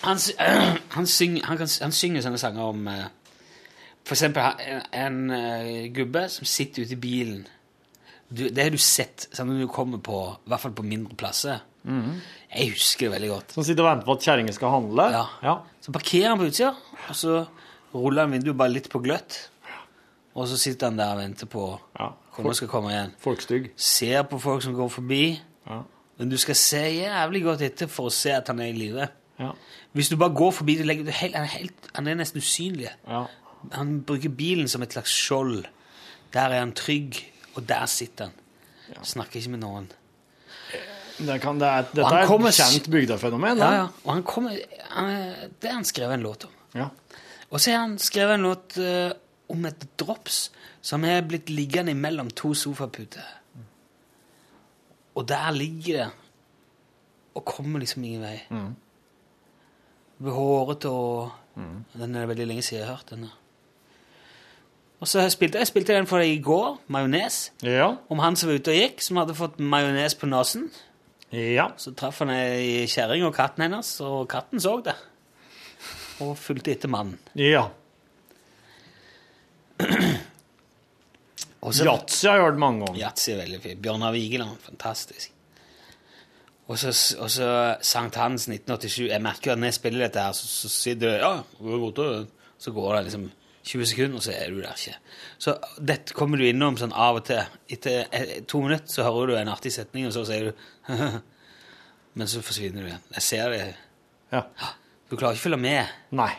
Han, 0.01 0.17
sy- 0.17 0.33
han, 0.95 1.05
syng, 1.05 1.35
han, 1.45 1.59
kan, 1.59 1.67
han 1.81 1.91
synger 1.93 2.23
sånne 2.25 2.39
sanger 2.41 2.71
om 2.71 2.87
eh, 2.89 3.03
For 4.05 4.15
eksempel 4.17 4.61
en, 4.65 4.81
en 4.97 5.17
uh, 5.31 5.87
gubbe 5.93 6.25
som 6.33 6.47
sitter 6.49 6.83
ute 6.87 6.95
i 6.97 7.01
bilen. 7.01 7.43
Du, 8.31 8.45
det 8.49 8.63
har 8.63 8.71
du 8.73 8.79
sett 8.81 9.27
sånn, 9.35 9.49
når 9.51 9.65
du 9.65 9.71
kommer 9.71 9.99
på, 10.03 10.21
i 10.45 10.49
hvert 10.51 10.63
fall 10.63 10.73
på 10.77 10.85
mindre 10.87 11.17
plasser. 11.19 11.59
Jeg 11.83 12.71
husker 12.75 13.07
det 13.07 13.13
veldig 13.15 13.29
godt. 13.31 13.53
Som 13.57 13.65
sitter 13.67 13.83
og 13.83 13.89
venter 13.89 14.07
på 14.07 14.15
at 14.15 14.25
kjerringa 14.27 14.53
skal 14.55 14.71
handle? 14.75 15.07
Ja. 15.11 15.23
ja. 15.43 15.55
Så 15.83 15.91
parkerer 15.95 16.29
han 16.31 16.39
på 16.39 16.47
utsida, 16.47 16.71
og 17.09 17.17
så 17.17 17.39
ruller 17.93 18.23
han 18.27 18.35
vinduet 18.37 18.57
bare 18.59 18.71
litt 18.75 18.87
på 18.93 19.01
gløtt. 19.03 19.39
Og 20.37 20.47
så 20.47 20.55
sitter 20.61 20.87
han 20.91 20.99
der 21.01 21.11
og 21.15 21.19
venter 21.19 21.49
på 21.51 21.65
Ja. 21.99 22.11
kona 22.37 22.53
skal 22.55 22.69
komme 22.71 22.93
igjen. 22.93 23.11
Folkstygg. 23.19 23.71
Ser 23.75 24.23
på 24.31 24.39
folk 24.39 24.63
som 24.63 24.77
går 24.77 24.91
forbi. 24.93 25.23
Ja. 25.67 25.81
Men 26.21 26.31
du 26.31 26.37
skal 26.39 26.55
se 26.55 26.85
jævlig 27.01 27.41
godt 27.49 27.65
etter 27.67 27.89
for 27.91 28.07
å 28.07 28.13
se 28.15 28.31
at 28.37 28.47
han 28.53 28.61
er 28.63 28.71
i 28.71 28.77
live. 28.77 29.09
Ja. 29.41 29.51
Hvis 29.97 30.07
du 30.13 30.15
bare 30.21 30.31
går 30.37 30.53
forbi, 30.55 30.77
du 30.79 30.85
legger, 30.87 31.03
du 31.03 31.11
helt, 31.11 31.35
han, 31.35 31.43
er 31.49 31.57
helt, 31.57 31.89
han 31.97 32.07
er 32.07 32.15
nesten 32.21 32.39
usynlig. 32.39 32.93
ja. 33.09 33.25
Han 33.75 34.01
bruker 34.07 34.33
bilen 34.33 34.69
som 34.71 34.83
et 34.85 34.93
slags 34.95 35.13
skjold. 35.13 35.65
Der 36.33 36.53
er 36.53 36.63
han 36.63 36.73
trygg, 36.77 37.19
og 37.55 37.65
der 37.67 37.85
sitter 37.91 38.29
han. 38.31 39.03
Snakker 39.07 39.39
ikke 39.39 39.53
med 39.55 39.63
noen. 39.63 39.89
Det, 41.21 41.35
kan, 41.43 41.59
det 41.61 41.67
er, 41.67 41.89
dette 41.91 42.13
er 42.17 42.29
kommer 42.29 42.49
et 42.49 42.57
kjent 42.57 42.87
bygdefenomen. 42.91 43.59
Ja, 43.61 43.71
ja. 43.75 43.83
Og 44.05 44.13
han 44.15 44.23
kommer, 44.25 44.55
han, 44.89 45.11
det 45.61 45.69
har 45.69 45.77
han 45.77 45.87
skrevet 45.87 46.17
en 46.17 46.25
låt 46.25 46.47
om. 46.47 46.55
Ja. 46.77 46.87
Og 47.51 47.59
så 47.59 47.75
har 47.75 47.83
han 47.83 47.97
skrevet 48.01 48.39
en 48.39 48.47
låt 48.47 48.77
uh, 48.81 49.11
om 49.51 49.67
et 49.69 49.85
drops 49.99 50.47
som 50.81 51.05
er 51.05 51.21
blitt 51.27 51.51
liggende 51.51 51.93
mellom 51.97 52.31
to 52.33 52.55
sofaputer. 52.57 53.27
Og 55.13 55.27
der 55.27 55.51
ligger 55.53 55.99
det 55.99 56.09
og 57.35 57.45
kommer 57.47 57.83
liksom 57.83 58.03
ingen 58.03 58.23
vei. 58.23 58.37
Mm. 58.49 58.71
Hårete 60.31 60.89
og 60.89 61.37
Den 61.93 62.15
er 62.15 62.29
veldig 62.29 62.45
lenge 62.47 62.63
siden 62.63 62.79
jeg 62.79 62.87
har 62.87 62.95
hørt 62.95 63.09
den. 63.11 63.27
Og 65.01 65.09
så 65.09 65.23
spilte 65.33 65.57
jeg 65.57 65.67
spilte 65.71 65.95
den 65.97 66.05
for 66.05 66.21
deg 66.21 66.29
i 66.35 66.41
går, 66.45 66.75
Majones. 66.93 67.39
Ja. 67.65 67.87
Om 68.13 68.19
han 68.21 68.35
som 68.37 68.51
var 68.51 68.59
ute 68.61 68.69
og 68.73 68.77
gikk, 68.77 69.01
som 69.01 69.17
hadde 69.17 69.33
fått 69.37 69.57
majones 69.59 70.13
på 70.15 70.29
nesen. 70.29 70.67
ja. 71.33 71.71
Så 71.77 71.95
traff 71.97 72.19
han 72.21 72.29
ei 72.29 72.85
kjerring 72.91 73.23
og 73.25 73.33
katten 73.35 73.63
hennes, 73.65 73.89
og 74.05 74.27
katten 74.29 74.61
så 74.61 74.75
det. 74.85 74.93
Og 76.21 76.35
fulgte 76.37 76.71
etter 76.75 76.91
mannen. 76.91 77.17
Ja. 77.33 77.69
Og 81.61 81.73
så- 81.73 81.85
Yatzy 81.85 82.27
har 82.27 82.35
jeg 82.37 82.45
hørt 82.45 82.57
mange 82.59 82.85
ganger. 82.85 83.01
Yatzy 83.01 83.31
er 83.31 83.37
veldig 83.45 83.61
fint. 83.61 83.81
Bjørnar 83.81 84.11
Vigeland, 84.13 84.57
fantastisk. 84.61 85.31
Og 86.67 86.77
så, 86.77 86.93
og 87.19 87.29
så 87.29 87.75
Sankthans 87.81 88.47
1987. 88.47 89.09
Jeg 89.09 89.21
merker 89.21 89.51
jo 89.51 89.51
at 89.51 89.57
når 89.59 89.65
jeg 89.65 89.73
spiller 89.73 89.99
dette 90.05 90.19
her, 90.21 90.31
så, 90.31 90.47
så 90.47 90.69
sitter 90.69 91.09
det 91.09 91.19
Ja, 91.19 91.41
hvor 91.59 91.73
er 91.75 91.79
borte?» 91.79 92.27
så 92.61 92.71
går 92.71 92.95
det 92.95 93.03
liksom 93.05 93.31
20 93.63 93.85
sekunder, 93.91 94.17
og 94.17 94.25
så 94.25 94.33
er 94.33 94.49
du 94.49 94.61
der 94.61 94.77
ikke. 94.77 94.97
Så 95.41 95.55
dette 95.77 96.15
kommer 96.17 96.39
du 96.41 96.47
innom 96.47 96.77
sånn 96.79 96.93
av 96.97 97.19
og 97.19 97.25
til. 97.27 97.41
Etter 97.71 98.07
eh, 98.09 98.37
to 98.49 98.61
minutter 98.63 98.89
så 98.89 99.05
hører 99.05 99.31
du 99.31 99.35
en 99.37 99.51
artig 99.53 99.73
setning, 99.75 100.07
og 100.09 100.15
så 100.15 100.25
sier 100.29 100.49
du 100.49 100.53
Men 102.17 102.27
så 102.27 102.41
forsvinner 102.43 102.83
du 102.83 102.89
igjen. 102.89 103.03
Jeg 103.15 103.23
ser 103.23 103.53
det. 103.53 103.59
Ja. 104.33 104.41
Du 105.07 105.13
klarer 105.15 105.37
ikke 105.37 105.45
å 105.45 105.45
følge 105.45 105.61
med. 105.63 105.93
Nei. 106.19 106.33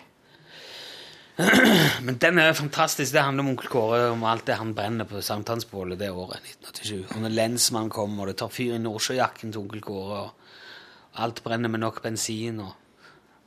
Men 2.05 2.19
den 2.21 2.41
er 2.43 2.53
fantastisk. 2.53 3.15
Det 3.15 3.23
handler 3.25 3.47
om 3.47 3.55
onkel 3.55 3.71
Kåre, 3.73 4.03
om 4.13 4.27
alt 4.29 4.45
det 4.51 4.59
han 4.61 4.75
brenner 4.77 5.09
på 5.09 5.23
sankthansbålet 5.25 6.01
det 6.03 6.11
året, 6.13 6.45
1987. 6.45 7.17
Og 7.17 7.25
når 7.25 7.35
lensmannen 7.39 7.93
kommer, 7.95 8.27
og 8.27 8.33
det 8.33 8.37
tar 8.43 8.53
fyr 8.53 8.77
i 8.77 8.83
Nordsjøjakken 8.85 9.55
til 9.55 9.63
onkel 9.63 9.81
Kåre, 9.87 10.21
og 10.27 11.23
alt 11.25 11.41
brenner 11.45 11.73
med 11.73 11.81
nok 11.87 12.03
bensin, 12.05 12.61
og 12.61 12.77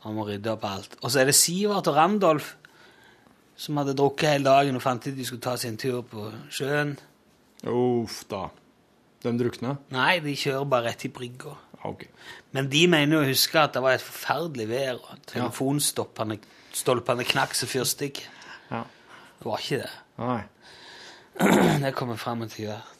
han 0.02 0.18
må 0.18 0.26
rydde 0.26 0.52
opp 0.52 0.66
alt. 0.66 0.98
Og 1.02 1.12
så 1.12 1.22
er 1.22 1.30
det 1.30 1.38
Sivert 1.38 1.90
og 1.90 1.98
Randolf 1.98 2.54
som 3.56 3.78
hadde 3.80 3.96
drukket 3.96 4.36
hele 4.36 4.50
dagen 4.50 4.76
og 4.76 4.84
fant 4.84 5.06
ut 5.06 5.16
de 5.16 5.24
skulle 5.26 5.44
ta 5.44 5.56
seg 5.56 5.72
en 5.72 5.80
tur 5.80 6.02
på 6.06 6.28
sjøen. 6.52 6.96
Uff 7.66 8.22
da. 8.30 8.46
De 9.24 9.32
drukne? 9.40 9.78
Nei, 9.94 10.18
de 10.22 10.34
kjører 10.38 10.68
bare 10.70 10.90
rett 10.90 11.06
i 11.08 11.12
brygga. 11.12 11.54
Ok. 11.88 12.04
Men 12.56 12.68
de 12.72 12.82
mener 12.90 13.20
å 13.22 13.28
huske 13.28 13.60
at 13.60 13.74
det 13.76 13.82
var 13.84 13.96
et 13.96 14.04
forferdelig 14.04 14.66
vær, 14.70 15.00
og 15.00 15.24
telefonstolpene 15.30 16.38
stolpene 16.76 17.24
knakk 17.24 17.56
som 17.56 17.70
fyrstikk. 17.70 18.20
Ja. 18.68 18.82
Det 19.38 19.48
var 19.48 19.64
ikke 19.64 19.80
det. 19.84 19.94
Nei. 20.20 20.42
Det 21.84 21.94
kommer 21.96 22.20
frem 22.20 22.44
etter 22.46 22.70
hvert. 22.70 22.92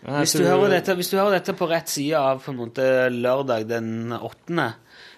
Hvis 0.00 0.32
du, 0.32 0.46
hører 0.46 0.72
dette, 0.72 0.94
hvis 0.96 1.10
du 1.12 1.18
hører 1.18 1.36
dette 1.36 1.52
på 1.56 1.68
rett 1.68 1.90
side 1.92 2.16
av 2.16 2.38
på 2.40 2.54
en 2.54 2.60
måte 2.62 2.84
lørdag 3.12 3.66
den 3.68 4.14
8., 4.16 4.68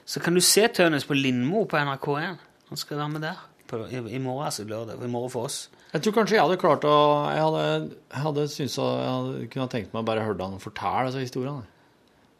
så 0.02 0.22
kan 0.22 0.34
du 0.34 0.42
se 0.42 0.66
Tønes 0.74 1.06
på 1.06 1.14
Lindmo 1.14 1.62
på 1.70 1.78
NRK1. 1.78 2.40
Han 2.70 2.80
skal 2.80 2.98
være 2.98 3.12
med 3.12 3.22
der 3.28 3.38
på, 3.72 3.80
i, 3.88 4.00
i 4.16 4.20
morgen, 4.22 4.44
altså 4.46 4.66
lørdag. 4.68 5.00
I 5.00 5.10
morgen 5.10 5.32
for 5.32 5.48
oss. 5.48 5.64
Jeg 5.92 6.04
tror 6.04 6.16
kanskje 6.16 6.36
jeg 6.38 6.44
hadde 6.44 6.60
klart 6.60 6.84
å 6.88 6.96
Jeg 7.32 7.42
hadde, 7.42 7.64
jeg 8.12 8.24
hadde 8.26 8.46
syntes 8.48 8.78
at 8.80 8.92
jeg 9.00 9.10
hadde, 9.12 9.48
kunne 9.52 9.72
tenkt 9.72 9.94
meg 9.94 10.04
å 10.04 10.08
bare 10.08 10.26
høre 10.26 10.48
han 10.48 10.62
fortelle 10.62 11.08
disse 11.10 11.26
historiene. 11.26 11.64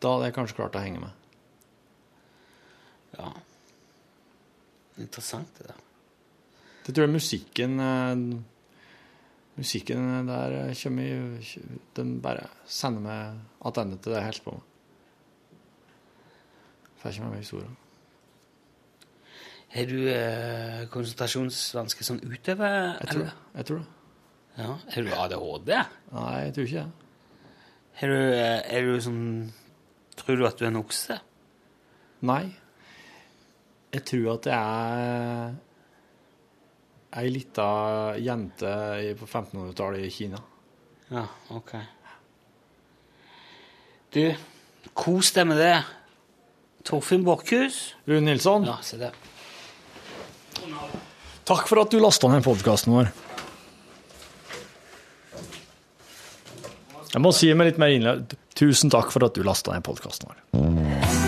Da 0.02 0.14
hadde 0.14 0.28
jeg 0.28 0.36
kanskje 0.38 0.58
klart 0.60 0.78
å 0.78 0.84
henge 0.84 1.02
med. 1.02 1.18
Ja. 3.18 3.32
Interessant, 5.00 5.52
det 5.58 5.68
der. 5.68 5.84
Det 6.82 6.94
tror 6.94 7.06
jeg 7.06 7.14
musikken 7.14 7.78
eh, 7.80 8.24
Musikken 9.52 10.26
der 10.26 10.74
kommer 10.80 11.50
Den 11.94 12.14
bare 12.24 12.48
sender 12.64 13.04
meg 13.04 13.42
tilbake 13.60 14.00
til 14.00 14.14
det 14.14 14.18
jeg 14.18 14.28
holder 14.30 14.44
på 14.46 14.56
med. 14.56 14.68
Får 17.02 17.10
ikke 17.12 17.24
med 17.26 17.34
meg 17.34 17.44
historien. 17.44 17.81
Har 19.72 19.88
du 19.88 19.98
eh, 20.12 20.82
konsentrasjonsvansker 20.92 22.04
som 22.04 22.18
utøver? 22.20 22.98
Jeg 23.00 23.08
tror 23.08 23.22
det. 23.24 23.32
Jeg 23.56 23.68
tror 23.70 23.78
det. 23.80 23.86
Ja. 24.58 24.74
Har 24.94 25.06
du 25.06 25.12
ADHD? 25.16 25.70
Nei, 26.12 26.32
jeg 26.44 26.54
tror 26.54 26.66
ikke 26.68 26.82
det. 26.82 26.92
Har 28.02 28.12
du, 28.12 28.18
eh, 28.36 28.60
er 28.76 28.88
du 28.88 29.00
sånn 29.00 29.22
Tror 30.12 30.36
du 30.36 30.44
at 30.44 30.58
du 30.60 30.66
er 30.66 30.68
en 30.68 30.76
okse? 30.82 31.16
Nei. 32.28 32.42
Jeg 33.96 34.04
tror 34.08 34.34
at 34.34 34.46
jeg 34.52 34.58
er 34.60 35.54
ei 37.22 37.32
lita 37.32 37.64
jente 38.20 38.72
på 39.18 39.26
1500-tallet 39.26 40.04
i 40.04 40.12
Kina. 40.12 40.38
Ja, 41.12 41.24
ok. 41.52 41.72
Du, 44.12 44.22
kos 44.96 45.32
deg 45.36 45.48
med 45.48 45.60
det. 45.60 45.74
Torfinn 46.88 47.24
Borchhus. 47.24 47.94
Rune 48.08 48.28
Nilsson, 48.28 48.64
Ja, 48.68 48.78
se 48.84 49.00
der. 49.00 49.16
Takk 51.48 51.68
for 51.68 51.82
at 51.82 51.92
du 51.92 52.00
lasta 52.02 52.30
ned 52.32 52.44
podkasten 52.46 52.94
vår. 52.94 53.12
Jeg 57.12 57.20
må 57.20 57.34
si 57.36 57.50
med 57.52 57.68
litt 57.68 57.80
mer 57.82 57.92
innlegg 57.92 58.38
Tusen 58.56 58.92
takk 58.92 59.10
for 59.12 59.24
at 59.24 59.36
du 59.36 59.44
lasta 59.46 59.72
ned 59.74 59.84
podkasten 59.86 60.28
vår. 60.28 61.21